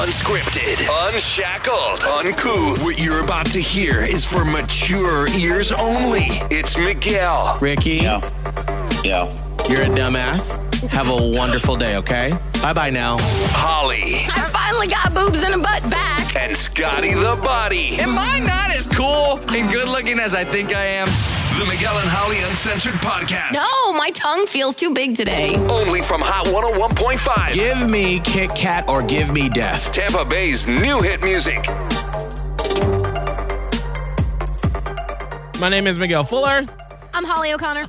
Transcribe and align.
Unscripted, 0.00 0.86
unshackled, 1.08 2.04
uncouth. 2.04 2.84
What 2.84 2.98
you're 2.98 3.22
about 3.24 3.46
to 3.46 3.60
hear 3.62 4.04
is 4.04 4.26
for 4.26 4.44
mature 4.44 5.26
ears 5.34 5.72
only. 5.72 6.26
It's 6.50 6.76
Miguel, 6.76 7.56
Ricky, 7.62 7.94
Yeah. 8.02 8.20
Yeah. 9.02 9.24
you're 9.70 9.82
a 9.82 9.86
dumbass. 9.86 10.54
Have 10.90 11.08
a 11.08 11.16
wonderful 11.36 11.76
day, 11.76 11.96
okay? 11.96 12.34
Bye 12.60 12.74
bye 12.74 12.90
now. 12.90 13.16
Holly, 13.52 14.16
I 14.28 14.40
finally 14.52 14.86
got 14.88 15.14
boobs 15.14 15.42
and 15.42 15.54
a 15.54 15.58
butt 15.58 15.82
back. 15.90 16.36
and 16.36 16.54
Scotty 16.54 17.14
the 17.14 17.40
Body. 17.42 17.96
Am 17.98 18.18
I 18.18 18.38
not 18.40 18.76
as 18.76 18.86
cool 18.86 19.38
and 19.56 19.70
good 19.72 19.88
looking 19.88 20.20
as 20.20 20.34
I 20.34 20.44
think 20.44 20.74
I 20.74 20.84
am? 20.84 21.08
The 21.58 21.64
Miguel 21.64 21.96
and 21.96 22.08
Holly 22.08 22.40
Uncensored 22.40 22.96
Podcast. 22.96 23.54
No, 23.54 23.92
my 23.94 24.10
tongue 24.10 24.46
feels 24.46 24.74
too 24.74 24.92
big 24.92 25.16
today. 25.16 25.54
Only 25.70 26.02
from 26.02 26.20
Hot 26.20 26.44
101.5. 26.48 27.54
Give 27.54 27.88
me 27.88 28.20
Kit 28.20 28.54
Kat 28.54 28.86
or 28.86 29.02
give 29.02 29.32
me 29.32 29.48
death. 29.48 29.90
Tampa 29.90 30.26
Bay's 30.26 30.66
new 30.66 31.00
hit 31.00 31.24
music. 31.24 31.64
My 35.58 35.70
name 35.70 35.86
is 35.86 35.98
Miguel 35.98 36.24
Fuller. 36.24 36.66
I'm 37.14 37.24
Holly 37.24 37.54
O'Connor. 37.54 37.88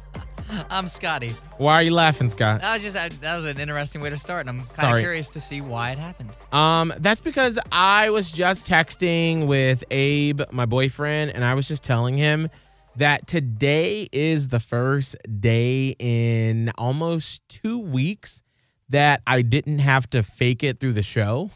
I'm 0.70 0.88
Scotty. 0.88 1.36
Why 1.58 1.74
are 1.74 1.84
you 1.84 1.94
laughing, 1.94 2.30
Scott? 2.30 2.62
That 2.62 2.76
was 2.76 2.84
just 2.84 2.96
I, 2.96 3.10
that 3.10 3.36
was 3.36 3.44
an 3.44 3.60
interesting 3.60 4.00
way 4.00 4.10
to 4.10 4.18
start, 4.18 4.48
and 4.48 4.50
I'm 4.50 4.66
kind 4.68 4.88
of 4.88 4.92
Sorry. 4.92 5.02
curious 5.02 5.28
to 5.30 5.42
see 5.42 5.60
why 5.60 5.92
it 5.92 5.98
happened. 5.98 6.34
Um, 6.54 6.94
that's 7.00 7.20
because 7.20 7.60
I 7.74 8.12
was 8.12 8.32
just 8.32 8.66
texting 8.66 9.46
with 9.46 9.84
Abe, 9.92 10.40
my 10.52 10.66
boyfriend, 10.66 11.32
and 11.32 11.44
I 11.44 11.54
was 11.54 11.68
just 11.68 11.84
telling 11.84 12.18
him 12.18 12.50
that 12.98 13.28
today 13.28 14.08
is 14.12 14.50
the 14.50 14.60
first 14.60 15.16
day 15.40 15.96
in 16.00 16.72
almost 16.78 17.42
two 17.48 17.78
weeks 17.80 18.42
that 18.90 19.22
I 19.28 19.42
didn't 19.42 19.80
have 19.80 20.10
to 20.12 20.24
fake 20.24 20.64
it 20.64 20.80
through 20.80 20.94
the 20.94 21.04
show, 21.04 21.52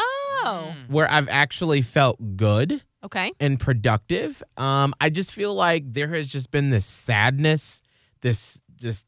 Oh, 0.00 0.74
where 0.88 1.10
I've 1.10 1.28
actually 1.28 1.82
felt 1.82 2.36
good. 2.36 2.82
okay. 3.04 3.32
and 3.40 3.58
productive. 3.58 4.42
Um, 4.56 4.94
I 5.00 5.10
just 5.10 5.32
feel 5.32 5.54
like 5.54 5.92
there 5.92 6.08
has 6.08 6.28
just 6.28 6.50
been 6.50 6.70
this 6.70 6.86
sadness, 6.86 7.82
this 8.20 8.60
just 8.76 9.06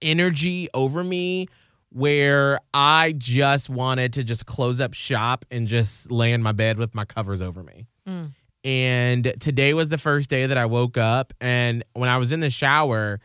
energy 0.00 0.68
over 0.74 1.02
me 1.04 1.48
where 1.90 2.60
I 2.74 3.14
just 3.16 3.68
wanted 3.70 4.12
to 4.14 4.24
just 4.24 4.46
close 4.46 4.80
up 4.80 4.94
shop 4.94 5.44
and 5.50 5.66
just 5.66 6.10
lay 6.10 6.32
in 6.32 6.42
my 6.42 6.52
bed 6.52 6.76
with 6.78 6.94
my 6.94 7.04
covers 7.04 7.40
over 7.42 7.62
me. 7.62 7.86
Mm. 8.06 8.32
And 8.64 9.34
today 9.40 9.72
was 9.74 9.88
the 9.88 9.98
first 9.98 10.28
day 10.30 10.46
that 10.46 10.58
I 10.58 10.66
woke 10.66 10.96
up 10.98 11.32
and 11.40 11.84
when 11.94 12.08
I 12.08 12.18
was 12.18 12.32
in 12.32 12.40
the 12.40 12.50
shower, 12.50 13.20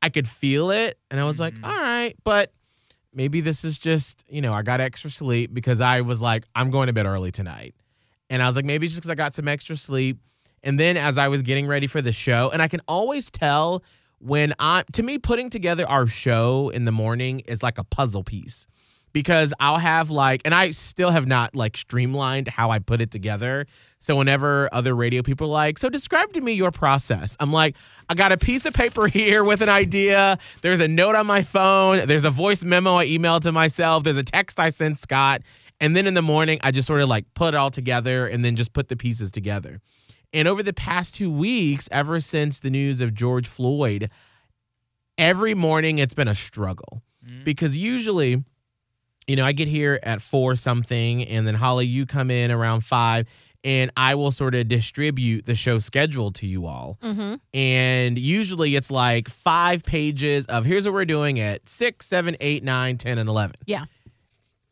I 0.00 0.08
could 0.08 0.26
feel 0.28 0.70
it 0.70 0.98
and 1.10 1.20
I 1.20 1.24
was 1.24 1.38
like, 1.38 1.54
Mhm. 1.54 1.64
all 1.64 1.76
right, 1.76 2.14
but 2.24 2.52
maybe 3.12 3.40
this 3.40 3.64
is 3.64 3.78
just, 3.78 4.24
you 4.28 4.40
know, 4.40 4.52
I 4.52 4.62
got 4.62 4.80
extra 4.80 5.10
sleep 5.10 5.52
because 5.52 5.80
I 5.80 6.00
was 6.00 6.20
like, 6.20 6.44
I'm 6.54 6.70
going 6.70 6.86
to 6.86 6.92
bed 6.92 7.06
early 7.06 7.30
tonight. 7.30 7.74
And 8.30 8.42
I 8.42 8.46
was 8.46 8.56
like, 8.56 8.64
maybe 8.64 8.86
it's 8.86 8.94
just 8.94 9.02
because 9.02 9.10
I 9.10 9.14
got 9.14 9.34
some 9.34 9.48
extra 9.48 9.76
sleep. 9.76 10.18
And 10.62 10.78
then 10.78 10.96
as 10.96 11.18
I 11.18 11.28
was 11.28 11.42
getting 11.42 11.66
ready 11.66 11.86
for 11.86 12.00
the 12.02 12.12
show, 12.12 12.50
and 12.52 12.60
I 12.62 12.68
can 12.68 12.80
always 12.88 13.30
tell 13.30 13.82
when 14.18 14.52
I, 14.58 14.84
to 14.92 15.02
me, 15.02 15.18
putting 15.18 15.48
together 15.50 15.88
our 15.88 16.06
show 16.06 16.70
in 16.70 16.84
the 16.84 16.92
morning 16.92 17.40
is 17.40 17.62
like 17.62 17.78
a 17.78 17.84
puzzle 17.84 18.24
piece 18.24 18.66
because 19.18 19.52
I'll 19.58 19.78
have 19.78 20.10
like, 20.10 20.42
and 20.44 20.54
I 20.54 20.70
still 20.70 21.10
have 21.10 21.26
not 21.26 21.56
like 21.56 21.76
streamlined 21.76 22.46
how 22.46 22.70
I 22.70 22.78
put 22.78 23.00
it 23.00 23.10
together. 23.10 23.66
So 23.98 24.14
whenever 24.14 24.72
other 24.72 24.94
radio 24.94 25.22
people 25.22 25.48
are 25.48 25.50
like, 25.50 25.76
so 25.76 25.88
describe 25.88 26.32
to 26.34 26.40
me 26.40 26.52
your 26.52 26.70
process, 26.70 27.36
I'm 27.40 27.52
like, 27.52 27.74
I 28.08 28.14
got 28.14 28.30
a 28.30 28.36
piece 28.36 28.64
of 28.64 28.74
paper 28.74 29.06
here 29.08 29.42
with 29.42 29.60
an 29.60 29.68
idea. 29.68 30.38
There's 30.62 30.78
a 30.78 30.86
note 30.86 31.16
on 31.16 31.26
my 31.26 31.42
phone. 31.42 32.06
There's 32.06 32.22
a 32.22 32.30
voice 32.30 32.62
memo 32.62 32.94
I 32.94 33.06
emailed 33.08 33.40
to 33.40 33.50
myself. 33.50 34.04
There's 34.04 34.16
a 34.16 34.22
text 34.22 34.60
I 34.60 34.70
sent 34.70 35.00
Scott. 35.00 35.42
And 35.80 35.96
then 35.96 36.06
in 36.06 36.14
the 36.14 36.22
morning, 36.22 36.60
I 36.62 36.70
just 36.70 36.86
sort 36.86 37.00
of 37.00 37.08
like 37.08 37.24
put 37.34 37.54
it 37.54 37.56
all 37.56 37.72
together 37.72 38.28
and 38.28 38.44
then 38.44 38.54
just 38.54 38.72
put 38.72 38.86
the 38.86 38.96
pieces 38.96 39.32
together. 39.32 39.80
And 40.32 40.46
over 40.46 40.62
the 40.62 40.72
past 40.72 41.16
two 41.16 41.32
weeks, 41.32 41.88
ever 41.90 42.20
since 42.20 42.60
the 42.60 42.70
news 42.70 43.00
of 43.00 43.14
George 43.14 43.48
Floyd, 43.48 44.10
every 45.16 45.54
morning 45.54 45.98
it's 45.98 46.14
been 46.14 46.28
a 46.28 46.36
struggle 46.36 47.02
mm. 47.28 47.42
because 47.42 47.76
usually, 47.76 48.44
you 49.28 49.36
know, 49.36 49.44
I 49.44 49.52
get 49.52 49.68
here 49.68 50.00
at 50.02 50.22
four 50.22 50.56
something, 50.56 51.22
and 51.24 51.46
then 51.46 51.54
Holly, 51.54 51.86
you 51.86 52.06
come 52.06 52.30
in 52.30 52.50
around 52.50 52.80
five, 52.80 53.26
and 53.62 53.90
I 53.96 54.14
will 54.14 54.30
sort 54.30 54.54
of 54.54 54.68
distribute 54.68 55.44
the 55.44 55.54
show 55.54 55.78
schedule 55.78 56.30
to 56.32 56.46
you 56.46 56.66
all. 56.66 56.98
Mm-hmm. 57.02 57.34
And 57.52 58.18
usually 58.18 58.74
it's 58.74 58.90
like 58.90 59.28
five 59.28 59.82
pages 59.82 60.46
of 60.46 60.64
here's 60.64 60.86
what 60.86 60.94
we're 60.94 61.04
doing 61.04 61.40
at 61.40 61.68
six, 61.68 62.06
seven, 62.06 62.36
eight, 62.40 62.64
nine, 62.64 62.96
10, 62.96 63.18
and 63.18 63.28
11. 63.28 63.56
Yeah. 63.66 63.84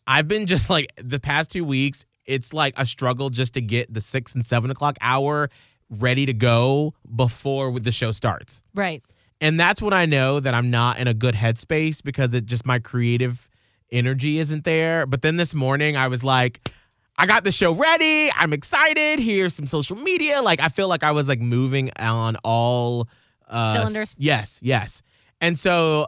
I've 0.07 0.29
been 0.29 0.47
just 0.47 0.71
like 0.71 0.93
the 0.97 1.21
past 1.21 1.51
two 1.51 1.65
weeks, 1.65 2.07
it's 2.25 2.53
like 2.53 2.75
a 2.77 2.87
struggle 2.87 3.29
just 3.29 3.55
to 3.55 3.61
get 3.61 3.93
the 3.93 4.01
six 4.01 4.35
and 4.35 4.45
seven 4.45 4.71
o'clock 4.71 4.97
hour 5.01 5.51
ready 5.91 6.27
to 6.27 6.33
go 6.33 6.95
before 7.15 7.79
the 7.79 7.93
show 7.93 8.13
starts. 8.13 8.63
Right. 8.75 9.03
And 9.41 9.61
that's 9.61 9.83
when 9.83 9.93
I 9.93 10.07
know 10.07 10.41
that 10.41 10.55
I'm 10.55 10.71
not 10.71 10.99
in 10.99 11.09
a 11.09 11.15
good 11.15 11.35
headspace 11.35 12.03
because 12.03 12.33
it 12.35 12.47
just 12.47 12.65
my 12.65 12.79
creative 12.79 13.49
energy 13.91 14.39
isn't 14.39 14.65
there. 14.65 15.07
But 15.07 15.23
then 15.23 15.37
this 15.37 15.55
morning 15.55 15.97
I 15.97 16.09
was 16.09 16.23
like, 16.25 16.69
I 17.19 17.27
got 17.27 17.45
the 17.45 17.53
show 17.53 17.73
ready. 17.73 18.31
I'm 18.35 18.53
excited. 18.53 19.19
Here's 19.19 19.55
some 19.55 19.67
social 19.67 19.97
media. 19.97 20.43
Like 20.43 20.61
I 20.61 20.69
feel 20.69 20.89
like 20.89 21.03
I 21.03 21.13
was 21.13 21.29
like 21.29 21.41
moving 21.41 21.91
on 21.99 22.37
all 22.45 23.09
uh 23.49 23.75
Cylinders. 23.77 24.15
Yes, 24.19 24.59
yes. 24.63 25.03
And 25.41 25.59
so 25.59 26.07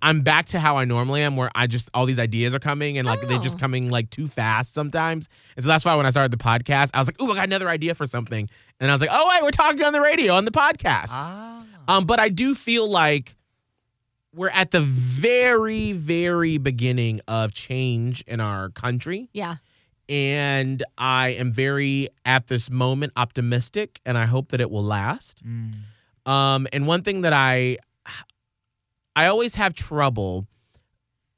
I'm 0.00 0.20
back 0.20 0.46
to 0.46 0.60
how 0.60 0.76
I 0.78 0.84
normally 0.84 1.22
am, 1.22 1.36
where 1.36 1.50
I 1.56 1.66
just 1.66 1.90
all 1.92 2.06
these 2.06 2.20
ideas 2.20 2.54
are 2.54 2.60
coming 2.60 2.98
and 2.98 3.06
like 3.06 3.20
they're 3.26 3.38
just 3.40 3.56
Oh. 3.56 3.60
coming 3.60 3.90
like 3.90 4.10
too 4.10 4.28
fast 4.28 4.74
sometimes. 4.74 5.28
And 5.56 5.64
so 5.64 5.68
that's 5.68 5.84
why 5.84 5.96
when 5.96 6.06
I 6.06 6.10
started 6.10 6.30
the 6.30 6.36
podcast, 6.42 6.90
I 6.94 7.00
was 7.00 7.08
like, 7.08 7.20
"Ooh, 7.20 7.32
I 7.32 7.34
got 7.34 7.46
another 7.46 7.68
idea 7.68 7.96
for 7.96 8.06
something," 8.06 8.48
and 8.78 8.90
I 8.90 8.94
was 8.94 9.00
like, 9.00 9.10
"Oh 9.12 9.28
wait, 9.28 9.42
we're 9.42 9.50
talking 9.50 9.82
on 9.82 9.92
the 9.92 10.00
radio 10.00 10.34
on 10.34 10.44
the 10.44 10.52
podcast." 10.52 11.08
Ah. 11.10 11.64
Um, 11.88 12.04
but 12.06 12.20
I 12.20 12.28
do 12.28 12.54
feel 12.54 12.88
like 12.88 13.34
we're 14.34 14.50
at 14.50 14.70
the 14.70 14.80
very, 14.80 15.92
very 15.92 16.58
beginning 16.58 17.20
of 17.28 17.52
change 17.52 18.22
in 18.26 18.40
our 18.40 18.70
country. 18.70 19.28
Yeah. 19.32 19.56
And 20.08 20.82
I 20.98 21.30
am 21.30 21.52
very, 21.52 22.08
at 22.24 22.48
this 22.48 22.70
moment, 22.70 23.12
optimistic, 23.16 24.00
and 24.04 24.18
I 24.18 24.26
hope 24.26 24.48
that 24.48 24.60
it 24.60 24.70
will 24.70 24.82
last. 24.82 25.42
Mm. 25.44 26.30
Um, 26.30 26.66
and 26.72 26.86
one 26.86 27.02
thing 27.02 27.22
that 27.22 27.32
I, 27.32 27.78
I 29.14 29.26
always 29.26 29.54
have 29.56 29.74
trouble 29.74 30.46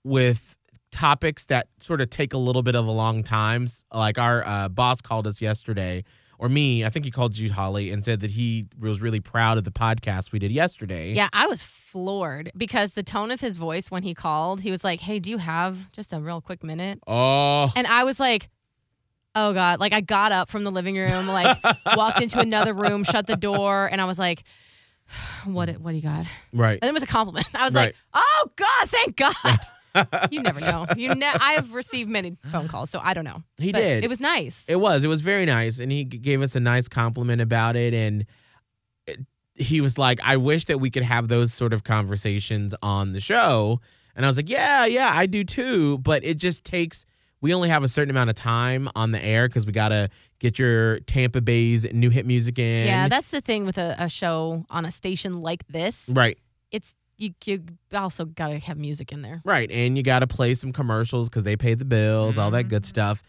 with 0.02 0.56
topics 0.90 1.46
that 1.46 1.66
sort 1.80 2.00
of 2.00 2.08
take 2.08 2.32
a 2.32 2.38
little 2.38 2.62
bit 2.62 2.76
of 2.76 2.86
a 2.86 2.90
long 2.90 3.22
time. 3.22 3.66
Like 3.92 4.18
our 4.18 4.44
uh, 4.46 4.68
boss 4.68 5.00
called 5.00 5.26
us 5.26 5.42
yesterday, 5.42 6.04
or 6.44 6.48
me, 6.50 6.84
I 6.84 6.90
think 6.90 7.06
he 7.06 7.10
called 7.10 7.38
you, 7.38 7.50
Holly, 7.50 7.90
and 7.90 8.04
said 8.04 8.20
that 8.20 8.32
he 8.32 8.66
was 8.78 9.00
really 9.00 9.20
proud 9.20 9.56
of 9.56 9.64
the 9.64 9.70
podcast 9.70 10.30
we 10.30 10.38
did 10.38 10.50
yesterday. 10.50 11.14
Yeah, 11.14 11.28
I 11.32 11.46
was 11.46 11.62
floored 11.62 12.52
because 12.54 12.92
the 12.92 13.02
tone 13.02 13.30
of 13.30 13.40
his 13.40 13.56
voice 13.56 13.90
when 13.90 14.02
he 14.02 14.12
called, 14.14 14.60
he 14.60 14.70
was 14.70 14.84
like, 14.84 15.00
"Hey, 15.00 15.20
do 15.20 15.30
you 15.30 15.38
have 15.38 15.90
just 15.92 16.12
a 16.12 16.20
real 16.20 16.42
quick 16.42 16.62
minute?" 16.62 16.98
Oh, 17.06 17.72
And 17.74 17.86
I 17.86 18.04
was 18.04 18.20
like, 18.20 18.50
"Oh 19.34 19.54
God!" 19.54 19.80
Like 19.80 19.94
I 19.94 20.02
got 20.02 20.32
up 20.32 20.50
from 20.50 20.64
the 20.64 20.70
living 20.70 20.96
room, 20.96 21.26
like 21.28 21.56
walked 21.96 22.20
into 22.20 22.38
another 22.38 22.74
room, 22.74 23.04
shut 23.04 23.26
the 23.26 23.36
door, 23.36 23.88
and 23.90 23.98
I 24.00 24.04
was 24.04 24.18
like, 24.18 24.44
"What? 25.46 25.70
What 25.80 25.92
do 25.92 25.96
you 25.96 26.02
got?" 26.02 26.26
right. 26.52 26.78
And 26.82 26.88
it 26.88 26.92
was 26.92 27.02
a 27.02 27.06
compliment. 27.06 27.46
I 27.54 27.64
was 27.64 27.72
Right. 27.72 27.86
like, 27.86 27.96
"Oh 28.12 28.50
God, 28.56 28.90
thank 28.90 29.16
God." 29.16 29.34
you 30.30 30.40
never 30.42 30.60
know. 30.60 30.86
You 30.96 31.14
ne- 31.14 31.26
I 31.26 31.52
have 31.54 31.72
received 31.74 32.10
many 32.10 32.36
phone 32.50 32.68
calls, 32.68 32.90
so 32.90 33.00
I 33.02 33.14
don't 33.14 33.24
know. 33.24 33.42
He 33.58 33.72
But 33.72 33.78
did. 33.80 34.04
It 34.04 34.08
was 34.08 34.20
nice. 34.20 34.64
It 34.68 34.76
was. 34.76 35.04
It 35.04 35.08
was 35.08 35.20
very 35.20 35.46
nice, 35.46 35.78
and 35.80 35.90
he 35.92 36.04
gave 36.04 36.42
us 36.42 36.56
a 36.56 36.60
nice 36.60 36.88
compliment 36.88 37.40
about 37.40 37.76
it. 37.76 37.94
And 37.94 38.26
it- 39.06 39.20
he 39.54 39.80
was 39.80 39.98
like, 39.98 40.18
"I 40.24 40.36
wish 40.36 40.64
that 40.66 40.78
we 40.80 40.90
could 40.90 41.04
have 41.04 41.28
those 41.28 41.52
sort 41.54 41.72
of 41.72 41.84
conversations 41.84 42.74
on 42.82 43.12
the 43.12 43.20
show." 43.20 43.80
And 44.16 44.24
I 44.24 44.28
was 44.28 44.36
like, 44.36 44.48
"Yeah, 44.48 44.84
yeah, 44.84 45.10
I 45.14 45.26
do 45.26 45.44
too." 45.44 45.98
But 45.98 46.24
it 46.24 46.38
just 46.38 46.64
takes. 46.64 47.06
We 47.40 47.52
only 47.52 47.68
have 47.68 47.84
a 47.84 47.88
certain 47.88 48.10
amount 48.10 48.30
of 48.30 48.36
time 48.36 48.88
on 48.96 49.10
the 49.12 49.22
air 49.24 49.48
because 49.48 49.66
we 49.66 49.72
gotta 49.72 50.08
get 50.38 50.58
your 50.58 51.00
Tampa 51.00 51.40
Bay's 51.42 51.84
new 51.92 52.08
hit 52.10 52.24
music 52.26 52.58
in. 52.58 52.86
yeah, 52.86 53.06
that's 53.08 53.28
the 53.28 53.40
thing 53.42 53.66
with 53.66 53.76
a, 53.76 53.94
a 53.98 54.08
show 54.08 54.64
on 54.70 54.84
a 54.86 54.90
station 54.90 55.40
like 55.42 55.66
this. 55.68 56.08
right. 56.12 56.38
It's 56.70 56.94
you. 57.18 57.32
You 57.44 57.62
also 57.94 58.24
got 58.24 58.48
to 58.48 58.58
have 58.58 58.76
music 58.78 59.12
in 59.12 59.22
there. 59.22 59.40
Right. 59.44 59.70
And 59.70 59.96
you 59.96 60.02
got 60.02 60.20
to 60.20 60.26
play 60.26 60.54
some 60.54 60.72
commercials 60.72 61.28
because 61.28 61.42
they 61.44 61.56
pay 61.56 61.74
the 61.74 61.84
bills, 61.84 62.38
all 62.38 62.50
that 62.52 62.64
good 62.64 62.84
stuff. 62.84 63.22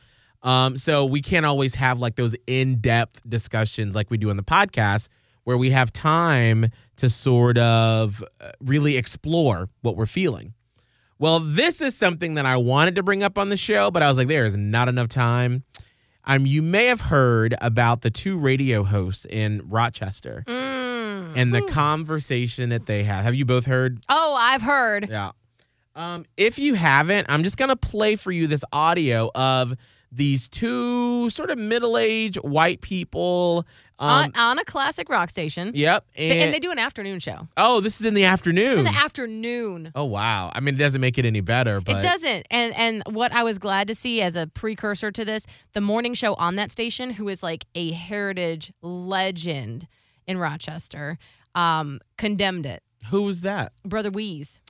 Um, 0.44 0.78
so 0.78 1.06
we 1.06 1.22
can't 1.22 1.46
always 1.46 1.76
have 1.76 2.00
like 2.00 2.16
those 2.16 2.36
in 2.46 2.80
depth 2.80 3.22
discussions 3.28 3.96
like 3.96 4.12
we 4.12 4.18
do 4.18 4.30
on 4.30 4.38
the 4.38 4.44
podcast 4.44 5.08
where 5.44 5.58
we 5.58 5.70
have 5.72 5.92
time 5.94 6.70
to 6.98 7.10
sort 7.10 7.58
of 7.58 8.24
uh, 8.42 8.52
really 8.60 8.98
explore 8.98 9.70
what 9.82 9.96
we're 9.96 10.06
feeling. 10.06 10.54
Well, 11.18 11.40
this 11.40 11.82
is 11.82 11.96
something 11.96 12.36
that 12.36 12.46
I 12.46 12.58
wanted 12.58 12.96
to 12.96 13.04
bring 13.04 13.24
up 13.24 13.38
on 13.38 13.50
the 13.50 13.58
show, 13.58 13.90
but 13.90 14.04
I 14.04 14.10
was 14.10 14.18
like, 14.18 14.28
there 14.28 14.46
is 14.46 14.58
not 14.58 14.90
enough 14.90 15.08
time. 15.08 15.64
Um, 16.26 16.46
you 16.46 16.62
may 16.62 16.88
have 16.88 17.02
heard 17.02 17.56
about 17.62 18.02
the 18.02 18.10
two 18.10 18.38
radio 18.38 18.84
hosts 18.84 19.26
in 19.30 19.62
Rochester 19.66 20.44
Mm. 20.48 20.65
And 21.36 21.54
the 21.54 21.62
conversation 21.64 22.70
that 22.70 22.86
they 22.86 23.04
have. 23.04 23.24
Have 23.24 23.36
you 23.36 23.46
both 23.46 23.66
heard? 23.66 24.00
oh, 24.10 24.36
I've 24.38 24.62
heard. 24.62 25.10
Yeah. 25.10 25.32
Um, 25.96 26.26
if 26.36 26.60
you 26.60 26.74
haven't, 26.74 27.28
I'm 27.30 27.44
just 27.44 27.58
gonna 27.58 27.76
play 27.78 28.16
for 28.18 28.32
you 28.32 28.48
this 28.48 28.66
audio 28.74 29.32
of 29.34 29.76
these 30.12 30.48
two 30.50 31.30
sort 31.30 31.50
of 31.50 31.58
middle-aged 31.58 32.38
white 32.38 32.82
people. 32.82 33.66
Um, 33.98 34.10
on, 34.10 34.32
on 34.36 34.60
a 34.60 34.66
classic 34.66 35.08
rock 35.08 35.30
station. 35.30 35.72
yep, 35.74 36.06
and, 36.18 36.34
and 36.40 36.54
they 36.54 36.60
do 36.60 36.70
an 36.70 36.80
afternoon 36.80 37.20
show. 37.20 37.48
oh, 37.56 37.80
this 37.80 38.02
is 38.02 38.06
in 38.06 38.14
the 38.14 38.26
afternoon. 38.26 38.80
In 38.80 38.84
the 38.84 38.90
afternoon. 38.96 39.94
oh 39.96 40.04
wow! 40.04 40.52
I 40.54 40.60
mean, 40.60 40.76
it 40.76 40.80
doesn't 40.80 41.00
make 41.00 41.18
it 41.18 41.26
any 41.26 41.40
better, 41.40 41.80
but 41.80 41.98
It 41.98 42.02
doesn't. 42.02 42.46
And 42.52 42.76
and 42.76 43.04
what 43.16 43.32
I 43.32 43.44
was 43.44 43.58
glad 43.58 43.88
to 43.88 43.96
see 43.96 44.22
as 44.22 44.36
a 44.36 44.48
precursor 44.48 45.12
to 45.12 45.24
this, 45.24 45.46
the 45.72 45.80
morning 45.80 46.14
show 46.14 46.34
on 46.34 46.58
that 46.58 46.74
station, 46.74 47.12
who 47.12 47.30
is 47.30 47.42
like 47.42 47.64
a 47.74 47.92
heritage 47.94 48.74
legend 48.82 49.88
in 50.28 50.38
Rochester, 50.38 51.18
um, 51.56 52.00
condemned 52.18 52.66
it. 52.66 52.82
who 53.12 53.22
was 53.24 53.42
that? 53.42 53.74
Brother 53.84 54.10
Wease. 54.12 54.62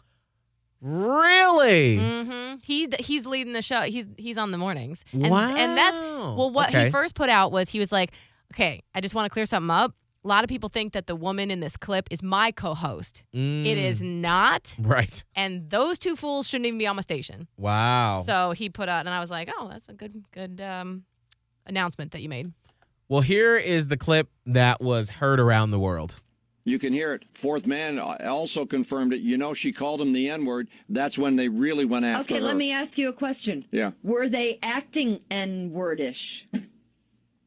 Really? 0.81 1.97
hmm 1.97 2.55
He 2.61 2.87
he's 2.99 3.25
leading 3.25 3.53
the 3.53 3.61
show. 3.61 3.81
He's 3.81 4.05
he's 4.17 4.37
on 4.37 4.51
the 4.51 4.57
mornings. 4.57 5.03
And, 5.13 5.29
wow. 5.29 5.53
And 5.55 5.77
that's 5.77 5.97
well, 5.97 6.51
what 6.51 6.69
Okay. 6.69 6.85
he 6.85 6.91
first 6.91 7.15
put 7.15 7.29
out 7.29 7.51
was 7.51 7.69
he 7.69 7.79
was 7.79 7.91
like, 7.91 8.11
okay, 8.53 8.83
I 8.93 9.01
just 9.01 9.15
want 9.15 9.25
to 9.25 9.29
clear 9.29 9.45
something 9.45 9.71
up. 9.71 9.93
A 10.23 10.27
lot 10.27 10.43
of 10.43 10.47
people 10.49 10.69
think 10.69 10.93
that 10.93 11.05
the 11.07 11.15
woman 11.15 11.49
in 11.51 11.59
this 11.59 11.77
clip 11.77 12.07
is 12.11 12.21
my 12.23 12.51
co-host. 12.51 13.23
It 13.31 13.37
Mm, 13.37 13.77
is 13.77 14.01
not, 14.01 14.75
right. 14.79 15.23
and 15.35 15.69
those 15.69 15.99
two 15.99 16.15
fools 16.15 16.47
shouldn't 16.47 16.65
even 16.65 16.79
be 16.79 16.87
on 16.87 16.95
my 16.95 17.03
station. 17.03 17.47
Wow. 17.57 18.23
So 18.25 18.51
he 18.51 18.69
put 18.69 18.89
out, 18.89 19.01
and 19.05 19.09
I 19.09 19.19
was 19.19 19.29
like, 19.29 19.51
oh, 19.55 19.67
that's 19.69 19.87
a 19.87 19.93
good 19.93 20.23
good 20.31 20.61
um, 20.61 21.03
announcement 21.67 22.11
that 22.13 22.21
you 22.21 22.29
made. 22.29 22.51
Well, 23.07 23.21
here 23.21 23.55
is 23.57 23.87
the 23.87 23.97
clip 23.97 24.29
that 24.45 24.81
was 24.81 25.09
heard 25.09 25.39
around 25.39 25.71
the 25.71 25.79
world. 25.79 26.15
You 26.67 26.79
can 26.79 26.93
hear 26.93 27.13
it. 27.13 27.25
Fourth 27.35 27.67
man 27.67 27.99
also 27.99 28.65
confirmed 28.65 29.13
it. 29.13 29.19
You 29.21 29.37
know, 29.37 29.53
she 29.53 29.71
called 29.71 30.01
him 30.01 30.13
the 30.13 30.29
N 30.31 30.45
word. 30.45 30.67
That's 30.89 31.15
when 31.17 31.35
they 31.35 31.47
really 31.47 31.85
went 31.85 32.05
after 32.05 32.33
Okay, 32.33 32.41
her. 32.41 32.47
let 32.47 32.57
me 32.57 32.71
ask 32.71 32.97
you 32.97 33.07
a 33.09 33.13
question. 33.13 33.65
Yeah. 33.71 33.91
Were 34.01 34.27
they 34.27 34.57
acting 34.63 35.19
N 35.29 35.69
wordish? 35.71 36.47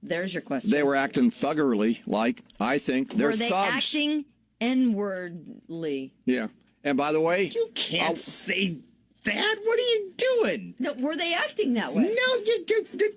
There's 0.01 0.33
your 0.33 0.43
question. 0.43 0.71
They 0.71 0.85
were 0.85 0.95
acting 0.95 1.31
thuggerly, 1.33 2.01
like 2.07 2.43
I 2.61 2.79
think 2.79 3.15
they're 3.15 3.31
Were 3.31 3.37
they 3.37 3.49
thugs. 3.49 3.73
acting 3.75 4.25
N 4.61 4.95
wordly? 4.95 6.13
Yeah. 6.25 6.47
And 6.85 6.97
by 6.97 7.11
the 7.11 7.21
way, 7.21 7.51
You 7.53 7.71
can't 7.75 8.11
I'll- 8.11 8.15
say 8.17 8.77
that. 9.25 9.57
What 9.65 9.79
are 9.79 9.83
you 9.83 10.13
doing? 10.17 10.75
No, 10.79 10.93
were 10.93 11.17
they 11.17 11.35
acting 11.35 11.75
that 11.75 11.93
way? 11.93 12.03
No, 12.05 12.35
you 12.45 12.65
you, 12.69 12.87
you, 13.01 13.11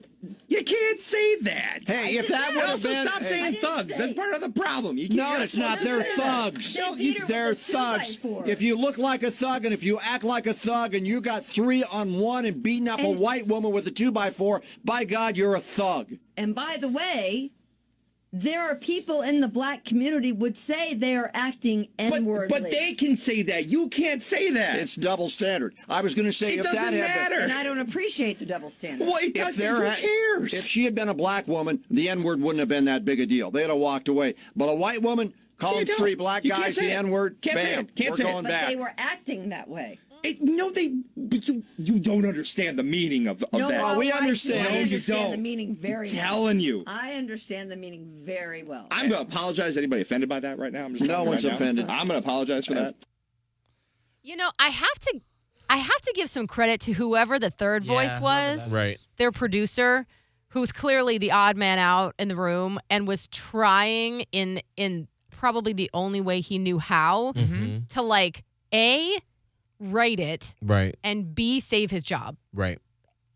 you 0.47 0.63
can't 0.63 0.99
say 0.99 1.35
that. 1.41 1.79
hey, 1.87 2.15
if 2.17 2.27
that 2.27 2.53
would 2.53 2.61
have 2.61 2.71
also 2.71 2.89
been, 2.89 3.07
stop 3.07 3.23
saying 3.23 3.55
thugs. 3.55 3.97
That's 3.97 4.13
part 4.13 4.33
of 4.33 4.41
the 4.41 4.49
problem. 4.49 4.97
You 4.97 5.09
No, 5.09 5.23
can't, 5.25 5.43
it's 5.43 5.57
not. 5.57 5.79
They're 5.79 6.03
thugs. 6.03 6.77
Beat 6.97 7.19
her 7.19 7.25
They're 7.25 7.49
with 7.49 7.69
a 7.69 7.71
two-by-four. 7.71 8.41
thugs. 8.41 8.49
If 8.49 8.61
you 8.61 8.75
look 8.77 8.97
like 8.97 9.23
a 9.23 9.31
thug 9.31 9.65
and 9.65 9.73
if 9.73 9.83
you 9.83 9.99
act 9.99 10.23
like 10.23 10.45
a 10.47 10.53
thug 10.53 10.93
and 10.93 11.07
you 11.07 11.21
got 11.21 11.43
three 11.43 11.83
on 11.83 12.19
one 12.19 12.45
and 12.45 12.61
beating 12.61 12.87
up 12.87 12.99
a 12.99 13.03
And- 13.09 13.19
white 13.19 13.47
woman 13.47 13.71
with 13.71 13.87
a 13.87 13.91
two 13.91 14.11
by 14.11 14.29
four, 14.29 14.61
by 14.85 15.05
God, 15.05 15.37
you're 15.37 15.55
a 15.55 15.59
thug. 15.59 16.13
And 16.37 16.53
by 16.53 16.77
the 16.79 16.87
way, 16.89 17.51
there 18.33 18.61
are 18.61 18.75
people 18.75 19.21
in 19.21 19.41
the 19.41 19.47
black 19.47 19.83
community 19.83 20.31
would 20.31 20.55
say 20.55 20.93
they 20.93 21.15
are 21.15 21.29
acting 21.33 21.87
But, 21.97 22.13
N 22.13 22.25
wordly. 22.25 22.47
but 22.49 22.61
but 22.63 22.71
they 22.71 22.93
can 22.93 23.15
say 23.15 23.41
that. 23.43 23.69
You 23.69 23.89
can't 23.89 24.21
say 24.23 24.51
that. 24.51 24.79
It's 24.79 24.95
double 24.95 25.27
standard. 25.29 25.73
I 25.89 26.01
was 26.01 26.15
going 26.15 26.27
to 26.27 26.31
say 26.31 26.53
it 26.53 26.59
if 26.59 26.63
doesn't 26.63 26.79
that 26.79 26.93
had 26.93 27.29
been, 27.29 27.29
matter. 27.31 27.39
and 27.43 27.51
I 27.51 27.63
don't 27.63 27.79
appreciate 27.79 28.39
the 28.39 28.45
double 28.45 28.69
standard. 28.69 29.05
well, 29.07 29.17
it 29.17 29.27
if 29.27 29.33
doesn't. 29.33 29.65
Who 29.65 29.81
had- 29.81 29.97
cares? 29.99 30.53
If 30.53 30.65
she 30.65 30.85
had 30.85 30.95
been 30.95 31.09
a 31.09 31.13
black 31.13 31.47
woman, 31.47 31.83
the 31.89 32.07
N 32.09 32.23
word 32.23 32.39
wouldn't 32.41 32.59
have 32.59 32.69
been 32.69 32.85
that 32.85 33.03
big 33.03 33.19
a 33.19 33.25
deal. 33.25 33.51
They'd 33.51 33.67
have 33.69 33.77
walked 33.77 34.07
away. 34.07 34.35
But 34.55 34.67
a 34.69 34.75
white 34.75 35.01
woman 35.01 35.33
calling 35.57 35.85
three 35.85 36.15
black 36.15 36.43
You 36.45 36.51
guys 36.51 36.77
the. 36.77 36.89
N 36.91 37.09
word, 37.09 37.37
Can't 37.41 37.57
say 37.57 37.75
bam, 37.75 37.79
it. 37.85 37.95
Can't 37.95 38.09
we're 38.11 38.15
say 38.17 38.23
it. 38.23 38.31
going 38.31 38.43
but 38.43 38.49
back. 38.49 38.67
they 38.69 38.75
were 38.77 38.93
acting 38.97 39.49
that 39.49 39.67
way. 39.67 39.99
It- 40.23 40.41
no, 40.41 40.69
they. 40.71 40.93
But 41.17 41.47
you 41.47 41.63
you 41.77 41.99
don't 41.99 42.25
understand 42.25 42.77
the 42.79 42.83
meaning 42.83 43.27
of, 43.27 43.43
of 43.43 43.53
no, 43.53 43.69
that. 43.69 43.81
oh, 43.81 43.97
we 43.97 44.11
I 44.11 44.17
do. 44.17 44.17
understand. 44.25 44.59
I 44.59 44.63
No, 44.71 44.75
you 44.77 44.81
understand 44.83 45.21
don't. 45.23 45.31
the 45.31 45.37
meaning 45.37 45.75
very 45.75 46.09
I'm 46.09 46.15
well. 46.15 46.25
telling 46.25 46.59
you. 46.59 46.83
I 46.87 47.13
understand 47.13 47.71
the 47.71 47.75
meaning 47.77 48.05
very 48.07 48.63
well. 48.63 48.87
I'm 48.91 49.09
going 49.09 49.25
to 49.25 49.31
apologize 49.33 49.73
to 49.73 49.79
anybody 49.79 50.01
offended 50.03 50.29
by 50.29 50.39
that 50.41 50.59
right 50.59 50.71
now. 50.71 50.85
I'm 50.85 50.95
just 50.95 51.07
No 51.07 51.23
one's 51.23 51.43
right 51.43 51.49
now. 51.51 51.55
offended. 51.55 51.89
I'm 51.89 52.07
going 52.07 52.21
to 52.21 52.27
apologize 52.27 52.65
for 52.67 52.73
that. 52.75 52.95
You 54.23 54.35
know, 54.35 54.51
I 54.59 54.67
have 54.69 54.99
to, 54.99 55.19
I 55.69 55.77
have 55.77 56.01
to 56.01 56.13
give 56.15 56.29
some 56.29 56.45
credit 56.47 56.81
to 56.81 56.93
whoever 56.93 57.39
the 57.39 57.49
third 57.49 57.83
voice 57.83 58.19
was. 58.19 58.71
Right. 58.73 58.97
their 59.17 59.31
producer 59.31 60.05
who's 60.49 60.71
clearly 60.71 61.17
the 61.17 61.31
odd 61.31 61.55
man 61.57 61.79
out 61.79 62.13
in 62.19 62.27
the 62.27 62.35
room 62.35 62.77
and 62.89 63.07
was 63.07 63.27
trying 63.27 64.25
in 64.33 64.61
in 64.75 65.07
probably 65.31 65.73
the 65.73 65.89
only 65.93 66.19
way 66.21 66.41
he 66.41 66.59
knew 66.59 66.77
how 66.77 67.31
Mm-hmm. 67.33 67.85
to 67.89 68.01
like 68.01 68.43
a 68.73 69.17
write 69.81 70.19
it 70.19 70.53
Right. 70.61 70.95
and 71.03 71.33
b 71.33 71.59
save 71.59 71.89
his 71.91 72.03
job 72.03 72.37
Right. 72.53 72.77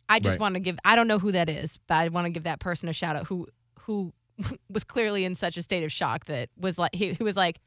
i 0.08 0.20
just 0.20 0.34
Right. 0.36 0.40
want 0.40 0.54
to 0.56 0.60
give 0.60 0.78
i 0.86 0.96
don't 0.96 1.08
know 1.08 1.18
who 1.20 1.32
that 1.32 1.50
is 1.50 1.80
but 1.88 1.96
i 1.96 2.08
want 2.10 2.26
to 2.26 2.30
give 2.32 2.44
that 2.44 2.60
person 2.60 2.88
a 2.88 2.94
shout 2.94 3.16
out 3.16 3.26
who 3.28 3.48
who 3.82 4.14
was 4.70 4.84
clearly 4.84 5.26
in 5.26 5.34
such 5.36 5.58
a 5.58 5.64
state 5.64 5.84
of 5.84 5.92
shock 5.92 6.26
that 6.26 6.50
was 6.58 6.78
like 6.78 6.94
he, 6.94 7.14
he 7.14 7.24
was 7.24 7.36
like 7.36 7.60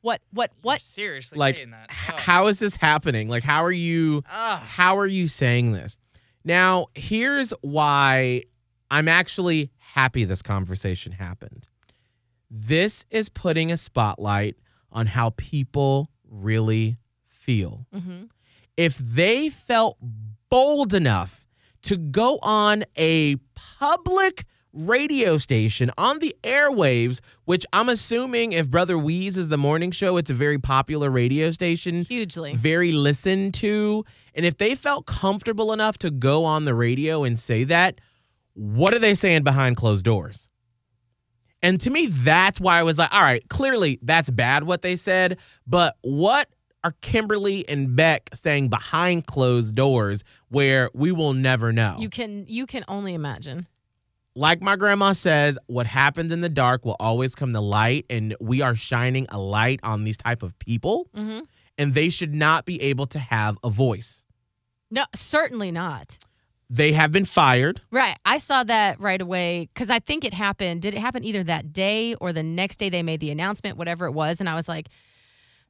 what 0.00 0.20
what 0.32 0.50
what 0.62 0.80
Seriously 0.82 1.38
like 1.38 1.56
saying 1.56 1.70
that. 1.70 1.90
Oh. 1.90 2.16
how 2.16 2.46
is 2.48 2.58
this 2.58 2.76
happening 2.76 3.28
like 3.28 3.42
how 3.44 3.62
are 3.64 3.70
you 3.72 4.22
Ugh. 4.30 4.62
how 4.62 4.98
are 4.98 5.06
you 5.06 5.28
saying 5.28 5.72
this 5.72 5.96
now 6.44 6.86
here's 6.94 7.52
why 7.62 8.42
i'm 8.90 9.06
actually 9.08 9.70
happy 9.78 10.24
this 10.24 10.42
conversation 10.42 11.12
happened 11.12 11.68
this 12.50 13.04
is 13.10 13.28
putting 13.28 13.72
a 13.72 13.76
spotlight 13.76 14.56
on 14.92 15.06
how 15.06 15.30
people 15.36 16.10
really 16.30 16.98
feel 17.44 17.86
Mhm. 17.94 18.28
if 18.76 18.96
they 18.98 19.48
felt 19.48 19.96
bold 20.50 20.94
enough 20.94 21.46
to 21.82 21.96
go 21.96 22.38
on 22.42 22.84
a 22.96 23.36
public 23.54 24.44
radio 24.72 25.38
station 25.38 25.90
on 25.96 26.18
the 26.18 26.34
airwaves, 26.42 27.20
which 27.44 27.64
I'm 27.72 27.88
assuming 27.88 28.52
if 28.52 28.68
Brother 28.68 28.98
Wease 28.98 29.36
is 29.36 29.48
the 29.48 29.56
morning 29.58 29.92
show, 29.92 30.16
it's 30.16 30.30
a 30.30 30.34
very 30.34 30.58
popular 30.58 31.10
radio 31.10 31.52
station, 31.52 32.04
hugely 32.04 32.54
very 32.56 32.90
listened 32.90 33.54
to. 33.54 34.04
And 34.34 34.44
if 34.44 34.56
they 34.58 34.74
felt 34.74 35.06
comfortable 35.06 35.72
enough 35.72 35.98
to 35.98 36.10
go 36.10 36.44
on 36.44 36.64
the 36.64 36.74
radio 36.74 37.22
and 37.22 37.38
say 37.38 37.62
that, 37.64 38.00
what 38.54 38.92
are 38.94 38.98
they 38.98 39.14
saying 39.14 39.44
behind 39.44 39.76
closed 39.76 40.04
doors? 40.04 40.48
And 41.62 41.80
to 41.82 41.90
me, 41.90 42.06
that's 42.06 42.60
why 42.60 42.78
I 42.78 42.82
was 42.82 42.98
like, 42.98 43.14
all 43.14 43.22
right, 43.22 43.48
clearly 43.48 43.98
that's 44.02 44.28
bad 44.30 44.64
what 44.64 44.82
they 44.82 44.96
said, 44.96 45.38
but 45.66 45.96
what 46.02 46.48
are 46.84 46.92
Kimberly 47.00 47.68
and 47.68 47.96
Beck 47.96 48.30
saying 48.34 48.68
behind 48.68 49.26
closed 49.26 49.74
doors 49.74 50.22
where 50.48 50.90
we 50.94 51.10
will 51.10 51.32
never 51.32 51.72
know? 51.72 51.96
you 51.98 52.10
can 52.10 52.44
you 52.46 52.66
can 52.66 52.84
only 52.86 53.14
imagine 53.14 53.66
like 54.36 54.60
my 54.60 54.74
grandma 54.74 55.12
says, 55.12 55.56
what 55.68 55.86
happens 55.86 56.32
in 56.32 56.40
the 56.40 56.48
dark 56.48 56.84
will 56.84 56.96
always 56.98 57.36
come 57.36 57.52
to 57.52 57.60
light, 57.60 58.04
and 58.10 58.34
we 58.40 58.62
are 58.62 58.74
shining 58.74 59.26
a 59.28 59.38
light 59.38 59.78
on 59.84 60.02
these 60.02 60.16
type 60.16 60.42
of 60.42 60.58
people, 60.58 61.08
hmm 61.14 61.40
and 61.76 61.94
they 61.94 62.08
should 62.08 62.32
not 62.34 62.64
be 62.66 62.80
able 62.82 63.06
to 63.06 63.18
have 63.18 63.58
a 63.64 63.70
voice. 63.70 64.22
no 64.92 65.04
certainly 65.14 65.72
not 65.72 66.18
They 66.70 66.92
have 66.92 67.10
been 67.12 67.24
fired. 67.24 67.80
Right. 67.90 68.16
I 68.24 68.38
saw 68.38 68.64
that 68.64 68.98
right 69.00 69.20
away 69.20 69.68
because 69.74 69.90
I 69.90 69.98
think 69.98 70.24
it 70.24 70.32
happened. 70.32 70.82
Did 70.82 70.94
it 70.94 71.00
happen 71.00 71.22
either 71.24 71.44
that 71.44 71.72
day 71.72 72.14
or 72.16 72.32
the 72.32 72.42
next 72.42 72.76
day 72.78 72.88
they 72.90 73.02
made 73.02 73.20
the 73.20 73.30
announcement, 73.30 73.76
whatever 73.76 74.06
it 74.06 74.12
was? 74.12 74.40
And 74.40 74.48
I 74.48 74.54
was 74.54 74.68
like, 74.68 74.88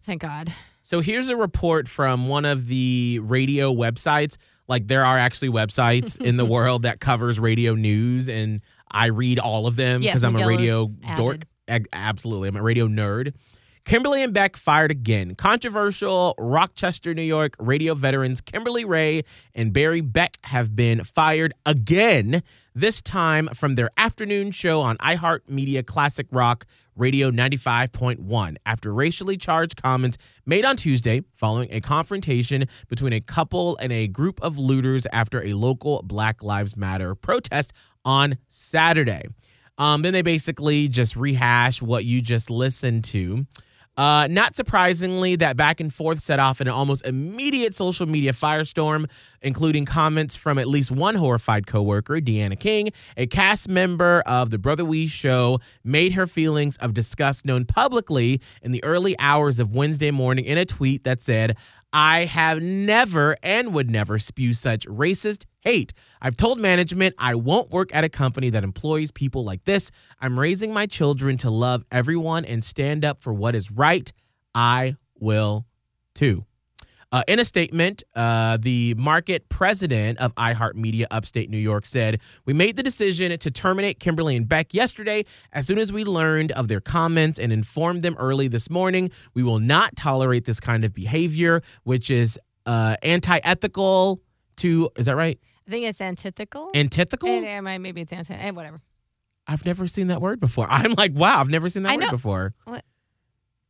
thank 0.03 0.23
God. 0.23 0.53
So 0.85 1.01
here's 1.01 1.31
a 1.31 1.37
report 1.37 1.89
from 1.89 2.29
one 2.29 2.45
of 2.45 2.67
the 2.67 3.19
radio 3.23 3.73
websites. 3.73 4.37
Like 4.69 4.87
there 4.87 5.03
are 5.03 5.17
actually 5.19 5.49
websites 5.49 6.21
in 6.21 6.37
the 6.37 6.45
world 6.45 6.83
that 6.83 7.01
covers 7.01 7.41
radio 7.41 7.75
news, 7.75 8.29
and 8.29 8.61
I 8.91 9.07
read 9.07 9.39
all 9.39 9.67
of 9.67 9.77
them 9.77 10.03
Yes, 10.03 10.13
because 10.13 10.25
I'm 10.25 10.35
Miguel 10.35 10.49
a 10.49 10.53
radio 10.53 10.87
dork. 11.17 11.43
Absolutely, 11.95 12.49
I'm 12.49 12.57
a 12.57 12.63
radio 12.63 12.87
nerd. 12.87 13.33
Kimberly 13.85 14.23
and 14.23 14.33
Beck 14.33 14.57
fired 14.57 14.91
again. 14.91 15.35
Controversial 15.35 16.35
Rochester, 16.39 17.13
New 17.13 17.21
York 17.21 17.55
radio 17.59 17.95
veterans 17.95 18.41
Kimberly 18.41 18.87
Ray 18.87 19.25
and 19.55 19.75
Barry 19.75 20.01
Beck 20.01 20.39
have 20.45 20.75
been 20.75 21.05
fired 21.05 21.53
again, 21.67 22.43
this 22.75 23.03
time 23.03 23.47
from 23.49 23.75
their 23.75 23.91
afternoon 23.99 24.53
show 24.53 24.81
on 24.81 24.97
iHeartMedia 24.99 25.85
Classic 25.85 26.27
Rock 26.31 26.65
Radio 26.97 27.31
95.1 27.31 28.57
after 28.65 28.95
racially 28.95 29.37
charged 29.37 29.83
comments 29.83 30.17
made 30.47 30.65
on 30.65 30.77
Tuesday 30.77 31.21
following 31.37 31.69
a 31.71 31.83
confrontation 31.83 32.67
between 32.89 33.13
a 33.13 33.21
couple 33.21 33.77
and 33.83 33.93
a 33.93 34.09
group 34.09 34.41
of 34.43 34.57
looters 34.57 35.07
after 35.13 35.45
a 35.45 35.53
local 35.53 36.03
Black 36.03 36.43
Lives 36.43 36.75
Matter 36.75 37.15
protest 37.15 37.75
on 38.03 38.39
Saturday. 38.49 39.25
Um, 39.77 40.03
then 40.03 40.13
they 40.13 40.23
basically 40.23 40.89
just 40.89 41.17
rehash 41.17 41.83
what 41.83 42.05
you 42.05 42.23
just 42.23 42.49
listened 42.49 43.05
to. 43.05 43.45
Uh, 43.97 44.27
not 44.29 44.57
surprisingly, 44.57 45.37
that 45.37 45.57
back 45.57 45.79
and 45.79 45.95
forth 45.95 46.21
set 46.21 46.41
off 46.41 46.61
an 46.61 46.67
almost 46.67 47.07
immediate 47.07 47.75
social 47.75 48.07
media 48.07 48.33
firestorm, 48.33 49.09
including 49.41 49.85
comments 49.85 50.35
from 50.35 50.59
at 50.59 50.67
least 50.67 50.91
one 50.91 51.15
horrified 51.15 51.67
coworker, 51.67 52.15
Deanna 52.15 52.59
King, 52.59 52.91
a 53.17 53.27
cast 53.27 53.69
member 53.69 54.23
of 54.27 54.51
the 54.51 54.59
Brother 54.59 54.85
Wease 54.85 55.11
show, 55.11 55.61
made 55.85 56.13
her 56.15 56.27
feelings 56.27 56.77
of 56.79 56.93
disgust 56.93 57.45
known 57.45 57.65
publicly 57.65 58.41
in 58.63 58.73
the 58.73 58.83
early 58.83 59.17
hours 59.21 59.61
of 59.61 59.75
Wednesday 59.75 60.11
morning 60.11 60.45
in 60.45 60.59
a 60.59 60.65
tweet 60.65 61.05
that 61.05 61.23
said, 61.23 61.57
I 61.97 62.25
have 62.25 62.61
never 62.61 63.37
and 63.41 63.73
would 63.73 63.89
never 63.89 64.19
spew 64.19 64.53
such 64.53 64.85
racist 64.89 65.45
hate. 65.61 65.93
I've 66.21 66.37
told 66.37 66.59
management 66.59 67.15
I 67.19 67.37
won't 67.37 67.71
work 67.71 67.95
at 67.95 68.03
a 68.03 68.09
company 68.09 68.51
that 68.51 68.65
employs 68.65 69.13
people 69.13 69.45
like 69.45 69.65
this. 69.65 69.93
I'm 70.21 70.39
raising 70.39 70.73
my 70.73 70.87
children 70.87 71.37
to 71.39 71.51
love 71.51 71.85
everyone 71.93 72.45
and 72.45 72.65
stand 72.65 73.05
up 73.05 73.23
for 73.23 73.33
what 73.33 73.55
is 73.55 73.71
right. 73.71 74.13
I 74.57 74.97
will 75.21 75.67
too. 76.15 76.45
Uh, 77.15 77.23
in 77.29 77.39
a 77.39 77.45
statement, 77.45 78.03
uh, 78.17 78.59
the 78.61 78.93
market 78.95 79.49
president 79.49 80.19
of 80.19 80.35
iHeartMedia 80.35 81.07
Upstate 81.13 81.49
New 81.49 81.59
York 81.59 81.87
said, 81.87 82.21
We 82.45 82.53
made 82.55 82.75
the 82.75 82.83
decision 82.83 83.39
to 83.39 83.51
terminate 83.53 84.01
Kimberly 84.01 84.35
and 84.35 84.49
Beck 84.49 84.75
yesterday 84.75 85.25
as 85.53 85.65
soon 85.65 85.79
as 85.79 85.93
we 85.93 86.03
learned 86.03 86.51
of 86.53 86.67
their 86.67 86.81
comments 86.81 87.39
and 87.39 87.53
informed 87.53 88.03
them 88.03 88.17
early 88.19 88.49
this 88.49 88.69
morning. 88.69 89.13
We 89.33 89.45
will 89.45 89.61
not 89.61 89.95
tolerate 89.95 90.45
this 90.45 90.59
kind 90.59 90.85
of 90.85 90.93
behavior, 90.93 91.63
which 91.85 92.11
is 92.11 92.37
uh, 92.67 92.97
anti 93.05 93.39
ethical 93.45 94.21
to, 94.57 94.91
is 94.97 95.07
that 95.07 95.15
right? 95.15 95.39
I 95.69 95.71
think 95.71 95.87
it's 95.87 96.01
antithetical. 96.01 96.73
Antithetical? 96.75 97.29
Eh, 97.29 97.45
eh, 97.47 97.61
might- 97.61 97.79
maybe 97.79 98.01
it's 98.01 98.13
anti. 98.13 98.35
eh, 98.35 98.51
whatever. 98.51 98.81
I've 99.47 99.65
never 99.65 99.87
seen 99.87 100.09
that 100.09 100.21
word 100.21 100.41
before. 100.41 100.67
I'm 100.71 100.95
like, 100.95 101.13
wow, 101.15 101.39
I've 101.41 101.49
never 101.49 101.69
seen 101.69 101.85
that 101.85 101.91
I 101.91 101.95
word 101.95 102.01
know. 102.07 102.11
before. 102.11 102.55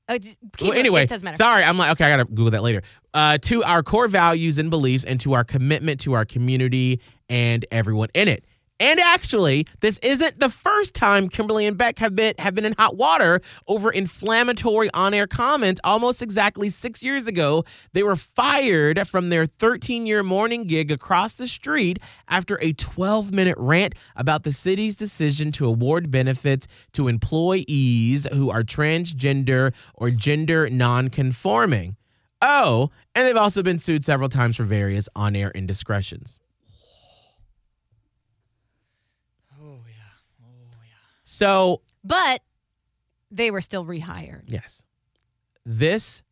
Oh, 0.08 0.18
Well, 0.60 0.72
anyway, 0.72 1.04
it 1.04 1.08
doesn't 1.08 1.24
matter. 1.24 1.36
sorry. 1.38 1.64
I'm 1.64 1.78
like, 1.78 1.92
okay, 1.92 2.04
I 2.04 2.10
gotta 2.10 2.24
Google 2.26 2.50
that 2.50 2.62
later. 2.62 2.82
Uh, 3.14 3.38
to 3.38 3.62
our 3.64 3.82
core 3.82 4.08
values 4.08 4.58
and 4.58 4.68
beliefs, 4.70 5.04
and 5.04 5.18
to 5.20 5.32
our 5.32 5.44
commitment 5.44 6.00
to 6.00 6.12
our 6.12 6.24
community 6.24 7.00
and 7.28 7.64
everyone 7.70 8.08
in 8.14 8.28
it. 8.28 8.44
And 8.84 9.00
actually, 9.00 9.66
this 9.80 9.96
isn't 10.00 10.40
the 10.40 10.50
first 10.50 10.92
time 10.92 11.30
Kimberly 11.30 11.64
and 11.64 11.78
Beck 11.78 11.98
have 12.00 12.14
been 12.14 12.34
have 12.38 12.54
been 12.54 12.66
in 12.66 12.74
hot 12.74 12.98
water 12.98 13.40
over 13.66 13.90
inflammatory 13.90 14.90
on-air 14.92 15.26
comments. 15.26 15.80
Almost 15.82 16.20
exactly 16.20 16.68
six 16.68 17.02
years 17.02 17.26
ago, 17.26 17.64
they 17.94 18.02
were 18.02 18.14
fired 18.14 19.08
from 19.08 19.30
their 19.30 19.46
13-year 19.46 20.22
morning 20.22 20.66
gig 20.66 20.90
across 20.90 21.32
the 21.32 21.48
street 21.48 21.98
after 22.28 22.56
a 22.60 22.74
12-minute 22.74 23.56
rant 23.58 23.94
about 24.16 24.42
the 24.42 24.52
city's 24.52 24.96
decision 24.96 25.50
to 25.52 25.64
award 25.64 26.10
benefits 26.10 26.68
to 26.92 27.08
employees 27.08 28.26
who 28.34 28.50
are 28.50 28.62
transgender 28.62 29.72
or 29.94 30.10
gender 30.10 30.68
non-conforming. 30.68 31.96
Oh, 32.42 32.90
and 33.14 33.26
they've 33.26 33.34
also 33.34 33.62
been 33.62 33.78
sued 33.78 34.04
several 34.04 34.28
times 34.28 34.56
for 34.56 34.64
various 34.64 35.08
on-air 35.16 35.52
indiscretions. 35.52 36.38
So, 41.34 41.80
But 42.04 42.42
they 43.32 43.50
were 43.50 43.60
still 43.60 43.84
rehired. 43.84 44.42
yes, 44.46 44.84
this 45.66 46.22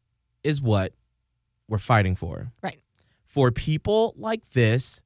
is 0.44 0.62
what 0.62 0.92
we're 1.68 1.78
fighting 1.78 2.14
for. 2.14 2.52
Right. 2.62 2.80
For 3.26 3.50
people 3.50 4.14
like 4.16 4.48
this, 4.52 5.00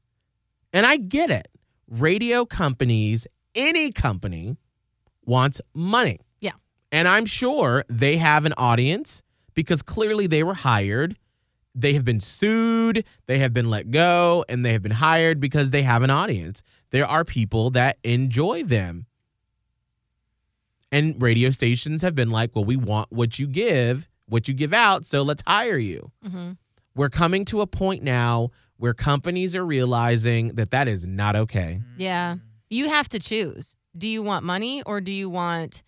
and 0.72 0.84
I 0.84 0.98
get 0.98 1.30
it, 1.30 1.48
radio 1.88 2.44
companies, 2.44 3.26
any 3.54 3.90
company 3.90 4.58
wants 5.24 5.62
money. 5.72 6.20
Yeah. 6.40 6.52
And 6.92 7.08
I'm 7.08 7.24
sure 7.24 7.84
they 7.88 8.18
have 8.18 8.44
an 8.44 8.52
audience 8.58 9.22
because 9.54 9.80
clearly 9.80 10.26
they 10.26 10.42
were 10.42 10.54
hired. 10.54 11.16
They 11.74 11.94
have 11.94 12.04
been 12.04 12.20
sued, 12.20 13.04
they 13.26 13.38
have 13.38 13.52
been 13.54 13.70
let 13.70 13.90
go, 13.90 14.44
and 14.48 14.64
they 14.64 14.72
have 14.72 14.82
been 14.82 14.92
hired 14.92 15.40
because 15.40 15.70
they 15.70 15.82
have 15.82 16.02
an 16.02 16.10
audience. 16.10 16.62
There 16.90 17.06
are 17.06 17.24
people 17.24 17.70
that 17.70 17.96
enjoy 18.02 18.62
them. 18.64 19.06
And 20.92 21.20
radio 21.20 21.50
stations 21.50 22.02
have 22.02 22.14
been 22.14 22.30
like, 22.30 22.50
well, 22.54 22.64
we 22.64 22.76
want 22.76 23.10
what 23.12 23.38
you 23.38 23.46
give, 23.46 24.08
what 24.28 24.46
you 24.48 24.54
give 24.54 24.72
out, 24.72 25.04
so 25.04 25.22
let's 25.22 25.42
hire 25.46 25.78
you. 25.78 26.10
hmm 26.24 26.52
We're 26.94 27.10
coming 27.10 27.44
to 27.46 27.60
a 27.60 27.66
point 27.66 28.02
now 28.02 28.50
where 28.78 28.94
companies 28.94 29.56
are 29.56 29.64
realizing 29.66 30.48
that 30.56 30.70
that 30.70 30.86
is 30.88 31.04
not 31.06 31.34
okay. 31.36 31.80
Yeah. 31.96 32.36
You 32.70 32.88
have 32.88 33.08
to 33.10 33.18
choose. 33.18 33.74
Do 33.96 34.06
you 34.06 34.22
want 34.22 34.44
money 34.44 34.82
or 34.84 35.00
do 35.00 35.10
you 35.12 35.28
want 35.30 35.82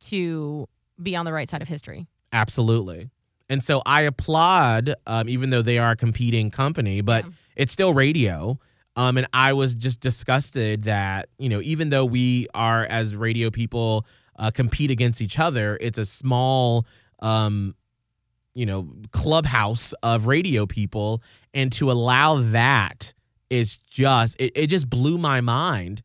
to 0.00 0.66
be 1.02 1.16
on 1.16 1.24
the 1.24 1.32
right 1.32 1.48
side 1.48 1.62
of 1.62 1.68
history? 1.68 2.06
Absolutely. 2.32 3.10
And 3.48 3.62
so 3.62 3.82
I 3.86 4.02
applaud, 4.02 4.94
um, 5.06 5.28
even 5.28 5.50
though 5.50 5.62
they 5.62 5.78
are 5.78 5.92
a 5.92 5.96
competing 5.96 6.50
company, 6.50 7.00
but 7.02 7.24
Yeah. 7.24 7.30
it's 7.56 7.72
still 7.72 7.92
radio. 7.94 8.58
Um, 8.96 9.18
and 9.18 9.26
I 9.32 9.52
was 9.52 9.74
just 9.74 10.00
disgusted 10.00 10.84
that, 10.84 11.28
you 11.38 11.48
know, 11.48 11.60
even 11.62 11.90
though 11.90 12.04
we 12.04 12.46
are, 12.54 12.84
as 12.84 13.14
radio 13.14 13.50
people, 13.50 14.06
uh, 14.38 14.50
compete 14.50 14.90
against 14.90 15.20
each 15.20 15.38
other, 15.38 15.78
it's 15.80 15.98
a 15.98 16.04
small, 16.04 16.86
um, 17.20 17.74
you 18.54 18.66
know, 18.66 18.88
clubhouse 19.10 19.92
of 20.02 20.26
radio 20.26 20.66
people. 20.66 21.22
And 21.52 21.72
to 21.72 21.90
allow 21.90 22.36
that 22.52 23.12
is 23.50 23.76
just, 23.78 24.36
it, 24.40 24.52
it 24.54 24.66
just 24.68 24.88
blew 24.90 25.18
my 25.18 25.40
mind. 25.40 26.02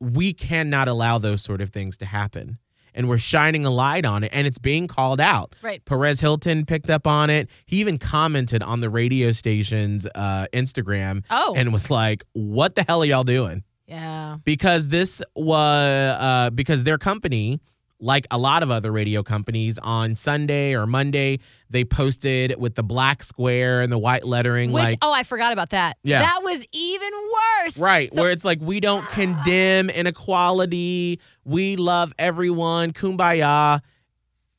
We 0.00 0.32
cannot 0.32 0.88
allow 0.88 1.18
those 1.18 1.42
sort 1.42 1.60
of 1.60 1.70
things 1.70 1.96
to 1.98 2.06
happen. 2.06 2.58
And 2.94 3.08
we're 3.08 3.16
shining 3.18 3.64
a 3.64 3.70
light 3.70 4.04
on 4.04 4.22
it, 4.22 4.30
and 4.34 4.46
it's 4.46 4.58
being 4.58 4.86
called 4.86 5.18
out. 5.18 5.54
Right. 5.62 5.82
Perez 5.86 6.20
Hilton 6.20 6.66
picked 6.66 6.90
up 6.90 7.06
on 7.06 7.30
it. 7.30 7.48
He 7.64 7.78
even 7.78 7.96
commented 7.96 8.62
on 8.62 8.80
the 8.82 8.90
radio 8.90 9.32
station's 9.32 10.06
uh, 10.14 10.46
Instagram 10.52 11.24
Oh. 11.30 11.54
and 11.56 11.72
was 11.72 11.88
like, 11.90 12.22
"What 12.34 12.74
the 12.74 12.84
hell 12.86 13.00
are 13.02 13.06
y'all 13.06 13.24
doing?" 13.24 13.64
Yeah. 13.92 14.38
Because 14.44 14.88
this 14.88 15.22
was 15.36 16.16
uh, 16.18 16.50
because 16.50 16.84
their 16.84 16.96
company, 16.98 17.60
like 18.00 18.26
a 18.30 18.38
lot 18.38 18.62
of 18.62 18.70
other 18.70 18.90
radio 18.90 19.22
companies, 19.22 19.78
on 19.82 20.14
Sunday 20.14 20.74
or 20.74 20.86
Monday 20.86 21.40
they 21.68 21.84
posted 21.84 22.54
with 22.58 22.74
the 22.74 22.82
black 22.82 23.22
square 23.22 23.82
and 23.82 23.92
the 23.92 23.98
white 23.98 24.24
lettering, 24.24 24.72
Which, 24.72 24.82
like 24.82 24.98
oh, 25.02 25.12
I 25.12 25.24
forgot 25.24 25.52
about 25.52 25.70
that. 25.70 25.98
Yeah. 26.02 26.20
That 26.20 26.40
was 26.42 26.64
even 26.72 27.10
worse. 27.12 27.76
Right, 27.76 28.12
So- 28.12 28.22
where 28.22 28.30
it's 28.30 28.44
like 28.44 28.60
we 28.62 28.80
don't 28.80 29.06
condemn 29.10 29.90
inequality, 29.90 31.20
we 31.44 31.76
love 31.76 32.14
everyone, 32.18 32.92
kumbaya. 32.92 33.80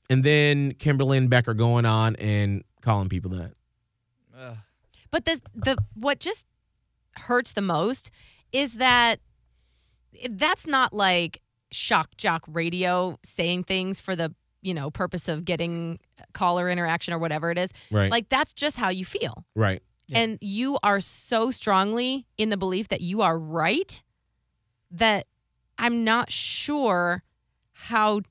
And 0.09 0.23
then 0.23 0.73
Kimberly 0.73 1.17
and 1.17 1.29
Beck 1.29 1.47
are 1.47 1.53
going 1.55 1.85
on 1.85 2.17
and 2.17 2.63
calling 2.81 3.09
people 3.09 3.31
that. 3.31 3.53
Ugh. 4.37 4.57
But 5.09 5.25
the 5.25 5.41
the 5.55 5.77
what 5.95 6.19
just 6.19 6.45
hurts 7.15 7.53
the 7.53 7.61
most 7.61 8.11
is 8.53 8.75
that 8.75 9.17
that's 10.29 10.65
not 10.65 10.93
like 10.93 11.41
shock 11.71 12.15
jock 12.17 12.43
radio 12.47 13.17
saying 13.23 13.63
things 13.63 13.99
for 13.99 14.15
the 14.15 14.33
you 14.61 14.73
know 14.73 14.89
purpose 14.91 15.27
of 15.27 15.43
getting 15.43 15.99
caller 16.33 16.69
interaction 16.69 17.13
or 17.13 17.17
whatever 17.19 17.51
it 17.51 17.57
is. 17.57 17.71
Right. 17.91 18.09
Like 18.11 18.29
that's 18.29 18.53
just 18.53 18.77
how 18.77 18.89
you 18.89 19.03
feel. 19.03 19.43
right. 19.55 19.81
And 20.15 20.37
you 20.41 20.77
are 20.83 20.99
so 20.99 21.49
strongly 21.49 22.27
in 22.37 22.49
the 22.49 22.57
belief 22.57 22.89
that 22.89 23.01
you 23.01 23.21
are 23.23 23.39
right 23.39 23.99
that 24.91 25.25
I'm 25.79 26.03
not 26.03 26.29
sure 26.29 27.23
how 27.71 28.21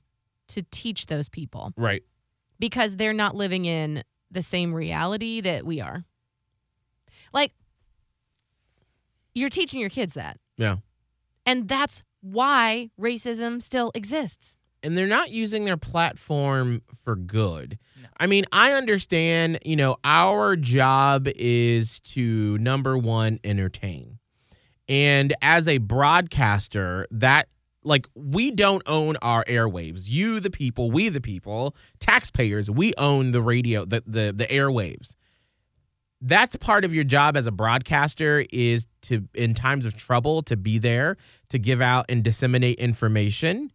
to 0.49 0.63
teach 0.71 1.07
those 1.07 1.27
people 1.27 1.73
Right. 1.75 2.03
because 2.57 2.95
they're 2.95 3.11
not 3.11 3.35
living 3.35 3.65
in 3.65 4.03
the 4.31 4.41
same 4.41 4.73
reality 4.73 5.41
that 5.41 5.65
we 5.65 5.81
are. 5.81 6.05
Like, 7.33 7.51
you're 9.35 9.49
teaching 9.49 9.79
your 9.79 9.89
kids 9.89 10.13
that. 10.13 10.37
Yeah. 10.57 10.77
And 11.45 11.67
that's 11.67 12.03
why 12.21 12.89
racism 12.99 13.61
still 13.61 13.91
exists. 13.95 14.55
and 14.83 14.97
they're 14.97 15.07
not 15.07 15.31
using 15.31 15.63
their 15.65 15.77
platform 15.77 16.81
for 16.93 17.15
good. 17.15 17.79
I 18.19 18.27
mean, 18.27 18.43
I 18.51 18.73
understand, 18.73 19.59
you 19.65 19.75
know, 19.77 19.95
our 20.03 20.55
job 20.57 21.27
is 21.35 21.99
to 22.01 22.57
number 22.57 22.97
one, 22.97 23.39
entertain. 23.45 24.19
And 24.89 25.33
as 25.41 25.67
a 25.69 25.77
broadcaster, 25.77 27.07
that 27.11 27.47
like 27.85 28.07
we 28.13 28.51
don't 28.51 28.83
own 28.85 29.15
our 29.21 29.43
airwaves. 29.45 30.03
You 30.05 30.39
the 30.41 30.49
people, 30.49 30.91
we 30.91 31.09
the 31.09 31.21
people, 31.21 31.75
taxpayers, 31.99 32.69
we 32.69 32.93
own 32.97 33.31
the 33.31 33.41
radio, 33.41 33.85
the 33.85 34.03
the, 34.05 34.33
the 34.35 34.47
airwaves. 34.47 35.15
That's 36.25 36.55
part 36.55 36.85
of 36.85 36.93
your 36.93 37.03
job 37.03 37.35
as 37.35 37.47
a 37.47 37.51
broadcaster 37.51 38.45
is 38.49 38.87
to 39.03 39.27
in 39.33 39.53
times 39.53 39.85
of 39.85 39.97
trouble 39.97 40.41
to 40.43 40.55
be 40.55 40.77
there, 40.77 41.17
to 41.49 41.59
give 41.59 41.81
out 41.81 42.05
and 42.07 42.23
disseminate 42.23 42.79
information. 42.79 43.71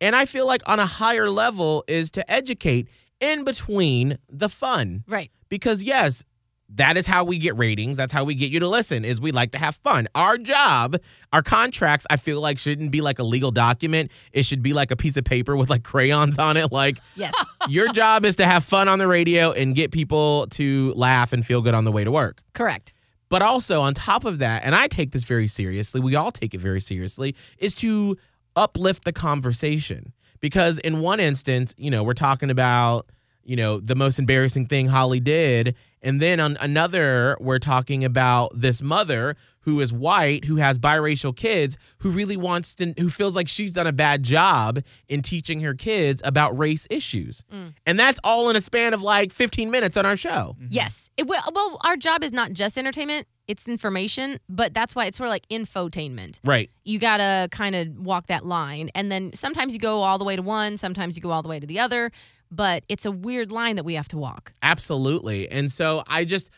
And 0.00 0.16
I 0.16 0.24
feel 0.24 0.46
like 0.46 0.62
on 0.66 0.78
a 0.78 0.86
higher 0.86 1.28
level 1.28 1.84
is 1.86 2.10
to 2.12 2.30
educate 2.30 2.88
in 3.20 3.44
between 3.44 4.16
the 4.30 4.48
fun. 4.48 5.04
Right. 5.06 5.30
Because 5.50 5.82
yes, 5.82 6.24
that 6.74 6.96
is 6.96 7.06
how 7.06 7.24
we 7.24 7.38
get 7.38 7.56
ratings. 7.56 7.96
That's 7.96 8.12
how 8.12 8.24
we 8.24 8.34
get 8.34 8.50
you 8.50 8.60
to 8.60 8.68
listen 8.68 9.04
is 9.04 9.20
we 9.20 9.32
like 9.32 9.52
to 9.52 9.58
have 9.58 9.76
fun. 9.76 10.06
Our 10.14 10.38
job, 10.38 10.96
our 11.32 11.42
contracts, 11.42 12.06
I 12.10 12.16
feel 12.16 12.40
like 12.40 12.58
shouldn't 12.58 12.92
be 12.92 13.00
like 13.00 13.18
a 13.18 13.24
legal 13.24 13.50
document. 13.50 14.12
It 14.32 14.44
should 14.44 14.62
be 14.62 14.72
like 14.72 14.90
a 14.90 14.96
piece 14.96 15.16
of 15.16 15.24
paper 15.24 15.56
with 15.56 15.68
like 15.68 15.82
crayons 15.82 16.38
on 16.38 16.56
it. 16.56 16.70
Like 16.70 16.98
Yes. 17.16 17.34
your 17.68 17.92
job 17.92 18.24
is 18.24 18.36
to 18.36 18.46
have 18.46 18.64
fun 18.64 18.88
on 18.88 18.98
the 18.98 19.08
radio 19.08 19.50
and 19.52 19.74
get 19.74 19.90
people 19.90 20.46
to 20.52 20.92
laugh 20.94 21.32
and 21.32 21.44
feel 21.44 21.60
good 21.60 21.74
on 21.74 21.84
the 21.84 21.92
way 21.92 22.04
to 22.04 22.10
work. 22.10 22.40
Correct. 22.54 22.92
But 23.28 23.42
also 23.42 23.80
on 23.80 23.94
top 23.94 24.24
of 24.24 24.38
that, 24.38 24.64
and 24.64 24.74
I 24.74 24.88
take 24.88 25.12
this 25.12 25.24
very 25.24 25.48
seriously, 25.48 26.00
we 26.00 26.14
all 26.14 26.32
take 26.32 26.54
it 26.54 26.60
very 26.60 26.80
seriously, 26.80 27.34
is 27.58 27.74
to 27.76 28.16
uplift 28.56 29.04
the 29.04 29.12
conversation. 29.12 30.12
Because 30.40 30.78
in 30.78 31.00
one 31.00 31.20
instance, 31.20 31.74
you 31.76 31.90
know, 31.90 32.02
we're 32.02 32.14
talking 32.14 32.50
about 32.50 33.06
you 33.44 33.56
know, 33.56 33.80
the 33.80 33.94
most 33.94 34.18
embarrassing 34.18 34.66
thing 34.66 34.88
Holly 34.88 35.20
did. 35.20 35.74
And 36.02 36.20
then 36.20 36.40
on 36.40 36.56
another, 36.60 37.36
we're 37.40 37.58
talking 37.58 38.04
about 38.04 38.52
this 38.54 38.80
mother 38.80 39.36
who 39.60 39.80
is 39.80 39.92
white, 39.92 40.46
who 40.46 40.56
has 40.56 40.78
biracial 40.78 41.36
kids, 41.36 41.76
who 41.98 42.10
really 42.10 42.36
wants 42.36 42.74
to, 42.76 42.94
who 42.98 43.10
feels 43.10 43.36
like 43.36 43.46
she's 43.48 43.72
done 43.72 43.86
a 43.86 43.92
bad 43.92 44.22
job 44.22 44.82
in 45.08 45.20
teaching 45.20 45.60
her 45.60 45.74
kids 45.74 46.22
about 46.24 46.56
race 46.58 46.86
issues. 46.88 47.44
Mm. 47.52 47.74
And 47.86 47.98
that's 47.98 48.18
all 48.24 48.48
in 48.48 48.56
a 48.56 48.60
span 48.60 48.94
of 48.94 49.02
like 49.02 49.32
15 49.32 49.70
minutes 49.70 49.96
on 49.98 50.06
our 50.06 50.16
show. 50.16 50.56
Mm-hmm. 50.58 50.66
Yes. 50.70 51.10
It, 51.18 51.26
well, 51.26 51.42
well, 51.54 51.78
our 51.84 51.96
job 51.96 52.24
is 52.24 52.32
not 52.32 52.52
just 52.52 52.78
entertainment, 52.78 53.26
it's 53.46 53.68
information, 53.68 54.38
but 54.48 54.72
that's 54.72 54.94
why 54.94 55.06
it's 55.06 55.18
sort 55.18 55.26
of 55.26 55.32
like 55.32 55.46
infotainment. 55.48 56.40
Right. 56.42 56.70
You 56.84 56.98
got 56.98 57.18
to 57.18 57.48
kind 57.50 57.74
of 57.74 57.98
walk 57.98 58.28
that 58.28 58.46
line. 58.46 58.90
And 58.94 59.12
then 59.12 59.32
sometimes 59.34 59.74
you 59.74 59.80
go 59.80 60.00
all 60.00 60.18
the 60.18 60.24
way 60.24 60.36
to 60.36 60.42
one, 60.42 60.78
sometimes 60.78 61.16
you 61.16 61.22
go 61.22 61.30
all 61.30 61.42
the 61.42 61.48
way 61.48 61.60
to 61.60 61.66
the 61.66 61.80
other, 61.80 62.12
but 62.50 62.84
it's 62.88 63.06
a 63.06 63.12
weird 63.12 63.52
line 63.52 63.76
that 63.76 63.84
we 63.84 63.94
have 63.94 64.08
to 64.08 64.18
walk. 64.18 64.52
Absolutely. 64.62 65.48
And 65.50 65.70
so 65.70 66.02
I 66.06 66.24
just 66.24 66.50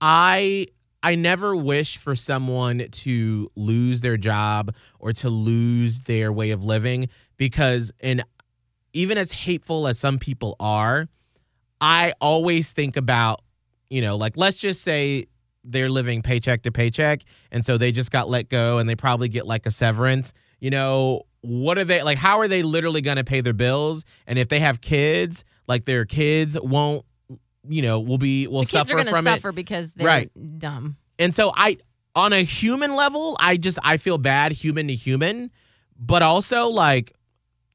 I 0.00 0.66
I 1.02 1.14
never 1.14 1.56
wish 1.56 1.96
for 1.96 2.14
someone 2.14 2.86
to 2.90 3.50
lose 3.56 4.00
their 4.00 4.16
job 4.16 4.74
or 4.98 5.12
to 5.14 5.30
lose 5.30 6.00
their 6.00 6.32
way 6.32 6.50
of 6.50 6.62
living 6.62 7.08
because 7.36 7.92
and 8.00 8.22
even 8.92 9.16
as 9.16 9.32
hateful 9.32 9.86
as 9.86 9.98
some 9.98 10.18
people 10.18 10.54
are, 10.60 11.08
I 11.80 12.12
always 12.20 12.72
think 12.72 12.96
about, 12.96 13.40
you 13.88 14.02
know, 14.02 14.16
like 14.16 14.36
let's 14.36 14.58
just 14.58 14.82
say 14.82 15.26
they're 15.64 15.88
living 15.88 16.22
paycheck 16.22 16.62
to 16.62 16.72
paycheck 16.72 17.22
and 17.50 17.64
so 17.64 17.78
they 17.78 17.90
just 17.92 18.10
got 18.10 18.28
let 18.28 18.48
go 18.48 18.78
and 18.78 18.88
they 18.88 18.96
probably 18.96 19.28
get 19.28 19.46
like 19.46 19.66
a 19.66 19.70
severance. 19.70 20.34
You 20.60 20.70
know, 20.70 21.22
what 21.42 21.76
are 21.78 21.84
they 21.84 22.02
like 22.02 22.18
how 22.18 22.38
are 22.40 22.48
they 22.48 22.62
literally 22.62 23.00
going 23.02 23.16
to 23.18 23.24
pay 23.24 23.40
their 23.40 23.52
bills 23.52 24.04
and 24.26 24.38
if 24.38 24.48
they 24.48 24.60
have 24.60 24.80
kids, 24.80 25.44
like 25.68 25.84
their 25.84 26.04
kids 26.04 26.58
won't 26.60 27.04
you 27.68 27.80
know, 27.82 28.00
will 28.00 28.18
be 28.18 28.48
will 28.48 28.60
the 28.62 28.66
kids 28.66 28.88
suffer 28.88 28.92
are 28.92 28.96
going 28.96 29.06
to 29.06 29.12
from 29.12 29.26
it. 29.26 29.30
suffer 29.34 29.52
because 29.52 29.92
they're 29.92 30.06
Right. 30.06 30.58
dumb. 30.58 30.96
And 31.18 31.32
so 31.34 31.52
I 31.54 31.78
on 32.16 32.32
a 32.32 32.42
human 32.42 32.94
level, 32.96 33.36
I 33.38 33.56
just 33.56 33.78
I 33.84 33.96
feel 33.98 34.18
bad 34.18 34.52
human 34.52 34.88
to 34.88 34.94
human, 34.94 35.50
but 35.98 36.22
also 36.22 36.68
like 36.68 37.12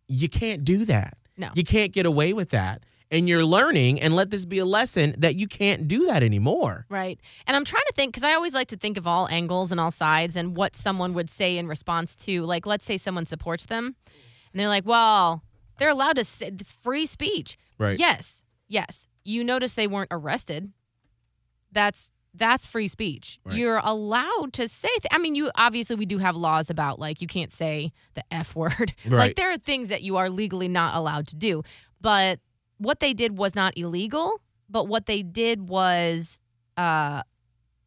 you 0.07 0.27
can't 0.29 0.63
do 0.65 0.85
that. 0.85 1.17
No. 1.37 1.49
You 1.55 1.63
can't 1.63 1.91
get 1.93 2.05
away 2.05 2.33
with 2.33 2.49
that. 2.49 2.83
And 3.09 3.29
you're 3.29 3.45
learning 3.45 4.01
and 4.01 4.13
let 4.15 4.31
this 4.31 4.45
be 4.45 4.59
a 4.59 4.65
lesson 4.65 5.15
that 5.17 5.35
you 5.35 5.47
can't 5.47 5.87
do 5.87 6.07
that 6.07 6.23
anymore. 6.23 6.85
Right. 6.89 7.19
And 7.45 7.55
I'm 7.55 7.63
trying 7.63 7.85
to 7.87 7.93
think 7.93 8.11
because 8.11 8.23
I 8.23 8.33
always 8.33 8.53
like 8.53 8.67
to 8.69 8.77
think 8.77 8.97
of 8.97 9.07
all 9.07 9.29
angles 9.29 9.71
and 9.71 9.79
all 9.79 9.91
sides 9.91 10.35
and 10.35 10.57
what 10.57 10.75
someone 10.75 11.13
would 11.13 11.29
say 11.29 11.57
in 11.57 11.67
response 11.67 12.15
to, 12.17 12.43
like, 12.43 12.65
let's 12.65 12.83
say 12.83 12.97
someone 12.97 13.25
supports 13.25 13.67
them 13.67 13.95
and 14.51 14.59
they're 14.59 14.67
like, 14.67 14.85
well, 14.85 15.43
they're 15.77 15.89
allowed 15.89 16.17
to 16.17 16.25
say 16.25 16.47
it's 16.47 16.71
free 16.71 17.05
speech. 17.05 17.57
Right. 17.77 17.97
Yes. 17.97 18.43
Yes. 18.67 19.07
You 19.23 19.43
notice 19.43 19.73
they 19.73 19.87
weren't 19.87 20.09
arrested. 20.11 20.71
That's 21.71 22.11
that's 22.33 22.65
free 22.65 22.87
speech. 22.87 23.39
Right. 23.43 23.55
You're 23.55 23.81
allowed 23.83 24.53
to 24.53 24.67
say. 24.67 24.89
Th- 24.89 25.07
I 25.11 25.17
mean, 25.17 25.35
you 25.35 25.49
obviously 25.55 25.95
we 25.95 26.05
do 26.05 26.17
have 26.19 26.35
laws 26.35 26.69
about 26.69 26.99
like 26.99 27.21
you 27.21 27.27
can't 27.27 27.51
say 27.51 27.93
the 28.15 28.23
f 28.31 28.55
word. 28.55 28.93
Right. 29.05 29.17
Like 29.19 29.35
there 29.35 29.49
are 29.49 29.57
things 29.57 29.89
that 29.89 30.01
you 30.01 30.17
are 30.17 30.29
legally 30.29 30.67
not 30.67 30.95
allowed 30.95 31.27
to 31.27 31.35
do. 31.35 31.63
But 32.01 32.39
what 32.77 32.99
they 32.99 33.13
did 33.13 33.37
was 33.37 33.55
not 33.55 33.77
illegal. 33.77 34.41
But 34.69 34.87
what 34.89 35.05
they 35.05 35.23
did 35.23 35.69
was 35.69 36.37
uh, 36.75 37.21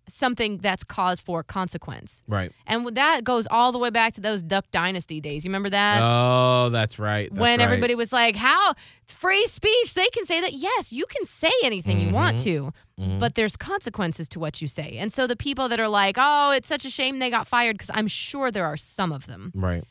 something 0.09 0.57
that's 0.59 0.83
cause 0.83 1.21
for 1.21 1.43
consequence. 1.43 2.25
Right. 2.27 2.53
And 2.67 2.87
that 2.97 3.23
goes 3.23 3.47
all 3.51 3.71
the 3.71 3.79
way 3.79 3.91
back 3.91 4.15
to 4.15 4.23
those 4.23 4.43
Duck 4.43 4.65
Dynasty 4.71 5.21
days. 5.21 5.45
You 5.45 5.51
remember 5.51 5.69
that? 5.71 6.01
oh, 6.03 6.71
that's 6.71 6.99
right. 6.99 7.29
That's 7.31 7.39
when 7.39 7.59
right. 7.59 7.65
everybody 7.65 7.95
was 7.95 8.15
like, 8.15 8.35
"How 8.35 8.73
free 9.07 9.47
speech? 9.47 9.93
They 9.93 10.09
can 10.09 10.25
say 10.25 10.41
that." 10.41 10.55
Yes, 10.55 10.91
you 10.91 11.05
can 11.07 11.27
say 11.27 11.53
anything 11.63 12.01
you 12.01 12.15
want 12.15 12.39
to, 12.39 12.73
Mhm. 12.99 13.21
but 13.21 13.35
there's 13.35 13.57
consequences 13.57 14.27
to 14.31 14.41
what 14.41 14.63
you 14.63 14.67
say. 14.67 14.97
And 14.99 15.13
so 15.13 15.27
the 15.27 15.37
people 15.37 15.69
that 15.69 15.79
are 15.81 15.89
like, 15.89 16.17
"Oh, 16.19 16.51
it's 16.53 16.67
such 16.67 16.87
a 16.87 16.91
shame 16.91 17.19
they 17.19 17.29
got 17.31 17.47
fired," 17.47 17.75
because 17.77 17.91
I'm 17.93 18.09
sure 18.09 18.51
there 18.51 18.65
are 18.65 18.79
some 18.79 19.13
of 19.13 19.27
them. 19.27 19.53
Right. 19.55 19.85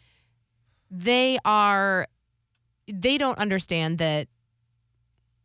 They 0.89 1.37
are, 1.45 2.07
they 2.91 3.19
don't 3.19 3.37
understand 3.37 3.99
that 3.99 4.27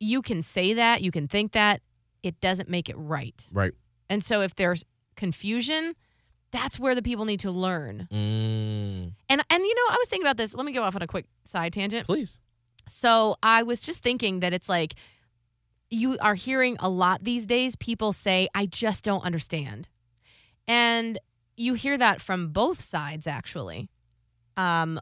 you 0.04 0.22
can 0.22 0.42
say 0.42 0.74
that, 0.74 1.02
you 1.02 1.10
can 1.10 1.26
think 1.28 1.52
that, 1.52 1.80
it 2.22 2.40
doesn't 2.40 2.68
make 2.68 2.88
it 2.88 2.96
right. 2.96 3.46
Right. 3.52 3.72
And 4.08 4.22
so 4.22 4.40
if 4.42 4.54
there's 4.54 4.84
confusion, 5.16 5.94
that's 6.50 6.78
where 6.78 6.94
the 6.94 7.02
people 7.02 7.24
need 7.24 7.40
to 7.40 7.50
learn. 7.50 8.06
Mm, 8.12 9.12
And 9.28 9.44
and 9.50 9.62
you 9.64 9.74
know, 9.74 9.82
I 9.90 9.96
was 9.98 10.08
thinking 10.08 10.26
about 10.26 10.36
this. 10.36 10.54
Let 10.54 10.64
me 10.66 10.72
go 10.72 10.82
off 10.82 10.94
on 10.96 11.02
a 11.02 11.06
quick 11.06 11.26
side 11.44 11.72
tangent. 11.72 12.06
please. 12.06 12.38
So 12.86 13.36
I 13.42 13.62
was 13.62 13.80
just 13.80 14.02
thinking 14.02 14.40
that 14.40 14.52
it's 14.52 14.68
like 14.68 14.94
you 15.90 16.18
are 16.20 16.34
hearing 16.34 16.76
a 16.80 16.88
lot 16.88 17.24
these 17.24 17.46
days 17.46 17.76
people 17.76 18.12
say, 18.12 18.48
I 18.54 18.66
just 18.66 19.04
don't 19.04 19.24
understand. 19.24 19.88
And 20.68 21.18
you 21.56 21.74
hear 21.74 21.96
that 21.98 22.20
from 22.20 22.48
both 22.48 22.80
sides, 22.80 23.26
actually, 23.26 23.88
um, 24.56 25.00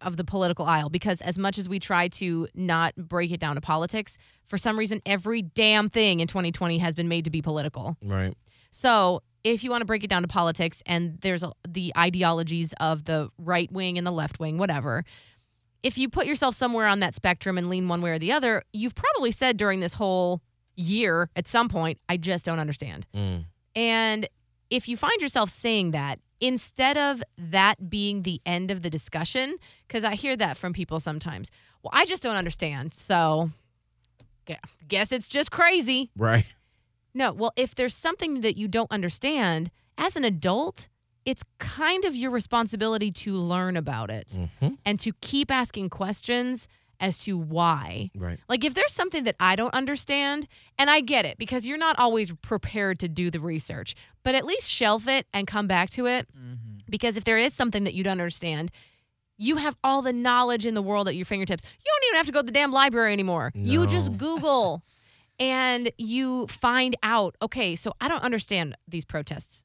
of 0.00 0.16
the 0.16 0.24
political 0.24 0.64
aisle, 0.64 0.88
because 0.88 1.20
as 1.20 1.38
much 1.38 1.58
as 1.58 1.68
we 1.68 1.78
try 1.78 2.08
to 2.08 2.48
not 2.54 2.94
break 2.96 3.30
it 3.30 3.40
down 3.40 3.54
to 3.54 3.60
politics, 3.60 4.16
for 4.46 4.58
some 4.58 4.78
reason, 4.78 5.00
every 5.06 5.42
damn 5.42 5.88
thing 5.88 6.20
in 6.20 6.28
2020 6.28 6.78
has 6.78 6.94
been 6.94 7.08
made 7.08 7.24
to 7.24 7.30
be 7.30 7.42
political. 7.42 7.96
Right. 8.02 8.34
So, 8.70 9.22
if 9.44 9.62
you 9.62 9.70
want 9.70 9.82
to 9.82 9.86
break 9.86 10.04
it 10.04 10.10
down 10.10 10.22
to 10.22 10.28
politics, 10.28 10.82
and 10.84 11.18
there's 11.20 11.42
a, 11.42 11.52
the 11.66 11.92
ideologies 11.96 12.74
of 12.80 13.04
the 13.04 13.30
right 13.38 13.70
wing 13.70 13.96
and 13.96 14.06
the 14.06 14.10
left 14.10 14.40
wing, 14.40 14.58
whatever, 14.58 15.04
if 15.82 15.96
you 15.96 16.08
put 16.08 16.26
yourself 16.26 16.54
somewhere 16.54 16.86
on 16.86 17.00
that 17.00 17.14
spectrum 17.14 17.56
and 17.56 17.68
lean 17.70 17.88
one 17.88 18.02
way 18.02 18.10
or 18.10 18.18
the 18.18 18.32
other, 18.32 18.62
you've 18.72 18.94
probably 18.94 19.30
said 19.30 19.56
during 19.56 19.80
this 19.80 19.94
whole 19.94 20.42
year 20.74 21.30
at 21.36 21.46
some 21.46 21.68
point, 21.68 21.98
I 22.08 22.16
just 22.16 22.44
don't 22.44 22.58
understand. 22.58 23.06
Mm. 23.14 23.44
And 23.76 24.28
if 24.70 24.88
you 24.88 24.96
find 24.96 25.20
yourself 25.20 25.50
saying 25.50 25.92
that, 25.92 26.18
instead 26.40 26.96
of 26.96 27.22
that 27.36 27.90
being 27.90 28.22
the 28.22 28.40
end 28.46 28.70
of 28.70 28.82
the 28.82 28.90
discussion, 28.90 29.56
because 29.86 30.04
I 30.04 30.14
hear 30.14 30.36
that 30.36 30.56
from 30.56 30.72
people 30.72 31.00
sometimes, 31.00 31.50
well, 31.82 31.90
I 31.94 32.04
just 32.04 32.22
don't 32.22 32.36
understand. 32.36 32.94
So, 32.94 33.50
yeah, 34.46 34.56
guess 34.86 35.12
it's 35.12 35.28
just 35.28 35.50
crazy. 35.50 36.10
Right. 36.16 36.46
No, 37.14 37.32
well, 37.32 37.52
if 37.56 37.74
there's 37.74 37.94
something 37.94 38.42
that 38.42 38.56
you 38.56 38.68
don't 38.68 38.90
understand, 38.90 39.70
as 39.96 40.16
an 40.16 40.24
adult, 40.24 40.88
it's 41.24 41.42
kind 41.58 42.04
of 42.04 42.14
your 42.14 42.30
responsibility 42.30 43.10
to 43.10 43.34
learn 43.34 43.76
about 43.76 44.10
it 44.10 44.38
hmm 44.60 44.68
and 44.86 44.98
to 45.00 45.12
keep 45.20 45.50
asking 45.50 45.90
questions 45.90 46.68
as 47.00 47.20
to 47.24 47.36
why. 47.38 48.10
Right. 48.16 48.38
Like, 48.48 48.64
if 48.64 48.74
there's 48.74 48.92
something 48.92 49.24
that 49.24 49.36
I 49.38 49.56
don't 49.56 49.72
understand, 49.74 50.48
and 50.78 50.90
I 50.90 51.00
get 51.00 51.24
it 51.24 51.38
because 51.38 51.66
you're 51.66 51.78
not 51.78 51.98
always 51.98 52.32
prepared 52.42 52.98
to 53.00 53.08
do 53.08 53.30
the 53.30 53.40
research, 53.40 53.94
but 54.24 54.34
at 54.34 54.44
least 54.44 54.68
shelf 54.68 55.06
it 55.08 55.26
and 55.32 55.46
come 55.46 55.66
back 55.66 55.90
to 55.90 56.06
it. 56.06 56.26
Because 56.90 57.16
if 57.16 57.24
there 57.24 57.38
is 57.38 57.52
something 57.54 57.84
that 57.84 57.94
you 57.94 58.02
don't 58.02 58.12
understand, 58.12 58.70
you 59.36 59.56
have 59.56 59.76
all 59.84 60.02
the 60.02 60.12
knowledge 60.12 60.66
in 60.66 60.74
the 60.74 60.82
world 60.82 61.06
at 61.06 61.14
your 61.14 61.26
fingertips. 61.26 61.64
You 61.64 61.84
don't 61.92 62.08
even 62.08 62.16
have 62.16 62.26
to 62.26 62.32
go 62.32 62.40
to 62.40 62.46
the 62.46 62.52
damn 62.52 62.72
library 62.72 63.12
anymore. 63.12 63.52
You 63.54 63.86
just 63.86 64.16
Google 64.16 64.82
and 65.38 65.92
you 65.98 66.46
find 66.48 66.96
out, 67.04 67.36
okay, 67.40 67.76
so 67.76 67.92
I 68.00 68.08
don't 68.08 68.22
understand 68.24 68.76
these 68.88 69.04
protests. 69.04 69.64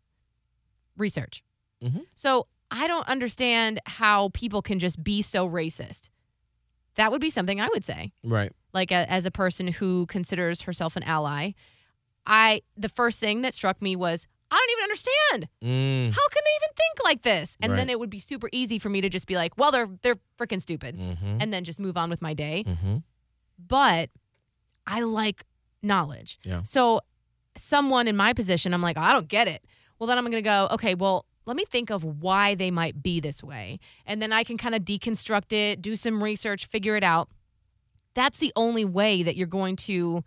Research. 0.97 1.43
Mhm. 1.83 2.05
So 2.13 2.47
I 2.69 2.87
don't 2.87 3.07
understand 3.07 3.79
how 3.85 4.29
people 4.33 4.61
can 4.61 4.79
just 4.79 5.03
be 5.03 5.21
so 5.23 5.49
racist. 5.49 6.09
That 6.95 7.11
would 7.11 7.21
be 7.21 7.29
something 7.29 7.59
I 7.59 7.67
would 7.73 7.83
say. 7.83 8.11
Right. 8.23 8.51
Like 8.73 8.91
a, 8.91 9.09
as 9.11 9.25
a 9.25 9.31
person 9.31 9.67
who 9.67 10.05
considers 10.07 10.63
herself 10.63 10.95
an 10.95 11.03
ally, 11.03 11.51
I 12.25 12.61
the 12.77 12.89
first 12.89 13.19
thing 13.19 13.41
that 13.41 13.53
struck 13.53 13.81
me 13.81 13.95
was 13.95 14.27
I 14.51 14.55
don't 14.55 14.71
even 14.71 14.83
understand. 14.83 15.49
Mm. 15.63 16.15
How 16.15 16.27
can 16.29 16.41
they 16.45 16.65
even 16.65 16.73
think 16.75 17.03
like 17.03 17.21
this? 17.23 17.57
And 17.61 17.75
then 17.77 17.89
it 17.89 17.99
would 17.99 18.11
be 18.11 18.19
super 18.19 18.49
easy 18.51 18.77
for 18.77 18.89
me 18.89 19.01
to 19.01 19.09
just 19.09 19.25
be 19.25 19.35
like, 19.35 19.57
well, 19.57 19.71
they're 19.71 19.89
they're 20.03 20.17
freaking 20.39 20.61
stupid, 20.61 20.95
Mm-hmm. 20.97 21.37
and 21.41 21.51
then 21.51 21.63
just 21.63 21.79
move 21.79 21.97
on 21.97 22.09
with 22.09 22.21
my 22.21 22.33
day. 22.35 22.63
Mm-hmm. 22.67 22.97
But 23.67 24.09
I 24.85 25.01
like 25.01 25.43
knowledge. 25.81 26.37
Yeah. 26.43 26.61
So 26.63 27.01
someone 27.57 28.07
in 28.07 28.15
my 28.15 28.33
position, 28.33 28.73
I'm 28.73 28.81
like, 28.81 28.97
I 28.97 29.13
don't 29.13 29.27
get 29.27 29.47
it. 29.47 29.63
Well, 29.99 30.07
then 30.07 30.17
I'm 30.17 30.23
going 30.25 30.33
to 30.33 30.41
go, 30.41 30.67
okay, 30.71 30.95
well, 30.95 31.25
let 31.45 31.55
me 31.57 31.65
think 31.65 31.89
of 31.89 32.03
why 32.03 32.55
they 32.55 32.71
might 32.71 33.03
be 33.03 33.19
this 33.19 33.43
way. 33.43 33.79
And 34.05 34.21
then 34.21 34.31
I 34.31 34.43
can 34.43 34.57
kind 34.57 34.75
of 34.75 34.83
deconstruct 34.83 35.51
it, 35.53 35.81
do 35.81 35.95
some 35.95 36.23
research, 36.23 36.65
figure 36.67 36.95
it 36.95 37.03
out. 37.03 37.29
That's 38.13 38.37
the 38.39 38.53
only 38.55 38.85
way 38.85 39.23
that 39.23 39.35
you're 39.35 39.47
going 39.47 39.75
to 39.77 40.23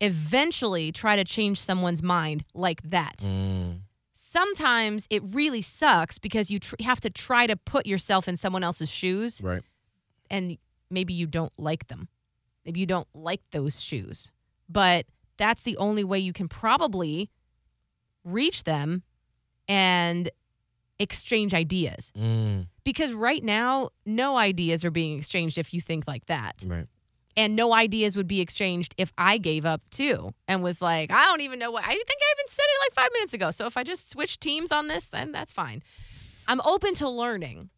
eventually 0.00 0.92
try 0.92 1.16
to 1.16 1.24
change 1.24 1.58
someone's 1.60 2.02
mind 2.02 2.44
like 2.54 2.82
that. 2.82 3.18
Mm. 3.18 3.80
Sometimes 4.14 5.06
it 5.10 5.22
really 5.24 5.62
sucks 5.62 6.18
because 6.18 6.50
you 6.50 6.58
tr- 6.58 6.76
have 6.80 7.00
to 7.00 7.10
try 7.10 7.46
to 7.46 7.56
put 7.56 7.86
yourself 7.86 8.28
in 8.28 8.36
someone 8.36 8.62
else's 8.62 8.90
shoes 8.90 9.42
Right. 9.42 9.62
and 10.30 10.56
maybe 10.90 11.12
you 11.12 11.26
don't 11.26 11.52
like 11.58 11.88
them. 11.88 12.08
Maybe 12.64 12.80
you 12.80 12.86
don't 12.86 13.08
like 13.14 13.40
those 13.50 13.82
shoes. 13.82 14.30
But 14.68 15.06
that's 15.36 15.62
the 15.62 15.76
only 15.78 16.04
way 16.04 16.18
you 16.18 16.32
can 16.32 16.48
probably 16.48 17.30
reach 18.24 18.64
them 18.64 19.02
and 19.70 20.30
exchange 20.98 21.54
ideas. 21.54 22.12
Mm. 22.18 22.66
Because 22.84 23.12
right 23.12 23.42
now, 23.42 23.90
no 24.04 24.36
ideas 24.36 24.84
are 24.84 24.90
being 24.90 25.18
exchanged 25.18 25.56
if 25.56 25.72
you 25.72 25.80
think 25.80 26.04
like 26.06 26.26
that. 26.26 26.64
Right. 26.66 26.86
and 27.36 27.54
no 27.56 27.72
ideas 27.72 28.16
would 28.16 28.26
be 28.26 28.40
exchanged 28.40 28.94
if 28.98 29.12
I 29.16 29.38
gave 29.38 29.64
up 29.64 29.80
too 29.90 30.34
and 30.48 30.62
was 30.62 30.82
like, 30.82 31.12
I 31.12 31.24
don't 31.26 31.40
even 31.40 31.58
know 31.58 31.70
what 31.70 31.84
I 31.84 31.88
think 31.88 32.08
I 32.10 32.34
even 32.36 32.48
said 32.48 32.64
it 32.68 32.78
like 32.84 32.94
five 32.94 33.10
minutes 33.14 33.32
ago. 33.32 33.50
So 33.52 33.66
if 33.66 33.76
I 33.76 33.84
just 33.84 34.10
switch 34.10 34.40
teams 34.40 34.72
on 34.72 34.88
this, 34.88 35.06
then 35.06 35.32
that's 35.32 35.52
fine. 35.52 35.82
I'm 36.48 36.60
open 36.62 36.92
to 36.94 37.08
learning. 37.08 37.70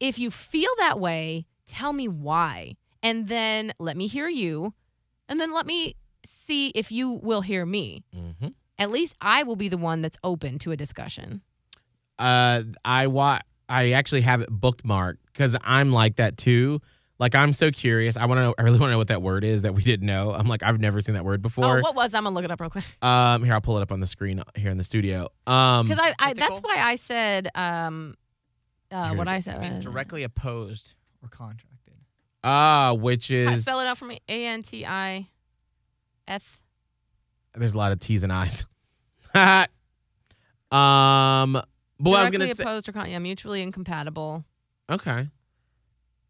If 0.00 0.18
you 0.18 0.30
feel 0.30 0.70
that 0.78 0.98
way, 1.00 1.46
tell 1.66 1.92
me 1.92 2.08
why. 2.08 2.74
And 3.02 3.28
then 3.28 3.72
let 3.78 3.96
me 3.96 4.08
hear 4.08 4.28
you. 4.28 4.74
And 5.28 5.40
then 5.40 5.52
let 5.52 5.66
me 5.66 5.94
see 6.24 6.68
if 6.74 6.90
you 6.90 7.10
will 7.10 7.42
hear 7.42 7.64
me. 7.64 8.04
Mm-hmm. 8.14 8.48
At 8.78 8.90
least 8.90 9.16
I 9.20 9.42
will 9.42 9.56
be 9.56 9.68
the 9.68 9.78
one 9.78 10.02
that's 10.02 10.18
open 10.22 10.58
to 10.60 10.70
a 10.72 10.76
discussion. 10.76 11.42
Uh, 12.18 12.62
I 12.84 13.06
wa- 13.08 13.40
I 13.68 13.92
actually 13.92 14.22
have 14.22 14.40
it 14.40 14.50
bookmarked 14.50 15.18
because 15.32 15.56
I'm 15.62 15.90
like 15.92 16.16
that 16.16 16.36
too. 16.36 16.80
Like 17.18 17.34
I'm 17.34 17.52
so 17.52 17.70
curious. 17.72 18.16
I 18.16 18.26
want 18.26 18.38
to 18.38 18.42
know. 18.42 18.54
I 18.58 18.62
really 18.62 18.78
want 18.78 18.88
to 18.90 18.92
know 18.92 18.98
what 18.98 19.08
that 19.08 19.22
word 19.22 19.42
is 19.42 19.62
that 19.62 19.74
we 19.74 19.82
didn't 19.82 20.06
know. 20.06 20.32
I'm 20.32 20.46
like 20.48 20.62
I've 20.62 20.80
never 20.80 21.00
seen 21.00 21.14
that 21.16 21.24
word 21.24 21.42
before. 21.42 21.78
oh, 21.78 21.80
what 21.80 21.94
was? 21.96 22.14
I'm 22.14 22.22
gonna 22.24 22.34
look 22.34 22.44
it 22.44 22.50
up 22.52 22.60
real 22.60 22.70
quick. 22.70 22.84
um, 23.02 23.42
here 23.44 23.54
I'll 23.54 23.60
pull 23.60 23.76
it 23.78 23.82
up 23.82 23.90
on 23.92 23.98
the 24.00 24.06
screen 24.06 24.42
here 24.54 24.70
in 24.70 24.78
the 24.78 24.84
studio. 24.84 25.28
Um, 25.46 25.88
Because 25.88 25.98
I, 26.00 26.14
I 26.20 26.32
that's 26.34 26.58
why 26.60 26.76
I 26.78 26.94
said 26.96 27.48
um 27.56 28.14
uh 28.92 29.08
Here 29.08 29.18
what 29.18 29.26
it 29.26 29.30
I 29.30 29.36
It 29.38 29.42
said. 29.44 29.60
means 29.60 29.78
directly 29.78 30.22
opposed 30.22 30.94
or 31.22 31.28
contracted. 31.28 31.94
ah, 32.44 32.94
which 32.94 33.30
is 33.32 33.62
spell 33.62 33.80
it 33.80 33.86
out 33.88 33.98
for 33.98 34.04
me. 34.06 34.20
A 34.28 34.46
N 34.46 34.62
T 34.62 34.86
I 34.86 35.28
F. 36.28 36.62
there's 37.58 37.74
a 37.74 37.78
lot 37.78 37.92
of 37.92 38.00
T's 38.00 38.22
and 38.22 38.32
I's. 38.32 38.66
um, 39.34 41.52
but 41.52 41.64
what 42.00 42.18
I 42.20 42.22
was 42.22 42.30
gonna 42.30 42.54
say. 42.54 42.62
opposed 42.62 42.88
or 42.88 42.92
con- 42.92 43.10
yeah, 43.10 43.18
mutually 43.18 43.62
incompatible. 43.62 44.44
Okay. 44.90 45.28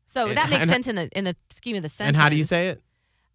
So 0.08 0.26
And- 0.28 0.38
that 0.38 0.50
makes 0.50 0.62
and- 0.62 0.70
sense 0.70 0.88
in 0.88 0.96
the 0.96 1.08
in 1.16 1.24
the 1.24 1.36
scheme 1.50 1.76
of 1.76 1.82
the 1.82 1.88
sentence. 1.88 2.08
And 2.08 2.16
how 2.16 2.28
do 2.28 2.36
you 2.36 2.44
say 2.44 2.68
it? 2.68 2.82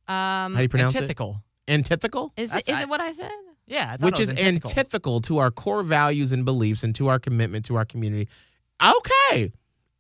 Um, 0.08 0.54
How 0.54 0.58
do 0.58 0.62
you 0.64 0.70
pronounce 0.70 0.96
Antithetical. 0.96 1.42
it? 1.68 1.72
Antithetical. 1.74 2.34
is 2.36 2.50
it 2.50 2.54
That's- 2.54 2.70
is 2.70 2.76
I- 2.76 2.82
it 2.84 2.90
what 2.90 3.02
I 3.02 3.12
said? 3.12 3.32
Yeah, 3.66 3.94
I 3.94 3.98
thought 3.98 4.02
which 4.02 4.20
it 4.20 4.24
is 4.24 4.30
was 4.32 4.40
antithetical. 4.40 4.70
antithetical 4.72 5.22
to 5.22 5.38
our 5.38 5.52
core 5.52 5.84
values 5.84 6.32
and 6.34 6.44
beliefs 6.44 6.84
and 6.84 6.94
to 6.96 7.08
our 7.08 7.20
commitment 7.20 7.64
to 7.66 7.76
our 7.76 7.86
community. 7.86 8.28
Okay. 8.84 9.54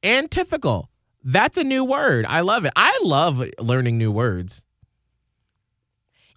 Antithetical. 0.03 0.89
That's 1.23 1.57
a 1.57 1.63
new 1.63 1.85
word. 1.85 2.25
I 2.27 2.41
love 2.41 2.65
it. 2.65 2.73
I 2.75 2.99
love 3.03 3.41
learning 3.59 3.97
new 3.97 4.11
words. 4.11 4.65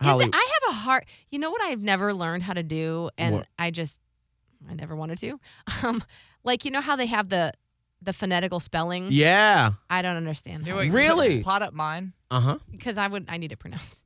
Is 0.01 0.07
Holly, 0.07 0.27
it, 0.27 0.31
I 0.33 0.51
have 0.67 0.75
a 0.75 0.79
hard. 0.79 1.07
You 1.31 1.39
know 1.39 1.51
what 1.51 1.63
I've 1.63 1.83
never 1.83 2.13
learned 2.15 2.43
how 2.43 2.53
to 2.53 2.63
do, 2.63 3.11
and 3.19 3.37
What? 3.37 3.47
I 3.59 3.71
just 3.71 4.01
I 4.69 4.75
never 4.75 4.95
wanted 4.97 5.19
to. 5.19 5.39
Um, 5.83 6.03
like 6.45 6.65
you 6.65 6.71
know 6.71 6.81
how 6.81 6.97
they 6.97 7.07
have 7.07 7.29
the 7.29 7.53
the 8.03 8.13
phonetical 8.13 8.61
spelling. 8.61 9.09
yeah. 9.11 9.73
I 9.91 10.03
don't 10.03 10.17
understand. 10.17 10.65
Here, 10.65 10.75
how 10.75 10.81
wait, 10.81 10.93
Really? 10.93 11.43
Plot 11.43 11.63
up 11.63 11.73
mine. 11.75 12.13
Uh 12.31 12.41
huh. 12.41 12.59
because 12.71 12.99
I 12.99 13.07
would 13.09 13.27
I 13.29 13.37
need 13.39 13.49
to 13.51 13.57
pronounce. 13.57 13.97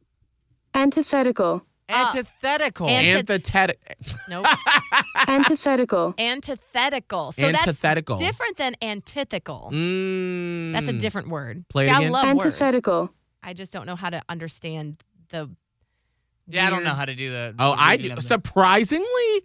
Antithetical. 0.75 1.63
Uh, 1.89 2.07
Antithetical. 2.07 2.89
Ant- 2.89 3.29
Antithetic. 3.31 3.97
Nope. 4.29 4.47
Antithetical. 5.29 6.15
Antithetical. 6.19 7.33
So 7.33 7.47
Antithetical. 7.49 8.17
that's 8.19 8.31
different 8.31 8.57
than 8.59 8.75
antithetical. 8.81 9.71
Mm. 9.73 10.73
That's 10.73 10.87
a 10.89 10.93
different 10.93 11.29
word. 11.29 11.65
Play 11.69 11.87
it 11.87 11.89
See, 11.89 11.95
I 11.95 11.99
again. 11.99 12.13
love 12.13 12.27
words. 12.35 12.45
Antithetical. 12.45 13.11
I 13.43 13.55
just 13.55 13.73
don't 13.73 13.87
know 13.87 13.97
how 13.97 14.11
to 14.11 14.23
understand 14.29 15.03
the. 15.31 15.51
Yeah, 16.51 16.67
I 16.67 16.71
don't 16.71 16.85
know 16.85 16.95
how 16.95 17.05
to 17.05 17.15
do 17.15 17.31
that. 17.33 17.55
Oh, 17.59 17.75
I 17.77 17.97
do. 17.97 18.21
Surprisingly, 18.21 19.43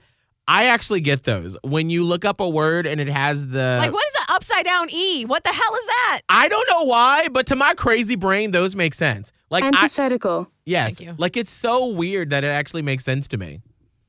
I 0.48 0.66
actually 0.66 1.02
get 1.02 1.24
those. 1.24 1.58
When 1.64 1.90
you 1.90 2.04
look 2.04 2.26
up 2.26 2.40
a 2.40 2.48
word 2.48 2.86
and 2.86 3.02
it 3.02 3.08
has 3.08 3.48
the. 3.48 3.78
Like, 3.80 3.94
what 3.94 4.06
is 4.06 4.14
the 4.14 4.34
upside 4.34 4.66
down 4.66 4.90
E? 4.92 5.26
What 5.26 5.44
the 5.44 5.52
hell 5.52 5.76
is 5.76 5.86
that? 5.88 6.22
I 6.30 6.48
don't 6.48 6.68
know 6.70 6.84
why, 6.86 7.28
but 7.30 7.48
to 7.48 7.56
my 7.56 7.74
crazy 7.74 8.16
brain, 8.16 8.52
those 8.52 8.76
make 8.76 8.94
sense. 8.94 9.32
Like, 9.50 9.64
I, 9.64 9.68
Antithetical. 9.68 10.48
yes. 10.66 10.98
Thank 10.98 11.10
you. 11.10 11.16
Like, 11.18 11.38
it's 11.38 11.52
so 11.52 11.88
weird 11.88 12.30
that 12.32 12.44
it 12.44 12.48
actually 12.48 12.82
makes 12.82 13.04
sense 13.04 13.28
to 13.30 13.38
me. 13.38 13.62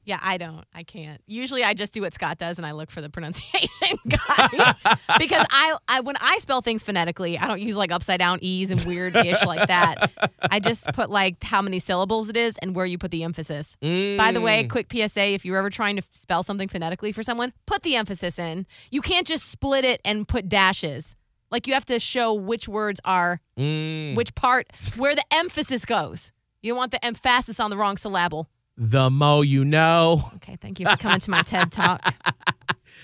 Yeah, 0.07 0.21
I 0.23 0.39
don't. 0.39 0.65
I 0.73 0.85
can't. 0.85 1.21
Usually, 1.27 1.65
I 1.65 1.75
just 1.75 1.93
do 1.93 2.01
what 2.01 2.15
Scott 2.15 2.39
does, 2.39 2.59
and 2.59 2.67
I 2.67 2.71
look 2.71 2.93
for 2.93 3.01
the 3.01 3.11
pronunciation 3.11 3.99
guy 4.09 4.75
because 5.19 5.45
I, 5.51 5.77
I, 5.89 6.01
when 6.01 6.15
I 6.21 6.39
spell 6.39 6.63
things 6.63 6.85
phonetically, 6.85 7.37
I 7.37 7.49
don't 7.49 7.61
use 7.61 7.75
like 7.77 7.91
upside 7.91 8.21
down 8.21 8.39
e's 8.41 8.71
and 8.71 8.81
weird 8.85 9.17
ish 9.17 9.45
like 9.45 9.67
that. 9.67 10.13
I 10.49 10.61
just 10.61 10.87
put 10.95 11.11
like 11.11 11.43
how 11.43 11.61
many 11.61 11.81
syllables 11.81 12.29
it 12.29 12.37
is 12.37 12.57
and 12.59 12.75
where 12.77 12.87
you 12.87 12.99
put 12.99 13.11
the 13.11 13.25
emphasis. 13.25 13.77
By 13.83 14.31
the 14.33 14.41
way, 14.41 14.63
Mm. 14.65 14.71
quick 14.71 14.87
PSA: 14.93 15.35
if 15.35 15.45
you're 15.45 15.59
ever 15.59 15.71
trying 15.71 15.97
to 15.97 16.03
spell 16.13 16.45
something 16.45 16.69
phonetically 16.69 17.11
for 17.11 17.25
someone, 17.25 17.53
put 17.67 17.83
the 17.83 17.97
emphasis 17.97 18.39
in. 18.39 18.65
You 18.93 19.03
can't 19.03 19.27
just 19.27 19.51
split 19.51 19.85
it 19.85 20.01
and 20.05 20.27
put 20.29 20.49
dashes. 20.49 21.17
Like 21.51 21.67
you 21.67 21.75
have 21.75 21.85
to 21.87 21.99
show 21.99 22.33
which 22.33 22.69
words 22.69 23.01
are 23.05 23.41
Mm. 23.59 24.15
which 24.15 24.37
part 24.37 24.69
where 24.97 25.17
the 25.17 25.25
emphasis 25.33 25.85
goes. 25.85 26.31
You 26.63 26.71
don't 26.73 26.79
want 26.79 26.93
the 26.93 27.05
emphasis 27.05 27.59
on 27.59 27.71
the 27.71 27.77
wrong 27.77 27.97
syllable. 27.97 28.49
The 28.77 29.11
mo 29.11 29.41
you 29.43 29.65
know. 29.65 30.31
Okay, 30.37 30.57
thank 30.61 30.79
you 30.81 30.87
for 30.87 30.97
coming 30.97 31.21
to 31.21 31.31
my 31.31 31.43
TED 31.43 31.73
talk. 31.73 32.03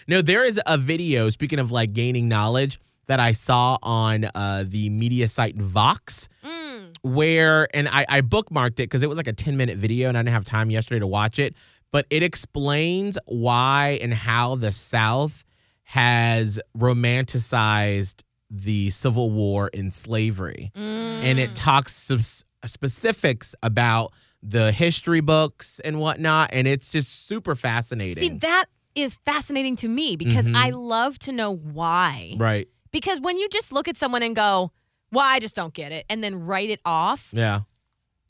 No, 0.09 0.21
there 0.21 0.43
is 0.43 0.61
a 0.67 0.77
video, 0.79 1.31
speaking 1.31 1.61
of 1.61 1.71
like 1.71 1.93
gaining 1.93 2.27
knowledge, 2.27 2.81
that 3.07 3.21
I 3.21 3.33
saw 3.33 3.79
on 3.85 4.27
uh, 4.35 4.65
the 4.67 4.91
media 4.91 5.29
site 5.29 5.55
Vox, 5.57 6.29
Mm. 6.45 6.97
where, 7.03 7.69
and 7.75 7.87
I, 7.89 8.05
I 8.09 8.21
bookmarked 8.23 8.73
it 8.73 8.77
because 8.89 9.05
it 9.05 9.09
was 9.09 9.17
like 9.17 9.29
a 9.29 9.33
10 9.33 9.57
minute 9.57 9.79
video 9.79 10.09
and 10.09 10.19
I 10.19 10.23
didn't 10.23 10.33
have 10.33 10.45
time 10.45 10.71
yesterday 10.73 10.99
to 10.99 11.07
watch 11.07 11.39
it, 11.39 11.55
but 11.93 12.07
it 12.11 12.25
explains 12.25 13.17
why 13.27 14.01
and 14.03 14.13
how 14.13 14.57
the 14.57 14.73
South 14.73 15.45
has 15.85 16.59
romanticized 16.77 18.23
the 18.51 18.91
Civil 18.91 19.31
War 19.31 19.71
and 19.73 19.93
slavery. 19.95 20.73
And 20.75 21.39
Mm. 21.39 21.43
it 21.43 21.55
talks 21.55 21.95
sp- 21.97 22.43
specifics 22.67 23.55
about 23.63 24.13
the 24.43 24.73
history 24.73 25.21
books 25.21 25.79
and 25.81 25.99
whatnot. 26.01 26.51
And 26.53 26.67
it's 26.67 26.91
just 26.93 27.27
super 27.27 27.55
fascinating. 27.55 28.23
See, 28.25 28.39
that 28.39 28.67
is 28.95 29.15
fascinating 29.25 29.77
to 29.77 29.89
me 29.89 30.17
because 30.17 30.47
Mhm. 30.47 30.57
I 30.57 30.71
love 30.71 31.19
to 31.21 31.33
know 31.33 31.51
why. 31.55 32.35
right. 32.39 32.69
Because 32.91 33.21
when 33.21 33.39
you 33.39 33.49
just 33.49 33.73
look 33.73 33.89
at 33.89 33.97
someone 33.97 34.23
and 34.23 34.37
go, 34.37 34.71
"Well, 35.11 35.25
I 35.25 35.39
just 35.39 35.57
don't 35.57 35.73
get 35.73 35.93
it," 35.93 36.05
and 36.11 36.23
then 36.23 36.35
write 36.41 36.69
it 36.69 36.81
off, 36.85 37.31
Yeah. 37.33 37.61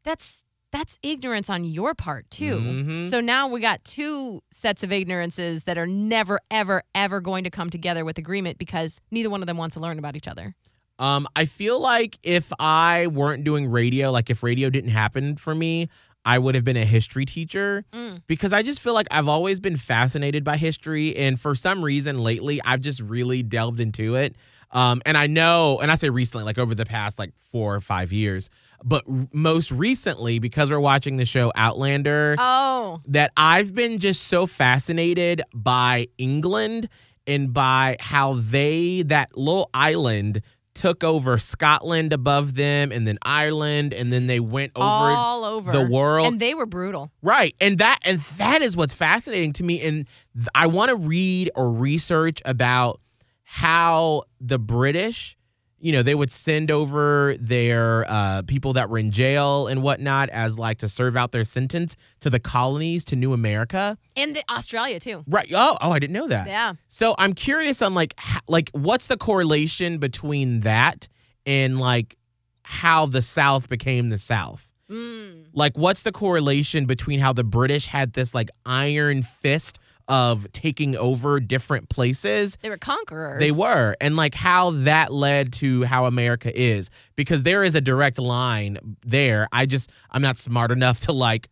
that's 0.04 0.44
that's 0.70 0.98
ignorance 1.02 1.50
on 1.50 1.64
your 1.64 1.94
part 1.94 2.30
too. 2.30 2.56
Mhm. 2.58 3.10
So 3.10 3.20
now 3.20 3.46
we 3.46 3.60
got 3.60 3.84
two 3.84 4.42
sets 4.50 4.82
of 4.82 4.90
ignorances 4.90 5.64
that 5.64 5.76
are 5.76 5.86
never 5.86 6.40
ever 6.50 6.82
ever 6.94 7.20
going 7.20 7.44
to 7.44 7.50
come 7.50 7.68
together 7.68 8.06
with 8.06 8.16
agreement 8.16 8.56
because 8.56 8.98
neither 9.10 9.28
one 9.28 9.42
of 9.42 9.46
them 9.46 9.58
wants 9.58 9.74
to 9.74 9.80
learn 9.80 9.98
about 9.98 10.16
each 10.16 10.26
other. 10.28 10.54
Um, 11.02 11.26
I 11.34 11.46
feel 11.46 11.80
like 11.80 12.18
if 12.22 12.52
I 12.60 13.08
weren't 13.08 13.42
doing 13.44 13.66
radio, 13.66 14.10
like 14.12 14.30
if 14.30 14.42
radio 14.42 14.70
didn't 14.70 14.90
happen 14.90 15.36
for 15.36 15.54
me, 15.54 15.88
I 16.24 16.38
would 16.38 16.54
have 16.54 16.64
been 16.64 16.76
a 16.76 16.84
history 16.84 17.24
teacher 17.26 17.84
Mm. 17.92 18.22
because 18.28 18.52
I 18.52 18.62
just 18.62 18.80
feel 18.80 18.94
like 18.94 19.08
I've 19.10 19.26
always 19.26 19.58
been 19.58 19.76
fascinated 19.76 20.44
by 20.44 20.56
history. 20.56 21.16
And 21.16 21.40
for 21.40 21.56
some 21.56 21.84
reason 21.84 22.18
lately, 22.20 22.60
I've 22.64 22.80
just 22.80 23.00
really 23.00 23.42
delved 23.42 23.80
into 23.80 24.14
it. 24.14 24.36
Um, 24.70 25.02
and 25.04 25.16
I 25.18 25.26
know, 25.26 25.80
and 25.80 25.90
I 25.90 25.96
say 25.96 26.08
recently, 26.08 26.44
like 26.44 26.58
over 26.58 26.74
the 26.76 26.86
past 26.86 27.18
like 27.18 27.32
four 27.38 27.74
or 27.74 27.80
five 27.80 28.12
years, 28.12 28.48
but 28.84 29.02
r- 29.10 29.26
most 29.32 29.72
recently, 29.72 30.38
because 30.38 30.70
we're 30.70 30.78
watching 30.80 31.16
the 31.16 31.26
show 31.26 31.50
Outlander, 31.56 32.36
Oh, 32.38 33.00
that 33.08 33.32
I've 33.36 33.74
been 33.74 33.98
just 33.98 34.28
so 34.28 34.46
fascinated 34.46 35.42
by 35.52 36.06
England 36.18 36.88
and 37.26 37.52
by 37.52 37.96
how 38.00 38.34
they, 38.34 39.02
that 39.02 39.36
little 39.36 39.68
island, 39.74 40.40
took 40.74 41.04
over 41.04 41.38
Scotland 41.38 42.12
above 42.12 42.54
them 42.54 42.92
and 42.92 43.06
then 43.06 43.18
Ireland 43.22 43.92
and 43.92 44.12
then 44.12 44.26
they 44.26 44.40
went 44.40 44.72
over 44.74 44.84
all 44.84 45.44
over 45.44 45.70
the 45.70 45.88
world. 45.88 46.26
and 46.26 46.40
they 46.40 46.54
were 46.54 46.66
brutal. 46.66 47.10
Right. 47.22 47.54
And 47.60 47.78
that 47.78 47.98
and 48.04 48.18
that 48.38 48.62
is 48.62 48.76
what's 48.76 48.94
fascinating 48.94 49.52
to 49.54 49.64
me 49.64 49.80
and 49.82 50.08
I 50.54 50.66
want 50.66 50.88
to 50.88 50.96
read 50.96 51.50
or 51.54 51.70
research 51.70 52.40
about 52.44 53.00
how 53.44 54.22
the 54.40 54.58
British 54.58 55.36
you 55.82 55.90
know, 55.90 56.04
they 56.04 56.14
would 56.14 56.30
send 56.30 56.70
over 56.70 57.34
their 57.40 58.06
uh, 58.08 58.42
people 58.46 58.74
that 58.74 58.88
were 58.88 58.98
in 58.98 59.10
jail 59.10 59.66
and 59.66 59.82
whatnot 59.82 60.28
as 60.28 60.56
like 60.56 60.78
to 60.78 60.88
serve 60.88 61.16
out 61.16 61.32
their 61.32 61.42
sentence 61.42 61.96
to 62.20 62.30
the 62.30 62.38
colonies 62.38 63.04
to 63.06 63.16
New 63.16 63.32
America. 63.32 63.98
And 64.14 64.36
the 64.36 64.44
Australia 64.48 65.00
too. 65.00 65.24
Right. 65.26 65.50
Oh, 65.52 65.76
oh, 65.80 65.90
I 65.90 65.98
didn't 65.98 66.14
know 66.14 66.28
that. 66.28 66.46
Yeah. 66.46 66.74
So 66.86 67.16
I'm 67.18 67.32
curious 67.32 67.82
on 67.82 67.94
like 67.94 68.14
like 68.46 68.70
what's 68.70 69.08
the 69.08 69.16
correlation 69.16 69.98
between 69.98 70.60
that 70.60 71.08
and 71.46 71.80
like 71.80 72.16
how 72.62 73.06
the 73.06 73.20
South 73.20 73.68
became 73.68 74.08
the 74.10 74.18
South? 74.18 74.70
Mm. 74.88 75.46
Like 75.52 75.76
what's 75.76 76.04
the 76.04 76.12
correlation 76.12 76.86
between 76.86 77.18
how 77.18 77.32
the 77.32 77.44
British 77.44 77.86
had 77.86 78.12
this 78.12 78.32
like 78.32 78.50
iron 78.64 79.22
fist 79.22 79.80
of 80.08 80.50
taking 80.52 80.96
over 80.96 81.40
different 81.40 81.88
places? 81.88 82.56
They 82.60 82.68
were 82.70 82.76
conquerors. 82.78 83.40
They 83.40 83.50
were 83.52 83.96
and 84.00 84.16
like 84.16 84.34
how 84.34 84.70
that 84.70 85.12
led 85.12 85.52
to 85.54 85.84
how 85.84 86.06
America 86.06 86.50
is 86.58 86.90
because 87.16 87.42
there 87.42 87.62
is 87.62 87.74
a 87.74 87.80
direct 87.80 88.18
line 88.18 88.78
there. 89.04 89.48
I 89.52 89.66
just 89.66 89.90
I'm 90.10 90.22
not 90.22 90.38
smart 90.38 90.70
enough 90.70 91.00
to 91.00 91.12
like 91.12 91.48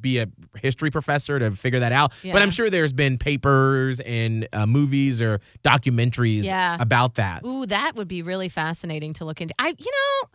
be 0.00 0.18
a 0.18 0.26
history 0.60 0.90
professor 0.90 1.38
to 1.38 1.50
figure 1.50 1.80
that 1.80 1.92
out. 1.92 2.12
But 2.22 2.40
I'm 2.42 2.50
sure 2.50 2.70
there's 2.70 2.92
been 2.92 3.18
papers 3.18 3.98
and 4.00 4.46
uh, 4.52 4.66
movies 4.66 5.20
or 5.20 5.40
documentaries 5.64 6.44
Yeah. 6.44 6.76
about 6.80 7.14
that. 7.14 7.44
Ooh, 7.44 7.66
that 7.66 7.96
would 7.96 8.06
be 8.08 8.22
really 8.22 8.48
fascinating 8.48 9.12
to 9.14 9.24
look 9.24 9.40
into. 9.40 9.54
I, 9.58 9.68
you 9.76 9.90
know, 9.90 10.28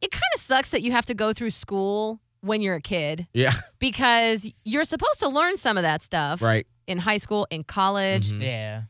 it 0.00 0.10
kind 0.10 0.22
of 0.34 0.40
sucks 0.40 0.70
that 0.70 0.80
you 0.82 0.92
have 0.92 1.04
to 1.06 1.14
go 1.14 1.32
through 1.34 1.50
school 1.50 2.20
when 2.42 2.62
you're 2.62 2.76
a 2.76 2.80
kid 2.80 3.26
Yeah. 3.34 3.52
because 3.78 4.46
you're 4.64 4.84
supposed 4.84 5.20
to 5.20 5.28
learn 5.28 5.56
some 5.56 5.76
of 5.76 5.82
that 5.82 6.02
stuff 6.02 6.40
Right. 6.42 6.66
in 6.86 6.98
high 6.98 7.18
school, 7.18 7.46
in 7.50 7.64
college. 7.64 8.30
Mhm. 8.30 8.42
Yeah. 8.42 8.82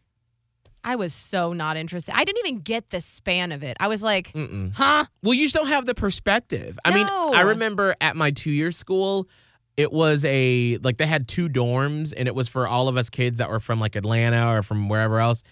I 0.83 0.97
was 0.97 1.13
so 1.13 1.53
not 1.53 1.77
interested. 1.77 2.17
I 2.17 2.25
didn't 2.25 2.47
even 2.47 2.61
get 2.61 2.89
the 2.91 3.01
span 3.03 3.53
of 3.53 3.63
it. 3.63 3.77
I 3.81 3.89
was 3.89 4.03
like, 4.03 4.33
Mm-mm. 4.33 4.73
huh? 4.73 5.05
Well, 5.23 5.35
you 5.35 5.45
just 5.45 5.55
don't 5.55 5.67
have 5.67 5.85
the 5.85 5.95
perspective. 5.95 6.79
I 6.85 6.95
mean, 6.95 7.07
I 7.07 7.43
remember 7.43 7.95
at 8.01 8.17
my 8.17 8.31
two 8.31 8.51
year 8.51 8.73
school, 8.73 9.29
it 9.77 9.93
was 9.93 10.25
a 10.25 10.79
like 10.83 10.97
they 10.97 11.07
had 11.07 11.29
two 11.29 11.49
dorms, 11.51 12.15
and 12.17 12.27
it 12.29 12.35
was 12.35 12.49
for 12.49 12.67
all 12.67 12.89
of 12.89 12.97
us 12.97 13.11
kids 13.11 13.39
that 13.39 13.51
were 13.51 13.61
from 13.61 13.79
like 13.79 13.95
Atlanta 13.95 14.51
or 14.55 14.63
from 14.63 14.89
wherever 14.89 15.21
else. 15.21 15.43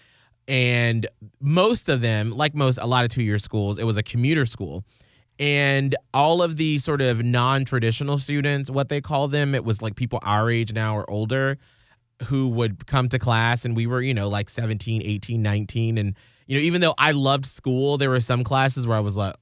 And 0.47 1.05
most 1.39 1.89
of 1.89 2.01
them, 2.01 2.31
like 2.35 2.55
most, 2.55 2.79
a 2.81 2.87
lot 2.87 3.03
of 3.05 3.11
two 3.11 3.21
year 3.23 3.37
schools, 3.37 3.77
it 3.77 3.83
was 3.83 3.97
a 3.97 4.03
commuter 4.03 4.45
school. 4.47 4.83
And 5.39 5.95
all 6.13 6.41
of 6.41 6.57
the 6.57 6.77
sort 6.79 7.01
of 7.01 7.23
non 7.23 7.63
traditional 7.63 8.17
students, 8.17 8.69
what 8.69 8.89
they 8.89 8.99
call 8.99 9.29
them, 9.29 9.55
it 9.55 9.63
was 9.63 9.81
like 9.81 9.95
people 9.95 10.19
our 10.23 10.49
age 10.51 10.73
now 10.73 10.97
or 10.97 11.09
older 11.09 11.57
who 12.23 12.49
would 12.49 12.85
come 12.85 13.07
to 13.09 13.17
class 13.17 13.63
and 13.63 13.75
we 13.75 13.87
were, 13.87 14.01
you 14.01 14.13
know, 14.13 14.27
like 14.27 14.49
17, 14.49 15.01
18, 15.01 15.41
19. 15.41 15.97
And, 15.97 16.15
you 16.47 16.57
know, 16.57 16.61
even 16.61 16.81
though 16.81 16.93
I 16.97 17.11
loved 17.11 17.45
school, 17.45 17.97
there 17.97 18.09
were 18.09 18.19
some 18.19 18.43
classes 18.43 18.85
where 18.85 18.97
I 18.97 18.99
was 18.99 19.15
like, 19.15 19.35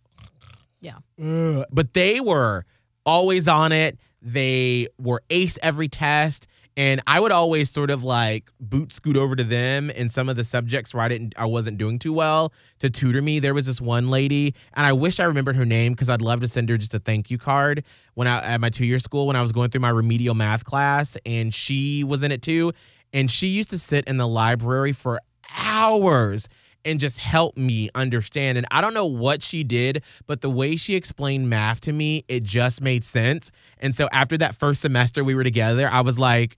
Yeah. 0.79 0.97
"Ugh." 1.19 1.65
but 1.71 1.93
they 1.93 2.19
were 2.19 2.65
always 3.03 3.47
on 3.47 3.71
it. 3.71 3.97
They 4.21 4.87
were 4.99 5.23
ace 5.31 5.57
every 5.63 5.87
test. 5.87 6.45
And 6.77 7.01
I 7.07 7.19
would 7.19 7.31
always 7.31 7.71
sort 7.71 7.89
of 7.89 8.03
like 8.03 8.51
boot 8.59 8.93
scoot 8.93 9.17
over 9.17 9.35
to 9.35 9.43
them 9.43 9.89
in 9.89 10.11
some 10.11 10.29
of 10.29 10.35
the 10.35 10.43
subjects 10.43 10.93
where 10.93 11.03
I 11.03 11.07
didn't, 11.07 11.33
I 11.35 11.45
wasn't 11.45 11.79
doing 11.79 11.97
too 11.97 12.13
well 12.13 12.53
to 12.79 12.89
tutor 12.91 13.19
me. 13.21 13.39
There 13.39 13.55
was 13.55 13.65
this 13.65 13.81
one 13.81 14.09
lady, 14.11 14.53
and 14.75 14.85
I 14.85 14.93
wish 14.93 15.19
I 15.19 15.23
remembered 15.23 15.55
her 15.55 15.65
name 15.65 15.93
because 15.93 16.07
I'd 16.07 16.21
love 16.21 16.39
to 16.41 16.47
send 16.47 16.69
her 16.69 16.77
just 16.77 16.93
a 16.93 16.99
thank 16.99 17.31
you 17.31 17.39
card 17.39 17.83
when 18.13 18.27
I 18.27 18.41
at 18.43 18.61
my 18.61 18.69
two 18.69 18.85
year 18.85 18.99
school 18.99 19.25
when 19.25 19.35
I 19.35 19.41
was 19.41 19.51
going 19.51 19.71
through 19.71 19.81
my 19.81 19.89
remedial 19.89 20.35
math 20.35 20.65
class, 20.65 21.17
and 21.25 21.51
she 21.51 22.03
was 22.03 22.21
in 22.21 22.31
it 22.31 22.43
too. 22.43 22.73
And 23.11 23.31
she 23.31 23.47
used 23.47 23.71
to 23.71 23.79
sit 23.79 24.05
in 24.05 24.17
the 24.17 24.27
library 24.27 24.93
for 24.93 25.19
hours 25.57 26.47
and 26.85 26.99
just 26.99 27.17
help 27.17 27.57
me 27.57 27.89
understand. 27.95 28.57
And 28.57 28.67
I 28.69 28.81
don't 28.81 28.93
know 28.93 29.07
what 29.07 29.41
she 29.41 29.63
did, 29.63 30.03
but 30.27 30.41
the 30.41 30.49
way 30.49 30.75
she 30.75 30.95
explained 30.95 31.49
math 31.49 31.81
to 31.81 31.91
me, 31.91 32.23
it 32.27 32.43
just 32.43 32.81
made 32.81 33.03
sense. 33.03 33.51
And 33.79 33.95
so 33.95 34.07
after 34.11 34.37
that 34.37 34.55
first 34.55 34.81
semester 34.81 35.23
we 35.23 35.33
were 35.33 35.43
together, 35.43 35.89
I 35.91 36.01
was 36.01 36.19
like, 36.19 36.55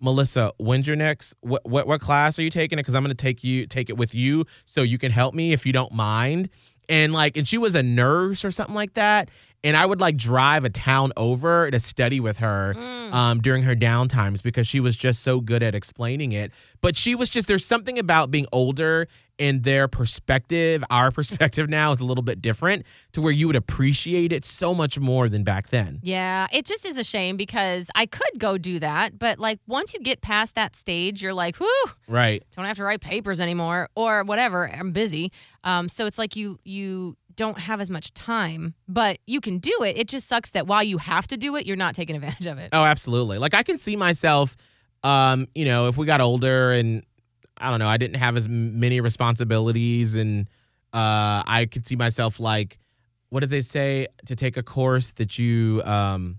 Melissa, 0.00 0.52
when's 0.58 0.86
your 0.86 0.96
next 0.96 1.34
what 1.40 1.64
what, 1.66 1.86
what 1.86 2.00
class 2.00 2.38
are 2.38 2.42
you 2.42 2.50
taking 2.50 2.78
it? 2.78 2.82
Because 2.82 2.94
I'm 2.94 3.02
gonna 3.02 3.14
take 3.14 3.42
you 3.44 3.66
take 3.66 3.90
it 3.90 3.96
with 3.96 4.14
you 4.14 4.44
so 4.64 4.82
you 4.82 4.98
can 4.98 5.12
help 5.12 5.34
me 5.34 5.52
if 5.52 5.64
you 5.66 5.72
don't 5.72 5.92
mind. 5.92 6.48
And 6.88 7.12
like, 7.12 7.36
and 7.36 7.48
she 7.48 7.56
was 7.56 7.74
a 7.74 7.82
nurse 7.82 8.44
or 8.44 8.50
something 8.50 8.74
like 8.74 8.94
that. 8.94 9.30
And 9.62 9.78
I 9.78 9.86
would 9.86 10.00
like 10.00 10.18
drive 10.18 10.64
a 10.64 10.70
town 10.70 11.12
over 11.16 11.70
to 11.70 11.80
study 11.80 12.20
with 12.20 12.36
her 12.38 12.74
um, 13.12 13.40
during 13.40 13.62
her 13.62 13.74
downtimes 13.74 14.42
because 14.42 14.66
she 14.66 14.78
was 14.78 14.94
just 14.94 15.22
so 15.22 15.40
good 15.40 15.62
at 15.62 15.74
explaining 15.74 16.32
it. 16.32 16.52
But 16.82 16.98
she 16.98 17.14
was 17.14 17.30
just, 17.30 17.46
there's 17.46 17.64
something 17.64 17.98
about 17.98 18.30
being 18.30 18.46
older 18.52 19.08
and 19.38 19.62
their 19.64 19.88
perspective, 19.88 20.84
our 20.90 21.10
perspective 21.12 21.68
now 21.68 21.92
is 21.92 22.00
a 22.00 22.04
little 22.04 22.22
bit 22.22 22.40
different 22.40 22.84
to 23.12 23.20
where 23.20 23.32
you 23.32 23.46
would 23.46 23.56
appreciate 23.56 24.32
it 24.32 24.44
so 24.44 24.74
much 24.74 24.98
more 24.98 25.28
than 25.28 25.42
back 25.44 25.68
then. 25.68 26.00
Yeah, 26.02 26.46
it 26.52 26.64
just 26.66 26.84
is 26.84 26.96
a 26.96 27.04
shame 27.04 27.36
because 27.36 27.90
I 27.94 28.06
could 28.06 28.38
go 28.38 28.58
do 28.58 28.78
that, 28.78 29.18
but 29.18 29.38
like 29.38 29.58
once 29.66 29.92
you 29.94 30.00
get 30.00 30.20
past 30.20 30.54
that 30.54 30.76
stage, 30.76 31.22
you're 31.22 31.34
like, 31.34 31.56
whew, 31.56 31.84
Right. 32.08 32.42
don't 32.56 32.64
have 32.64 32.76
to 32.76 32.84
write 32.84 33.00
papers 33.00 33.40
anymore 33.40 33.88
or 33.94 34.22
whatever. 34.24 34.68
I'm 34.72 34.92
busy. 34.92 35.32
Um, 35.64 35.88
so 35.88 36.06
it's 36.06 36.18
like 36.18 36.36
you 36.36 36.58
you 36.64 37.16
don't 37.36 37.58
have 37.58 37.80
as 37.80 37.90
much 37.90 38.14
time, 38.14 38.74
but 38.86 39.18
you 39.26 39.40
can 39.40 39.58
do 39.58 39.76
it. 39.82 39.96
It 39.96 40.06
just 40.06 40.28
sucks 40.28 40.50
that 40.50 40.68
while 40.68 40.84
you 40.84 40.98
have 40.98 41.26
to 41.26 41.36
do 41.36 41.56
it, 41.56 41.66
you're 41.66 41.76
not 41.76 41.96
taking 41.96 42.14
advantage 42.14 42.46
of 42.46 42.58
it. 42.58 42.68
Oh, 42.72 42.84
absolutely. 42.84 43.38
Like 43.38 43.54
I 43.54 43.64
can 43.64 43.76
see 43.76 43.96
myself, 43.96 44.56
um, 45.02 45.48
you 45.52 45.64
know, 45.64 45.88
if 45.88 45.96
we 45.96 46.06
got 46.06 46.20
older 46.20 46.70
and 46.70 47.02
I 47.64 47.70
don't 47.70 47.78
know, 47.78 47.88
I 47.88 47.96
didn't 47.96 48.16
have 48.16 48.36
as 48.36 48.48
many 48.48 49.00
responsibilities, 49.00 50.14
and 50.14 50.46
uh, 50.92 51.42
I 51.46 51.66
could 51.70 51.86
see 51.86 51.96
myself 51.96 52.38
like, 52.38 52.78
what 53.30 53.40
did 53.40 53.50
they 53.50 53.62
say 53.62 54.06
to 54.26 54.36
take 54.36 54.56
a 54.56 54.62
course 54.62 55.12
that 55.12 55.38
you, 55.38 55.82
um, 55.84 56.38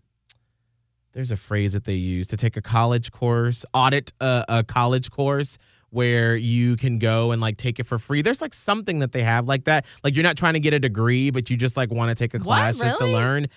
there's 1.13 1.31
a 1.31 1.37
phrase 1.37 1.73
that 1.73 1.85
they 1.85 1.93
use 1.95 2.27
to 2.27 2.37
take 2.37 2.55
a 2.57 2.61
college 2.61 3.11
course, 3.11 3.65
audit 3.73 4.13
a, 4.21 4.45
a 4.47 4.63
college 4.63 5.09
course 5.11 5.57
where 5.89 6.35
you 6.35 6.75
can 6.75 6.99
go 6.99 7.31
and 7.31 7.41
like 7.41 7.57
take 7.57 7.79
it 7.79 7.85
for 7.85 7.97
free. 7.97 8.21
There's 8.21 8.41
like 8.41 8.53
something 8.53 8.99
that 8.99 9.13
they 9.13 9.23
have 9.23 9.47
like 9.47 9.63
that. 9.63 9.85
Like 10.03 10.13
you're 10.15 10.23
not 10.23 10.35
trying 10.37 10.53
to 10.53 10.59
get 10.59 10.73
a 10.73 10.79
degree, 10.79 11.29
but 11.31 11.49
you 11.49 11.55
just 11.55 11.77
like 11.77 11.89
want 11.89 12.09
to 12.09 12.15
take 12.15 12.33
a 12.33 12.37
What? 12.37 12.45
class 12.45 12.77
just 12.77 12.99
to 12.99 13.05
learn. 13.05 13.47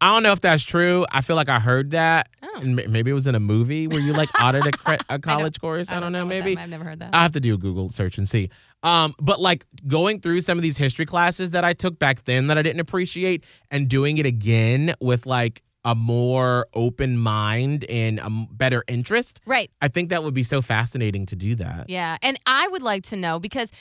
I 0.00 0.14
don't 0.14 0.22
know 0.22 0.32
if 0.32 0.40
that's 0.40 0.62
true. 0.64 1.04
I 1.10 1.22
feel 1.22 1.34
like 1.36 1.48
I 1.48 1.58
heard 1.58 1.90
that. 1.90 2.28
Oh. 2.42 2.60
And 2.60 2.76
maybe 2.76 3.10
it 3.10 3.14
was 3.14 3.26
in 3.26 3.34
a 3.34 3.40
movie 3.40 3.88
where 3.88 4.00
you 4.00 4.12
like 4.12 4.28
audit 4.40 4.66
a, 4.66 4.70
cre- 4.70 4.94
a 5.08 5.18
college 5.20 5.60
course. 5.60 5.90
I 5.90 5.98
don't, 6.00 6.12
know. 6.12 6.24
what 6.24 6.30
that- 6.30 6.44
Maybe 6.44 6.56
I've 6.58 6.68
never 6.70 6.84
heard 6.84 7.00
that. 7.00 7.14
I 7.14 7.22
have 7.22 7.32
to 7.32 7.40
do 7.40 7.54
a 7.54 7.58
Google 7.58 7.90
search 7.90 8.16
and 8.18 8.28
see. 8.28 8.50
Um, 8.84 9.14
but 9.20 9.40
like 9.40 9.64
going 9.88 10.20
through 10.20 10.40
some 10.42 10.56
of 10.56 10.62
these 10.62 10.76
history 10.76 11.04
classes 11.04 11.50
that 11.50 11.64
I 11.64 11.72
took 11.72 11.98
back 11.98 12.24
then 12.24 12.46
that 12.46 12.56
I 12.58 12.62
didn't 12.62 12.78
appreciate 12.80 13.42
and 13.72 13.88
doing 13.88 14.18
it 14.18 14.26
again 14.26 14.94
with 15.00 15.26
like 15.26 15.62
a 15.84 15.94
more 15.96 16.66
open 16.74 17.18
mind 17.18 17.84
and 17.88 18.20
a 18.20 18.28
better 18.52 18.84
interest. 18.86 19.40
right. 19.46 19.70
I 19.80 19.88
think 19.88 20.10
that 20.10 20.22
would 20.22 20.34
be 20.34 20.42
so 20.44 20.60
fascinating 20.62 21.26
to 21.26 21.36
do 21.36 21.54
that. 21.56 21.88
Yeah. 21.90 22.18
And 22.22 22.38
I 22.46 22.68
would 22.68 22.82
like 22.82 23.02
to 23.04 23.16
know 23.16 23.40
because 23.40 23.72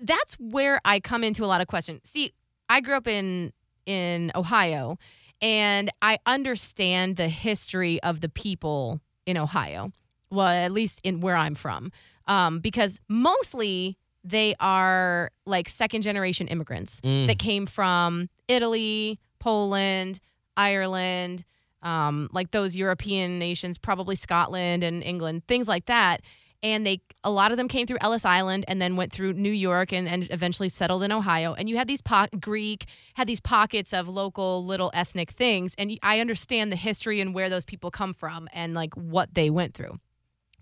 that's 0.00 0.34
where 0.40 0.80
I 0.84 0.98
come 0.98 1.22
into 1.22 1.44
a 1.44 1.46
lot 1.46 1.60
of 1.60 1.68
questions. 1.68 2.00
See, 2.04 2.32
I 2.68 2.80
grew 2.80 2.94
up 2.96 3.06
in 3.06 3.52
in 3.86 4.30
Ohio 4.34 4.96
and 5.42 5.90
I 6.00 6.18
understand 6.24 7.16
the 7.16 7.28
history 7.28 8.02
of 8.02 8.20
the 8.20 8.28
people 8.28 9.00
in 9.26 9.36
Ohio. 9.36 9.92
Well, 10.30 10.46
at 10.46 10.72
least 10.72 11.00
in 11.04 11.20
where 11.20 11.36
I'm 11.36 11.54
from. 11.54 11.92
Um, 12.26 12.60
because 12.60 13.00
mostly 13.08 13.98
they 14.24 14.54
are 14.60 15.30
like 15.44 15.68
second 15.68 16.02
generation 16.02 16.46
immigrants 16.48 17.00
Mm. 17.02 17.26
that 17.26 17.38
came 17.38 17.66
from 17.66 18.28
Italy, 18.48 19.18
Poland, 19.40 20.20
Ireland, 20.56 21.44
um, 21.82 22.28
like 22.32 22.52
those 22.52 22.76
European 22.76 23.40
nations, 23.40 23.76
probably 23.78 24.14
Scotland 24.14 24.84
and 24.84 25.02
England, 25.02 25.42
things 25.48 25.66
like 25.66 25.86
that. 25.86 26.22
And 26.64 26.86
they, 26.86 27.00
a 27.24 27.30
lot 27.30 27.50
of 27.50 27.56
them 27.56 27.66
came 27.66 27.88
through 27.88 27.98
Ellis 28.00 28.24
Island 28.24 28.64
and 28.68 28.80
then 28.80 28.94
went 28.94 29.12
through 29.12 29.32
New 29.32 29.50
York 29.50 29.92
and, 29.92 30.08
and 30.08 30.28
eventually 30.30 30.68
settled 30.68 31.02
in 31.02 31.10
Ohio. 31.10 31.54
And 31.54 31.68
you 31.68 31.76
had 31.76 31.88
these 31.88 32.00
po- 32.00 32.28
Greek, 32.38 32.86
had 33.14 33.26
these 33.26 33.40
pockets 33.40 33.92
of 33.92 34.08
local 34.08 34.64
little 34.64 34.90
ethnic 34.94 35.30
things. 35.30 35.74
And 35.76 35.98
I 36.04 36.20
understand 36.20 36.70
the 36.70 36.76
history 36.76 37.20
and 37.20 37.34
where 37.34 37.50
those 37.50 37.64
people 37.64 37.90
come 37.90 38.14
from 38.14 38.48
and 38.52 38.74
like 38.74 38.94
what 38.94 39.34
they 39.34 39.50
went 39.50 39.74
through. 39.74 39.98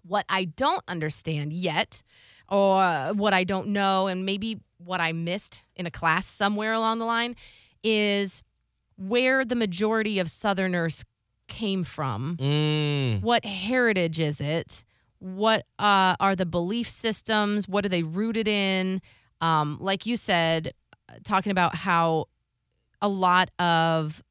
What 0.02 0.24
I 0.30 0.44
don't 0.44 0.82
understand 0.88 1.52
yet, 1.52 2.02
or 2.48 3.12
what 3.12 3.34
I 3.34 3.44
don't 3.44 3.68
know, 3.68 4.06
and 4.06 4.24
maybe 4.24 4.58
what 4.78 5.00
I 5.00 5.12
missed 5.12 5.60
in 5.76 5.84
a 5.84 5.90
class 5.90 6.24
somewhere 6.24 6.72
along 6.72 6.98
the 7.00 7.04
line, 7.04 7.36
is 7.84 8.42
where 8.96 9.44
the 9.44 9.54
majority 9.54 10.18
of 10.18 10.30
Southerners 10.30 11.04
came 11.48 11.84
from. 11.84 12.38
Mm. 12.38 13.20
What 13.20 13.44
heritage 13.44 14.18
is 14.18 14.40
it? 14.40 14.82
What 15.20 15.64
uh, 15.78 16.16
are 16.18 16.35
the 16.35 16.46
belief 16.46 16.88
systems? 16.90 17.68
What 17.68 17.87
are 17.87 17.88
they 17.88 18.02
rooted 18.02 18.48
in? 18.48 19.00
Um, 19.40 19.78
like 19.80 20.04
you 20.06 20.16
said, 20.16 20.72
uh, 21.09 21.14
talking 21.24 21.52
about 21.52 21.74
how 21.74 22.26
a 23.00 23.09
lot 23.09 23.50
of 23.59 24.22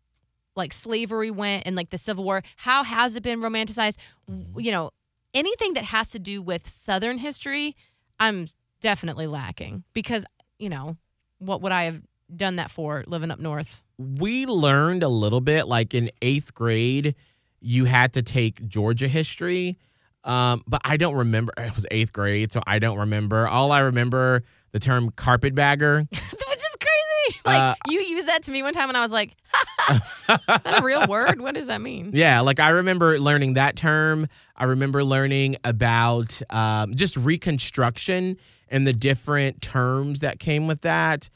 like 0.56 0.74
slavery 0.74 1.32
went 1.32 1.64
and 1.66 1.76
like 1.76 1.90
the 1.90 1.98
Civil 1.98 2.24
War. 2.26 2.44
How 2.58 2.84
has 2.84 3.16
it 3.16 3.24
been 3.24 3.40
romanticized? 3.40 3.98
W- 4.28 4.46
You 4.58 4.72
know, 4.72 4.92
anything 5.34 5.74
that 5.74 5.86
has 5.86 6.10
to 6.10 6.20
do 6.20 6.42
with 6.42 6.68
Southern 6.68 7.18
history, 7.18 7.76
I'm 8.20 8.48
definitely 8.82 9.28
lacking 9.28 9.84
because, 9.94 10.26
you 10.58 10.70
know, 10.70 10.98
what 11.38 11.62
would 11.62 11.72
I 11.72 11.84
have 11.84 12.02
done 12.36 12.58
that 12.58 12.70
for 12.72 13.04
living 13.08 13.32
up 13.32 13.40
north? 13.40 13.82
we 13.98 14.46
learned 14.46 15.04
a 15.04 15.10
little 15.10 15.42
bit 15.42 15.68
like 15.68 15.94
in 15.94 16.10
eighth 16.22 16.54
grade 16.54 17.14
you 17.60 17.84
had 17.84 18.14
to 18.14 18.22
take 18.22 18.66
georgia 18.70 19.10
history 19.10 19.78
um, 20.24 20.62
but 20.68 20.82
i 20.86 20.98
don't 20.98 21.16
remember 21.16 21.54
it 21.58 21.74
was 21.76 21.86
eighth 21.92 22.12
grade 22.14 22.52
so 22.52 22.62
i 22.68 22.80
don't 22.80 22.98
remember 22.98 23.48
all 23.48 23.72
i 23.72 23.80
remember 23.80 24.44
the 24.72 24.80
term 24.80 25.10
carpetbagger 25.12 26.08
Which 26.12 26.22
is 26.58 26.78
crazy. 26.80 27.40
Like 27.46 27.60
Uh, 27.60 27.76
you 27.88 28.02
used 28.02 28.28
that 28.28 28.44
to 28.44 28.52
me 28.52 28.62
one 28.64 28.74
time 28.74 28.90
and 28.90 28.98
I 28.98 29.02
was 29.02 29.12
like, 29.12 29.36
is 29.90 30.00
that 30.28 30.80
a 30.80 30.84
real 30.84 31.06
word? 31.10 31.42
What 31.42 31.56
does 31.56 31.68
that 31.68 31.82
mean? 31.82 32.12
yeah 32.14 32.40
like 32.42 32.60
i 32.60 32.70
remember 32.70 33.20
learning 33.20 33.54
that 33.56 33.76
term 33.76 34.28
i 34.56 34.66
remember 34.66 35.04
learning 35.04 35.56
about 35.64 36.40
um, 36.52 36.94
just 36.96 37.18
reconstruction 37.18 38.38
and 38.70 38.86
the 38.86 38.94
different 38.94 39.62
terms 39.62 40.20
that 40.22 40.40
came 40.40 40.68
with 40.68 40.82
that 40.82 41.30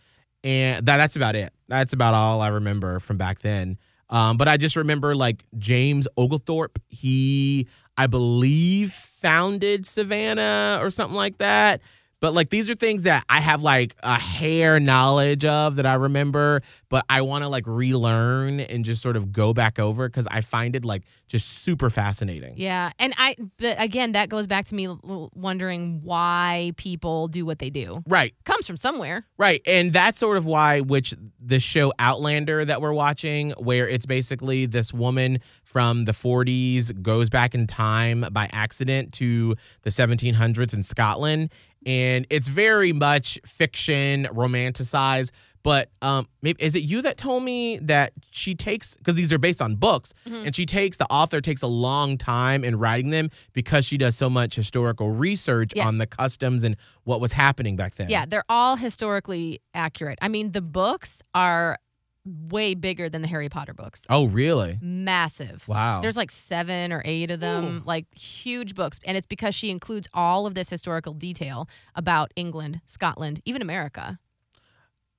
and 0.43 0.85
that, 0.85 0.97
that's 0.97 1.15
about 1.15 1.35
it 1.35 1.51
that's 1.67 1.93
about 1.93 2.13
all 2.13 2.41
i 2.41 2.47
remember 2.49 2.99
from 2.99 3.17
back 3.17 3.39
then 3.39 3.77
um, 4.09 4.37
but 4.37 4.47
i 4.47 4.57
just 4.57 4.75
remember 4.75 5.15
like 5.15 5.43
james 5.57 6.07
oglethorpe 6.17 6.77
he 6.89 7.67
i 7.97 8.07
believe 8.07 8.93
founded 8.93 9.85
savannah 9.85 10.79
or 10.81 10.89
something 10.89 11.15
like 11.15 11.37
that 11.37 11.81
But 12.23 12.33
like 12.33 12.49
these 12.49 12.69
are 12.69 12.75
things 12.75 13.03
that 13.03 13.25
I 13.27 13.41
have 13.41 13.61
like 13.61 13.97
a 14.01 14.17
hair 14.17 14.79
knowledge 14.79 15.43
of 15.43 15.75
that 15.75 15.85
I 15.85 15.95
remember, 15.95 16.61
but 16.87 17.03
I 17.09 17.19
want 17.19 17.43
to 17.43 17.49
like 17.49 17.67
relearn 17.67 18.61
and 18.61 18.85
just 18.85 19.01
sort 19.01 19.17
of 19.17 19.33
go 19.33 19.53
back 19.53 19.77
over 19.77 20.07
because 20.07 20.25
I 20.31 20.39
find 20.39 20.73
it 20.77 20.85
like 20.85 21.03
just 21.27 21.49
super 21.65 21.89
fascinating. 21.89 22.53
Yeah, 22.55 22.91
and 22.97 23.13
I 23.17 23.35
but 23.57 23.75
again 23.77 24.13
that 24.13 24.29
goes 24.29 24.47
back 24.47 24.67
to 24.67 24.75
me 24.75 24.87
wondering 25.03 25.99
why 26.01 26.71
people 26.77 27.27
do 27.27 27.45
what 27.45 27.59
they 27.59 27.69
do. 27.69 28.01
Right. 28.07 28.33
Comes 28.45 28.67
from 28.67 28.77
somewhere. 28.77 29.25
Right. 29.37 29.61
And 29.67 29.91
that's 29.91 30.17
sort 30.17 30.37
of 30.37 30.45
why, 30.45 30.79
which 30.79 31.13
the 31.45 31.59
show 31.59 31.91
Outlander 31.99 32.63
that 32.63 32.81
we're 32.81 32.93
watching, 32.93 33.51
where 33.57 33.85
it's 33.85 34.05
basically 34.05 34.65
this 34.65 34.93
woman 34.93 35.39
from 35.65 36.05
the 36.05 36.13
40s 36.13 37.01
goes 37.01 37.29
back 37.29 37.53
in 37.53 37.67
time 37.67 38.25
by 38.31 38.49
accident 38.53 39.11
to 39.15 39.57
the 39.81 39.89
1700s 39.89 40.73
in 40.73 40.83
Scotland. 40.83 41.51
And 41.85 42.25
it's 42.29 42.47
very 42.47 42.93
much 42.93 43.39
fiction, 43.45 44.25
romanticized. 44.31 45.31
But 45.63 45.89
um, 46.01 46.27
maybe 46.41 46.61
is 46.61 46.75
it 46.75 46.79
you 46.83 47.01
that 47.03 47.15
told 47.15 47.41
me 47.41 47.77
that 47.83 48.11
she 48.31 48.53
takes 48.53 48.95
because 48.97 49.15
these 49.15 49.31
are 49.31 49.37
based 49.37 49.61
on 49.61 49.75
books, 49.75 50.13
Mm-hmm. 50.27 50.47
and 50.47 50.55
she 50.55 50.65
takes 50.65 50.97
the 50.97 51.05
author 51.09 51.39
takes 51.39 51.61
a 51.61 51.67
long 51.67 52.17
time 52.17 52.65
in 52.65 52.77
writing 52.77 53.11
them 53.11 53.29
because 53.53 53.85
she 53.85 53.97
does 53.97 54.17
so 54.17 54.29
much 54.29 54.55
historical 54.55 55.11
research 55.11 55.71
Yes. 55.73 55.87
on 55.87 55.99
the 55.99 56.05
customs 56.05 56.65
and 56.65 56.75
what 57.05 57.21
was 57.21 57.31
happening 57.31 57.77
back 57.77 57.95
then. 57.95 58.09
Yeah, 58.09 58.25
they're 58.25 58.43
all 58.49 58.75
historically 58.75 59.61
accurate. 59.73 60.19
I 60.21 60.27
mean, 60.27 60.51
the 60.51 60.61
books 60.61 61.21
are 61.33 61.77
way 62.25 62.73
bigger 62.73 63.09
than 63.09 63.21
the 63.21 63.27
Harry 63.27 63.49
Potter 63.49 63.73
books. 63.73 64.03
Oh, 64.09 64.25
really? 64.27 64.79
Massive. 64.81 65.67
Wow. 65.67 66.01
There's 66.01 66.17
like 66.17 66.31
seven 66.31 66.91
or 66.93 67.01
eight 67.05 67.31
of 67.31 67.39
them, 67.39 67.83
like 67.85 68.05
huge 68.17 68.75
books. 68.75 68.99
And 69.05 69.17
it's 69.17 69.27
because 69.27 69.55
she 69.55 69.69
includes 69.69 70.07
all 70.13 70.47
of 70.47 70.55
this 70.55 70.69
historical 70.69 71.13
detail 71.13 71.67
about 71.95 72.31
England, 72.35 72.81
Scotland, 72.85 73.41
even 73.45 73.61
America. 73.61 74.19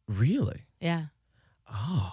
Really? 0.08 0.64
Yeah. 0.80 1.06
Oh, 1.70 2.12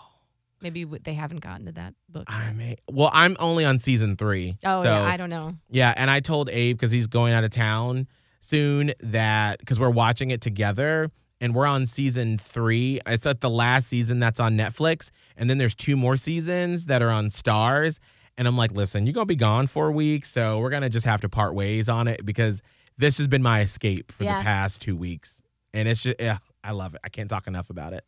Maybe 0.61 0.83
they 0.83 1.13
haven't 1.13 1.39
gotten 1.39 1.65
to 1.65 1.71
that 1.73 1.95
book. 2.07 2.25
I 2.27 2.51
may. 2.53 2.75
Well, 2.89 3.09
I'm 3.11 3.35
only 3.39 3.65
on 3.65 3.79
season 3.79 4.15
three. 4.15 4.57
oh, 4.63 4.83
so, 4.83 4.89
yeah. 4.89 5.03
I 5.03 5.17
don't 5.17 5.29
know. 5.29 5.55
Yeah, 5.69 5.93
and 5.97 6.09
I 6.09 6.19
told 6.19 6.49
Abe 6.51 6.77
because 6.77 6.91
he's 6.91 7.07
going 7.07 7.33
out 7.33 7.43
of 7.43 7.49
town 7.49 8.07
soon 8.41 8.91
that 8.99 9.59
because 9.59 9.79
we're 9.79 9.89
watching 9.89 10.29
it 10.31 10.41
together 10.41 11.09
and 11.41 11.53
we're 11.53 11.65
on 11.65 11.85
season 11.85 12.37
three. 12.37 13.01
It's 13.05 13.25
at 13.25 13.41
the 13.41 13.49
last 13.49 13.87
season 13.89 14.19
that's 14.19 14.39
on 14.39 14.55
Netflix, 14.55 15.11
and 15.35 15.49
then 15.49 15.57
there's 15.57 15.75
two 15.75 15.97
more 15.97 16.15
seasons 16.15 16.85
that 16.85 17.01
are 17.01 17.09
on 17.11 17.27
Starz. 17.27 17.99
And 18.37 18.47
I'm 18.47 18.55
like, 18.55 18.71
listen, 18.71 19.05
you're 19.05 19.13
gonna 19.13 19.25
be 19.25 19.35
gone 19.35 19.67
for 19.67 19.87
a 19.87 19.91
week, 19.91 20.25
so 20.25 20.59
we're 20.59 20.69
gonna 20.69 20.89
just 20.89 21.05
have 21.05 21.19
to 21.21 21.29
part 21.29 21.53
ways 21.53 21.89
on 21.89 22.07
it 22.07 22.25
because 22.25 22.61
this 22.97 23.17
has 23.17 23.27
been 23.27 23.41
my 23.43 23.59
escape 23.61 24.11
for 24.11 24.23
Yeah. 24.23 24.37
the 24.39 24.43
past 24.45 24.81
two 24.81 24.95
weeks, 24.95 25.41
and 25.73 25.87
it's 25.87 26.03
just, 26.03 26.15
yeah, 26.19 26.37
I 26.63 26.71
love 26.71 26.95
it. 26.95 27.01
I 27.03 27.09
can't 27.09 27.29
talk 27.29 27.47
enough 27.47 27.69
about 27.69 27.91
it. 27.93 28.05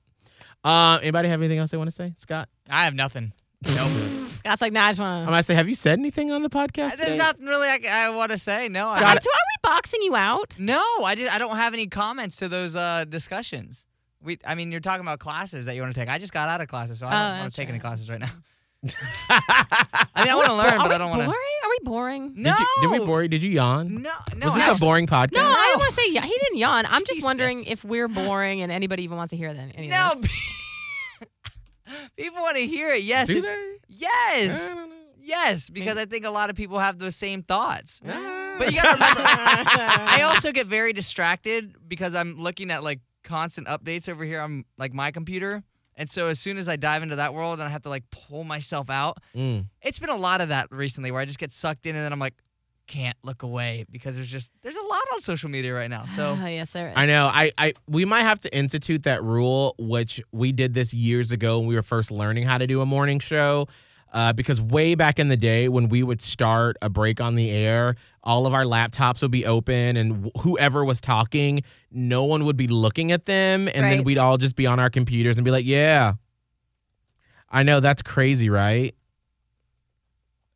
Uh, 0.63 0.97
anybody 1.01 1.27
have 1.27 1.41
anything 1.41 1.59
else 1.59 1.71
they 1.71 1.77
want 1.77 1.89
to 1.89 1.95
say, 1.95 2.13
Scott? 2.17 2.47
I 2.69 2.85
have 2.85 2.95
nothing. 2.95 3.33
Nope. 3.65 3.87
Scott's 4.43 4.61
like, 4.61 4.73
nah, 4.73 4.85
I 4.85 4.89
just 4.91 4.99
I 4.99 5.03
want 5.03 5.27
to. 5.27 5.31
might 5.31 5.45
say, 5.45 5.53
have 5.55 5.69
you 5.69 5.75
said 5.75 5.99
anything 5.99 6.31
on 6.31 6.43
the 6.43 6.49
podcast? 6.49 6.97
There's 6.97 6.99
today? 6.99 7.17
nothing 7.17 7.45
really 7.45 7.67
I, 7.67 7.79
I 7.87 8.09
want 8.09 8.31
to 8.31 8.37
say. 8.37 8.67
No, 8.67 8.87
I, 8.89 9.01
Are 9.01 9.15
we 9.15 9.19
boxing 9.63 10.01
you 10.01 10.15
out? 10.15 10.57
no, 10.59 10.83
I 11.03 11.15
did. 11.15 11.29
I 11.29 11.37
don't 11.37 11.55
have 11.55 11.73
any 11.73 11.87
comments 11.87 12.37
to 12.37 12.49
those 12.49 12.75
uh, 12.75 13.05
discussions. 13.07 13.85
We, 14.21 14.39
I 14.45 14.55
mean, 14.55 14.71
you're 14.71 14.81
talking 14.81 15.01
about 15.01 15.19
classes 15.19 15.65
that 15.65 15.75
you 15.75 15.81
want 15.81 15.93
to 15.95 15.99
take. 15.99 16.09
I 16.09 16.17
just 16.17 16.33
got 16.33 16.49
out 16.49 16.59
of 16.61 16.67
classes, 16.67 16.99
so 16.99 17.07
I 17.07 17.09
Oh, 17.09 17.11
don't 17.11 17.19
want 17.21 17.41
that's 17.43 17.53
to 17.55 17.61
take 17.61 17.69
any 17.69 17.77
right. 17.77 17.81
classes 17.81 18.09
right 18.09 18.19
now. 18.19 18.31
I 19.29 20.23
mean, 20.23 20.29
I 20.29 20.35
want 20.35 20.47
to 20.47 20.53
learn, 20.55 20.73
Are 20.73 20.77
but 20.79 20.89
we 20.89 20.95
I 20.95 20.97
don't 20.97 21.09
want 21.09 21.21
boring? 21.25 21.31
to. 21.31 21.65
Are 21.65 21.69
we 21.69 21.77
boring? 21.83 22.33
No, 22.35 22.51
Did, 22.55 22.59
you, 22.59 22.89
did 22.89 22.99
we 22.99 23.05
bore 23.05 23.21
you? 23.23 23.29
Did 23.29 23.43
you 23.43 23.49
yawn? 23.51 24.01
No, 24.01 24.11
no. 24.35 24.45
Was 24.47 24.55
this 24.55 24.63
actually- 24.63 24.75
a 24.85 24.89
boring 24.89 25.07
podcast? 25.07 25.33
No, 25.35 25.41
I 25.45 25.69
don't 25.71 25.79
want 25.79 25.93
to 25.95 26.01
say 26.01 26.11
yeah. 26.11 26.21
He 26.21 26.35
didn't 26.37 26.57
yawn. 26.57 26.85
I'm 26.85 27.01
just 27.01 27.11
Jesus. 27.15 27.23
wondering 27.23 27.63
if 27.63 27.83
we're 27.85 28.09
boring 28.09 28.61
and 28.61 28.71
anybody 28.73 29.03
even 29.03 29.15
wants 29.15 29.31
to 29.31 29.37
hear 29.37 29.53
that. 29.53 29.71
Any 29.75 29.89
of 29.89 30.15
No, 30.15 30.21
this. 30.21 30.59
people 32.17 32.41
want 32.41 32.57
to 32.57 32.65
hear 32.65 32.89
it. 32.93 33.03
Yes, 33.03 33.27
Do 33.27 33.41
they? 33.41 33.75
yes, 33.89 34.71
I 34.71 34.75
don't 34.75 34.89
know. 34.89 34.95
yes. 35.21 35.69
Because 35.69 35.97
I 35.97 36.05
think 36.05 36.25
a 36.25 36.29
lot 36.29 36.49
of 36.49 36.55
people 36.55 36.79
have 36.79 36.99
those 36.99 37.15
same 37.15 37.43
thoughts. 37.43 37.99
Ah. 38.07 38.55
But 38.59 38.71
you 38.71 38.81
gotta 38.81 38.93
remember, 38.93 39.21
I 39.25 40.21
also 40.25 40.51
get 40.51 40.67
very 40.67 40.93
distracted 40.93 41.75
because 41.87 42.13
I'm 42.15 42.37
looking 42.37 42.69
at 42.71 42.83
like 42.83 42.99
constant 43.23 43.67
updates 43.67 44.07
over 44.09 44.23
here 44.23 44.41
on 44.41 44.65
like 44.77 44.93
my 44.93 45.11
computer. 45.11 45.63
And 45.95 46.09
so 46.09 46.27
as 46.27 46.39
soon 46.39 46.57
as 46.57 46.67
I 46.67 46.75
dive 46.75 47.03
into 47.03 47.15
that 47.17 47.33
world 47.33 47.59
and 47.59 47.67
I 47.67 47.71
have 47.71 47.83
to 47.83 47.89
like 47.89 48.03
pull 48.11 48.43
myself 48.43 48.89
out, 48.89 49.17
Mm. 49.35 49.65
it's 49.81 49.99
been 49.99 50.09
a 50.09 50.15
lot 50.17 50.41
of 50.41 50.49
that 50.49 50.71
recently 50.71 51.11
where 51.11 51.21
I 51.21 51.25
just 51.25 51.39
get 51.39 51.51
sucked 51.51 51.85
in 51.85 51.95
and 51.95 52.03
then 52.03 52.11
I'm 52.11 52.19
like, 52.19 52.33
can't 52.87 53.17
look 53.23 53.43
away 53.43 53.85
because 53.89 54.15
there's 54.15 54.29
just 54.29 54.51
there's 54.61 54.75
a 54.75 54.81
lot 54.83 55.01
on 55.13 55.21
social 55.21 55.49
media 55.49 55.73
right 55.73 55.89
now. 55.89 56.05
So 56.05 56.37
Oh, 56.39 56.45
yes, 56.47 56.71
there 56.73 56.89
is. 56.89 56.93
I 56.95 57.05
know. 57.05 57.29
I, 57.31 57.51
I 57.57 57.73
we 57.87 58.05
might 58.05 58.21
have 58.23 58.39
to 58.41 58.55
institute 58.55 59.03
that 59.03 59.23
rule, 59.23 59.75
which 59.77 60.21
we 60.31 60.51
did 60.51 60.73
this 60.73 60.93
years 60.93 61.31
ago 61.31 61.59
when 61.59 61.67
we 61.69 61.75
were 61.75 61.83
first 61.83 62.11
learning 62.11 62.43
how 62.43 62.57
to 62.57 62.67
do 62.67 62.81
a 62.81 62.85
morning 62.85 63.19
show. 63.19 63.67
Uh, 64.11 64.31
because 64.31 64.61
way 64.61 64.93
back 64.93 65.17
in 65.17 65.27
the 65.29 65.35
day, 65.37 65.67
when 65.67 65.89
we 65.89 66.03
would 66.03 66.21
start 66.21 66.77
a 66.83 66.89
break 66.89 67.19
on 67.19 67.33
the 67.33 67.49
air, 67.49 67.95
all 68.23 68.45
of 68.45 68.53
our 68.53 68.63
laptops 68.63 69.23
would 69.23 69.31
be 69.31 69.43
open, 69.43 69.97
and 69.97 70.27
wh- 70.27 70.41
whoever 70.41 70.85
was 70.85 71.01
talking, 71.01 71.61
no 71.89 72.23
one 72.23 72.45
would 72.45 72.55
be 72.55 72.67
looking 72.67 73.11
at 73.11 73.25
them, 73.25 73.67
and 73.69 73.83
then 73.97 74.03
we'd 74.03 74.19
all 74.19 74.37
just 74.37 74.55
be 74.55 74.67
on 74.67 74.79
our 74.79 74.91
computers 74.91 75.39
and 75.39 75.43
be 75.45 75.49
like, 75.49 75.65
"Yeah, 75.65 76.13
I 77.49 77.63
know 77.63 77.79
that's 77.79 78.03
crazy, 78.03 78.51
right?" 78.51 78.93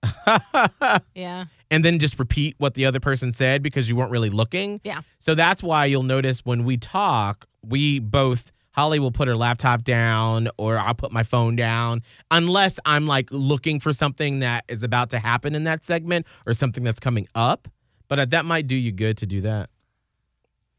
Yeah. 1.16 1.46
and 1.72 1.84
then 1.84 2.00
just 2.00 2.20
repeat 2.20 2.56
what 2.58 2.74
the 2.74 2.86
other 2.86 3.00
person 3.00 3.32
said 3.32 3.62
because 3.64 3.90
you 3.90 3.96
weren't 3.96 4.12
really 4.12 4.30
looking. 4.30 4.80
Yeah. 4.84 5.02
So 5.20 5.36
that's 5.36 5.64
why 5.64 5.86
you'll 5.86 6.04
notice 6.04 6.40
when 6.46 6.64
we 6.64 6.78
talk, 6.78 7.46
we 7.64 8.00
both 8.00 8.52
Holly 8.72 9.00
will 9.00 9.12
put 9.12 9.28
her 9.28 9.36
laptop 9.36 9.84
down 9.84 10.50
or 10.58 10.78
I'll 10.78 10.94
put 10.94 11.12
my 11.12 11.24
phone 11.24 11.56
down 11.56 12.04
unless 12.30 12.80
I'm 12.86 13.08
like 13.08 13.28
looking 13.32 13.80
for 13.80 13.92
something 13.92 14.40
that 14.40 14.66
is 14.68 14.84
about 14.84 15.10
to 15.12 15.20
happen 15.20 15.56
in 15.56 15.64
that 15.64 15.84
segment 15.84 16.28
or 16.46 16.54
something 16.54 16.84
that's 16.84 17.00
coming 17.00 17.28
up. 17.34 17.68
But 18.08 18.20
uh, 18.20 18.26
that 18.26 18.46
might 18.46 18.68
do 18.68 18.76
you 18.76 18.92
good 18.92 19.18
to 19.18 19.26
do 19.26 19.42
that. 19.42 19.70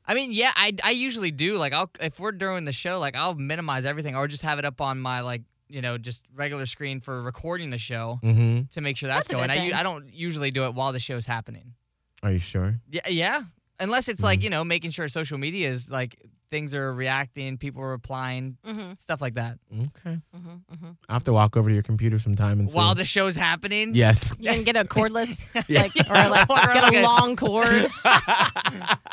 I 0.07 0.15
mean, 0.15 0.33
yeah, 0.33 0.53
I, 0.57 0.75
I 0.83 0.93
usually 0.93 1.31
do. 1.31 1.59
Like, 1.59 1.75
I'll 1.75 1.91
if 2.01 2.19
we're 2.19 2.33
doing 2.33 2.65
the 2.65 2.73
show, 2.73 2.99
like 2.99 3.15
I'll 3.15 3.35
minimize 3.35 3.85
everything 3.85 4.17
or 4.17 4.27
just 4.27 4.43
have 4.43 4.59
it 4.59 4.65
up 4.65 4.81
on 4.81 4.99
my 5.01 5.21
like 5.21 5.43
you 5.69 5.81
know 5.83 5.99
just 5.99 6.25
regular 6.35 6.67
screen 6.67 7.01
for 7.01 7.23
recording 7.23 7.71
the 7.71 7.79
show 7.79 8.19
Mm-hmm. 8.23 8.63
to 8.71 8.81
make 8.81 8.97
sure 8.97 9.07
that's, 9.09 9.29
That's 9.29 9.35
going. 9.37 9.49
good 9.49 9.59
I 9.59 9.63
u- 9.65 9.71
thing. 9.71 9.79
I 9.79 9.83
don't 9.83 10.13
usually 10.13 10.51
do 10.51 10.65
it 10.65 10.75
while 10.75 10.93
the 10.93 11.01
show's 11.01 11.27
happening. 11.27 11.75
Are 12.23 12.31
you 12.33 12.39
sure? 12.39 12.81
Yeah, 12.91 13.09
yeah. 13.09 13.43
Unless 13.81 14.09
it's 14.09 14.19
Mm-hmm. 14.21 14.25
like 14.25 14.43
you 14.43 14.51
know 14.51 14.65
making 14.65 14.91
sure 14.91 15.09
social 15.09 15.39
media 15.39 15.71
is 15.71 15.91
like 15.91 16.17
things 16.51 16.75
are 16.75 16.95
reacting, 16.95 17.59
people 17.59 17.83
are 17.83 17.91
replying, 17.91 18.57
Mm-hmm. 18.67 18.93
stuff 18.99 19.21
like 19.21 19.35
that. 19.35 19.59
Okay. 19.71 20.19
Mm-hmm. 20.35 20.49
Mm-hmm. 20.75 20.87
I'll 21.09 21.15
have 21.17 21.25
to 21.25 21.33
walk 21.35 21.59
over 21.59 21.69
to 21.69 21.75
your 21.75 21.83
computer 21.83 22.19
sometime 22.19 22.59
and 22.59 22.71
see. 22.71 22.77
While 22.77 22.95
the 22.95 23.05
show's 23.05 23.37
happening. 23.37 23.95
yes. 23.95 24.33
You 24.39 24.51
can 24.53 24.65
get 24.65 24.75
a 24.77 24.85
cordless, 24.85 25.53
Yeah. 25.69 25.83
like, 25.83 25.93
or 26.09 26.31
like 26.31 26.49
Or 26.51 26.73
get 26.73 26.83
like 26.85 26.95
a 26.95 27.01
a- 27.01 27.03
long 27.03 27.37
cord. 27.37 27.67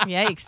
Yikes. 0.06 0.48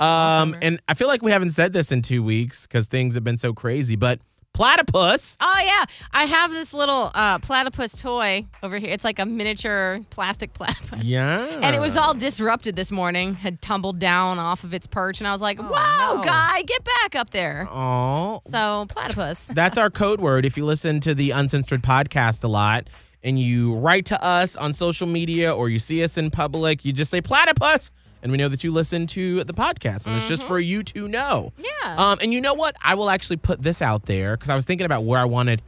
Um, 0.00 0.56
and 0.62 0.80
I 0.88 0.94
feel 0.94 1.08
like 1.08 1.22
we 1.22 1.30
haven't 1.30 1.50
said 1.50 1.72
this 1.72 1.92
in 1.92 2.02
two 2.02 2.22
weeks 2.22 2.62
because 2.62 2.86
things 2.86 3.14
have 3.14 3.24
been 3.24 3.38
so 3.38 3.52
crazy, 3.52 3.96
but 3.96 4.20
platypus. 4.56 5.36
Oh 5.40 5.60
yeah, 5.62 5.84
I 6.12 6.24
have 6.24 6.50
this 6.50 6.72
little 6.72 7.10
uh, 7.14 7.38
platypus 7.40 8.00
toy 8.00 8.46
over 8.62 8.78
here. 8.78 8.90
It's 8.90 9.04
like 9.04 9.18
a 9.18 9.26
miniature 9.26 10.00
plastic 10.10 10.54
platypus. 10.54 11.02
Yeah. 11.02 11.44
And 11.62 11.76
it 11.76 11.80
was 11.80 11.96
all 11.96 12.14
disrupted 12.14 12.74
this 12.74 12.90
morning. 12.90 13.34
Had 13.34 13.60
tumbled 13.60 13.98
down 13.98 14.38
off 14.38 14.64
of 14.64 14.72
its 14.72 14.86
perch, 14.86 15.20
and 15.20 15.28
I 15.28 15.32
was 15.32 15.42
like, 15.42 15.58
Oh, 15.60 15.64
"Whoa, 15.64 16.16
no. 16.16 16.22
guy, 16.24 16.62
get 16.62 16.82
back 16.84 17.14
up 17.14 17.30
there!" 17.30 17.68
Oh, 17.70 18.40
So 18.48 18.86
platypus. 18.88 19.46
That's 19.54 19.76
our 19.78 19.90
code 19.90 20.20
word. 20.20 20.46
If 20.46 20.56
you 20.56 20.64
listen 20.64 21.00
to 21.00 21.14
the 21.14 21.30
Uncensored 21.32 21.82
podcast 21.82 22.42
a 22.42 22.48
lot 22.48 22.88
and 23.22 23.38
you 23.38 23.74
write 23.76 24.06
to 24.06 24.24
us 24.24 24.56
on 24.56 24.72
social 24.72 25.06
media 25.06 25.54
or 25.54 25.68
you 25.68 25.78
see 25.78 26.02
us 26.02 26.16
in 26.16 26.30
public, 26.30 26.84
you 26.84 26.92
just 26.92 27.10
say 27.10 27.20
platypus. 27.20 27.90
And 28.26 28.32
we 28.32 28.38
know 28.38 28.48
that 28.48 28.64
you 28.64 28.72
listen 28.72 29.06
to 29.06 29.44
the 29.44 29.54
podcast. 29.54 30.04
And 30.08 30.16
it's 30.16 30.26
just 30.26 30.42
for 30.48 30.58
you 30.58 30.82
to 30.82 31.06
know. 31.06 31.52
Yeah. 31.58 31.94
Um, 31.96 32.18
and 32.20 32.32
you 32.32 32.40
know 32.40 32.54
what? 32.54 32.74
I 32.82 32.96
will 32.96 33.08
actually 33.08 33.36
put 33.36 33.62
this 33.62 33.80
out 33.80 34.06
there 34.06 34.36
because 34.36 34.50
I 34.50 34.56
was 34.56 34.64
thinking 34.64 34.84
about 34.84 35.04
where 35.04 35.20
I 35.20 35.26
wanted 35.26 35.62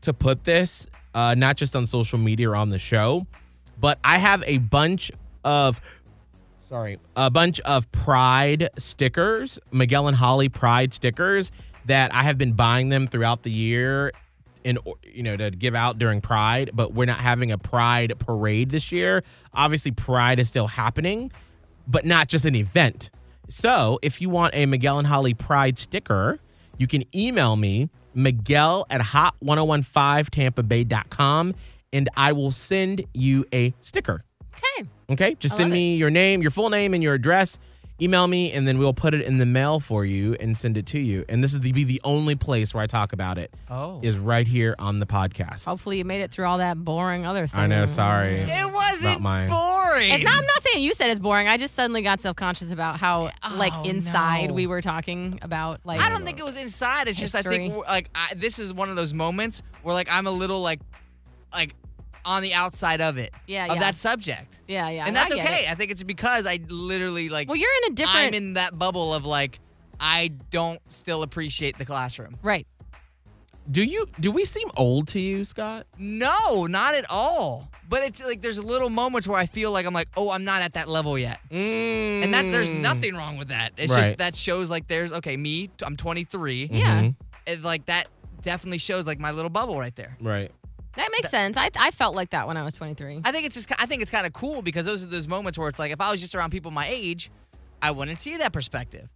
to 0.00 0.12
put 0.12 0.42
this, 0.42 0.88
uh, 1.14 1.36
not 1.38 1.56
just 1.56 1.76
on 1.76 1.86
social 1.86 2.18
media 2.18 2.50
or 2.50 2.56
on 2.56 2.70
the 2.70 2.78
show, 2.80 3.24
but 3.80 4.00
I 4.02 4.18
have 4.18 4.42
a 4.48 4.58
bunch 4.58 5.12
of 5.44 5.80
sorry, 6.68 6.98
a 7.14 7.30
bunch 7.30 7.60
of 7.60 7.88
Pride 7.92 8.68
stickers, 8.78 9.60
Miguel 9.70 10.08
and 10.08 10.16
Holly 10.16 10.48
Pride 10.48 10.92
stickers 10.92 11.52
that 11.84 12.12
I 12.12 12.24
have 12.24 12.36
been 12.36 12.54
buying 12.54 12.88
them 12.88 13.06
throughout 13.06 13.44
the 13.44 13.52
year 13.52 14.10
in 14.64 14.76
or- 14.84 14.96
you 15.04 15.22
know 15.22 15.36
to 15.36 15.52
give 15.52 15.76
out 15.76 16.00
during 16.00 16.20
Pride, 16.20 16.70
but 16.74 16.94
we're 16.94 17.06
not 17.06 17.20
having 17.20 17.52
a 17.52 17.58
Pride 17.58 18.12
parade 18.18 18.70
this 18.70 18.90
year. 18.90 19.22
Obviously 19.54 19.92
Pride 19.92 20.40
is 20.40 20.48
still 20.48 20.66
happening, 20.66 21.30
but 21.86 22.04
not 22.04 22.28
just 22.28 22.44
an 22.44 22.54
event. 22.54 23.10
So, 23.48 23.98
if 24.02 24.20
you 24.20 24.28
want 24.28 24.54
a 24.54 24.66
Miguel 24.66 24.98
and 24.98 25.06
Holly 25.06 25.32
Pride 25.34 25.78
sticker, 25.78 26.40
you 26.78 26.86
can 26.86 27.04
email 27.14 27.56
me 27.56 27.88
miguel 28.14 28.86
at 28.90 29.00
hot1015tampabay.com 29.00 31.54
and 31.92 32.08
I 32.16 32.32
will 32.32 32.50
send 32.50 33.04
you 33.14 33.44
a 33.52 33.72
sticker. 33.80 34.24
okay. 34.52 34.88
Okay, 35.08 35.36
just 35.38 35.54
I 35.54 35.58
send 35.58 35.72
me 35.72 35.96
your 35.96 36.10
name, 36.10 36.42
your 36.42 36.50
full 36.50 36.68
name, 36.68 36.94
and 36.94 37.02
your 37.02 37.14
address, 37.14 37.58
email 38.00 38.26
me, 38.26 38.52
and 38.52 38.66
then 38.68 38.78
we'll 38.78 38.92
put 38.94 39.14
it 39.14 39.22
in 39.22 39.38
the 39.38 39.46
mail 39.46 39.80
for 39.80 40.04
you 40.04 40.34
and 40.38 40.56
send 40.56 40.76
it 40.76 40.86
to 40.86 40.98
you. 40.98 41.24
And 41.28 41.42
this 41.42 41.52
is 41.52 41.60
the, 41.60 41.72
be 41.72 41.84
the 41.84 42.00
only 42.04 42.34
place 42.34 42.74
where 42.74 42.82
I 42.82 42.86
talk 42.86 43.12
about 43.12 43.38
it. 43.38 43.52
Oh. 43.70 44.00
Is 44.02 44.16
right 44.18 44.46
here 44.46 44.74
on 44.78 44.98
the 45.00 45.06
podcast. 45.06 45.64
Hopefully, 45.64 45.98
you 45.98 46.04
made 46.04 46.20
it 46.20 46.30
through 46.30 46.44
all 46.46 46.58
that 46.58 46.76
boring 46.84 47.24
other 47.26 47.46
stuff. 47.46 47.60
I 47.60 47.66
know. 47.66 47.86
Sorry. 47.86 48.36
It 48.40 48.72
wasn't 48.72 49.20
mine. 49.20 49.48
boring. 49.48 50.10
It's 50.12 50.24
not, 50.24 50.34
I'm 50.38 50.46
not 50.46 50.62
saying 50.62 50.84
you 50.84 50.92
said 50.94 51.10
it's 51.10 51.20
boring. 51.20 51.48
I 51.48 51.56
just 51.56 51.74
suddenly 51.74 52.02
got 52.02 52.20
self 52.20 52.36
conscious 52.36 52.70
about 52.70 52.98
how, 52.98 53.30
oh, 53.42 53.54
like, 53.56 53.72
Oh, 53.74 53.82
inside 53.84 54.48
no. 54.48 54.54
we 54.54 54.66
were 54.66 54.82
talking 54.82 55.38
about, 55.42 55.80
like, 55.84 56.00
I 56.00 56.08
don't 56.10 56.24
think 56.24 56.38
it 56.38 56.44
was 56.44 56.56
inside. 56.56 57.08
It's 57.08 57.18
just 57.18 57.34
I 57.34 57.42
think 57.42 57.62
History. 57.62 57.68
we're- 57.78 57.86
like 57.88 58.10
I, 58.14 58.34
this 58.34 58.58
is 58.58 58.72
one 58.74 58.90
of 58.90 58.96
those 58.96 59.12
moments 59.14 59.62
where 59.82 59.94
like 59.94 60.08
I'm 60.10 60.26
a 60.26 60.30
little 60.30 60.60
like 60.62 60.80
like 61.52 61.74
on 62.26 62.42
the 62.42 62.52
outside 62.52 63.00
of 63.00 63.16
it. 63.16 63.32
Yeah, 63.46 63.66
Of 63.66 63.74
yeah. 63.76 63.80
that 63.80 63.94
subject. 63.94 64.60
Yeah, 64.68 64.90
yeah. 64.90 65.06
and 65.06 65.16
that's 65.16 65.32
I 65.32 65.36
okay. 65.36 65.64
it. 65.64 65.70
I 65.70 65.74
think 65.74 65.90
it's 65.90 66.02
because 66.02 66.44
I 66.46 66.58
literally 66.68 67.28
like 67.30 67.48
Well, 67.48 67.56
you're 67.56 67.70
in 67.84 67.92
a 67.92 67.94
different. 67.94 68.18
I'm 68.18 68.34
in 68.34 68.52
that 68.54 68.78
bubble 68.78 69.14
of 69.14 69.24
like 69.24 69.60
I 69.98 70.32
don't 70.50 70.80
still 70.92 71.22
appreciate 71.22 71.78
the 71.78 71.86
classroom. 71.86 72.36
right. 72.42 72.66
Do 73.68 73.82
you? 73.82 74.06
Do 74.20 74.30
we 74.30 74.44
seem 74.44 74.70
old 74.76 75.08
to 75.08 75.18
you, 75.20 75.44
Scott? 75.44 75.86
No, 75.98 76.66
not 76.66 76.94
at 76.94 77.04
all. 77.10 77.68
But 77.88 78.04
it's 78.04 78.22
like 78.22 78.40
there's 78.40 78.62
little 78.62 78.90
moments 78.90 79.26
where 79.26 79.40
I 79.40 79.46
feel 79.46 79.72
like 79.72 79.86
I'm 79.86 79.92
like, 79.94 80.06
oh, 80.16 80.30
I'm 80.30 80.44
not 80.44 80.62
at 80.62 80.74
that 80.74 80.88
level 80.88 81.18
yet. 81.18 81.40
Mm. 81.50 82.22
And 82.22 82.32
that 82.34 82.42
there's 82.52 82.70
nothing 82.70 83.16
wrong 83.16 83.38
with 83.38 83.48
that. 83.48 83.72
It's 83.76 83.92
Right. 83.92 84.04
just 84.04 84.18
that 84.18 84.36
shows 84.36 84.70
like 84.70 84.86
there's 84.86 85.10
okay, 85.10 85.36
me, 85.36 85.68
I'm 85.82 85.96
23. 85.96 86.68
Yeah. 86.72 87.02
Mhm. 87.02 87.14
And, 87.48 87.62
like 87.64 87.86
that 87.86 88.06
definitely 88.40 88.78
shows 88.78 89.04
like 89.04 89.18
my 89.18 89.32
little 89.32 89.50
bubble 89.50 89.76
right 89.80 89.96
there. 89.96 90.16
Right. 90.20 90.52
That 90.96 91.08
makes 91.12 91.30
sense. 91.30 91.56
I, 91.56 91.70
I 91.78 91.90
felt 91.90 92.14
like 92.14 92.30
that 92.30 92.46
when 92.48 92.56
I 92.56 92.64
was 92.64 92.74
23. 92.74 93.20
I 93.24 93.32
think 93.32 93.46
it's 93.46 93.54
just 93.54 93.70
I 93.80 93.86
think 93.86 94.02
it's 94.02 94.10
kind 94.10 94.26
of 94.26 94.32
cool 94.32 94.62
because 94.62 94.84
those 94.86 95.02
are 95.02 95.06
those 95.06 95.28
moments 95.28 95.58
where 95.58 95.68
it's 95.68 95.78
like 95.78 95.92
if 95.92 96.00
I 96.00 96.10
was 96.10 96.20
just 96.20 96.34
around 96.34 96.50
people 96.50 96.70
my 96.70 96.88
age, 96.88 97.30
I 97.82 97.90
wouldn't 97.90 98.20
see 98.20 98.36
that 98.38 98.52
perspective. 98.52 99.08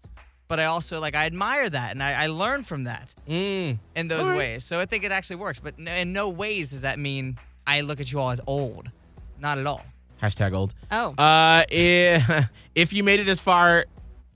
But 0.49 0.59
I 0.61 0.65
also 0.67 0.99
like 1.01 1.15
I 1.15 1.27
admire 1.27 1.69
that 1.71 1.93
and 1.93 2.03
I, 2.03 2.25
I 2.25 2.27
learn 2.27 2.65
from 2.65 2.85
that 2.85 3.15
Mm. 3.29 3.79
in 3.97 4.09
those 4.09 4.29
ways. 4.29 4.65
So 4.65 4.79
I 4.81 4.87
think 4.87 5.05
it 5.05 5.13
actually 5.13 5.37
works. 5.37 5.61
But 5.61 5.79
in 5.79 6.13
no 6.13 6.29
ways 6.29 6.71
does 6.73 6.83
that 6.83 6.99
mean 6.99 7.39
I 7.67 7.81
look 7.83 8.01
at 8.01 8.11
you 8.13 8.19
all 8.21 8.31
as 8.31 8.41
old. 8.47 8.91
Not 9.39 9.59
at 9.59 9.67
all. 9.67 9.83
Hashtag 10.21 10.53
old. 10.53 10.75
Oh. 10.91 11.11
Uh, 11.17 11.65
i- 11.73 12.49
if 12.75 12.93
you 12.93 13.03
made 13.05 13.21
it 13.21 13.25
this 13.25 13.39
far 13.41 13.87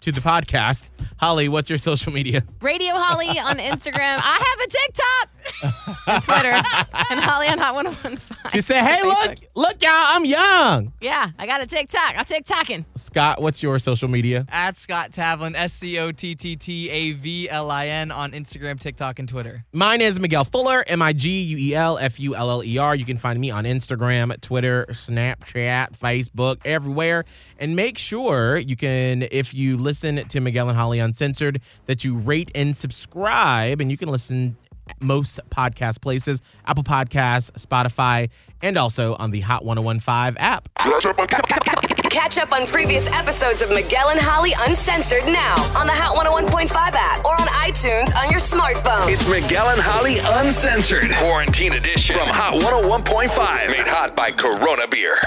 to 0.04 0.12
the 0.12 0.20
podcast, 0.20 0.90
Holly, 1.16 1.48
what's 1.48 1.70
your 1.70 1.78
social 1.78 2.12
media? 2.12 2.42
Radio 2.60 2.94
Holly 2.94 3.38
on 3.38 3.56
Instagram. 3.72 4.20
I 4.22 4.38
have 4.38 4.60
a 4.60 4.68
TikTok 4.68 6.06
and 6.08 6.22
Twitter. 6.22 6.62
and 7.10 7.20
Holly 7.20 7.48
on 7.48 7.56
Hot 7.58 7.74
1015. 7.74 8.33
She 8.52 8.60
said, 8.60 8.84
"Hey, 8.84 9.02
look, 9.02 9.38
look, 9.54 9.82
y'all, 9.82 9.90
I'm 9.94 10.24
young." 10.24 10.92
Yeah, 11.00 11.28
I 11.38 11.46
got 11.46 11.62
a 11.62 11.66
TikTok. 11.66 12.14
I'm 12.16 12.24
TikToking. 12.24 12.84
Scott, 12.96 13.40
what's 13.40 13.62
your 13.62 13.78
social 13.78 14.06
media? 14.06 14.46
At 14.50 14.76
Scott 14.76 15.12
Tavlin, 15.12 15.54
S 15.56 15.72
C 15.72 15.98
O 15.98 16.12
T 16.12 16.34
T 16.34 16.54
T 16.54 16.90
A 16.90 17.12
V 17.12 17.48
L 17.48 17.70
I 17.70 17.86
N 17.86 18.10
on 18.10 18.32
Instagram, 18.32 18.78
TikTok, 18.78 19.18
and 19.18 19.28
Twitter. 19.28 19.64
Mine 19.72 20.02
is 20.02 20.20
Miguel 20.20 20.44
Fuller, 20.44 20.84
M 20.86 21.00
I 21.00 21.14
G 21.14 21.42
U 21.42 21.56
E 21.56 21.74
L 21.74 21.96
F 21.98 22.20
U 22.20 22.36
L 22.36 22.50
L 22.50 22.62
E 22.62 22.76
R. 22.76 22.94
You 22.94 23.06
can 23.06 23.16
find 23.16 23.40
me 23.40 23.50
on 23.50 23.64
Instagram, 23.64 24.38
Twitter, 24.42 24.86
Snapchat, 24.90 25.96
Facebook, 25.98 26.58
everywhere. 26.64 27.24
And 27.58 27.74
make 27.74 27.96
sure 27.98 28.58
you 28.58 28.76
can, 28.76 29.26
if 29.30 29.54
you 29.54 29.76
listen 29.78 30.16
to 30.16 30.40
Miguel 30.40 30.68
and 30.68 30.76
Holly 30.76 30.98
Uncensored, 30.98 31.60
that 31.86 32.04
you 32.04 32.16
rate 32.16 32.50
and 32.54 32.76
subscribe. 32.76 33.80
And 33.80 33.90
you 33.90 33.96
can 33.96 34.10
listen 34.10 34.56
at 34.63 34.63
most 35.00 35.40
podcast 35.50 36.00
places 36.00 36.42
Apple 36.66 36.84
Podcasts, 36.84 37.50
Spotify, 37.52 38.30
and 38.62 38.76
also 38.76 39.14
on 39.16 39.30
the 39.30 39.40
Hot 39.40 39.64
1015 39.64 40.36
app. 40.38 40.68
Catch 42.10 42.38
up 42.38 42.52
on 42.52 42.66
previous 42.68 43.10
episodes 43.12 43.60
of 43.60 43.70
Miguel 43.70 44.10
and 44.10 44.20
Holly 44.20 44.52
Uncensored 44.66 45.24
now 45.26 45.56
on 45.76 45.86
the 45.86 45.92
Hot 45.92 46.16
101.5 46.16 46.70
app 46.70 47.24
or 47.24 47.32
on 47.32 47.48
iTunes 47.66 48.14
on 48.16 48.30
your 48.30 48.40
smartphone. 48.40 49.12
It's 49.12 49.28
Miguel 49.28 49.70
and 49.70 49.80
Holly 49.80 50.18
Uncensored. 50.18 51.10
Quarantine 51.18 51.72
edition 51.74 52.14
from 52.16 52.28
Hot 52.28 52.60
101.5. 52.62 53.68
Made 53.68 53.88
hot 53.88 54.14
by 54.14 54.30
Corona 54.30 54.86
Beer. 54.86 55.18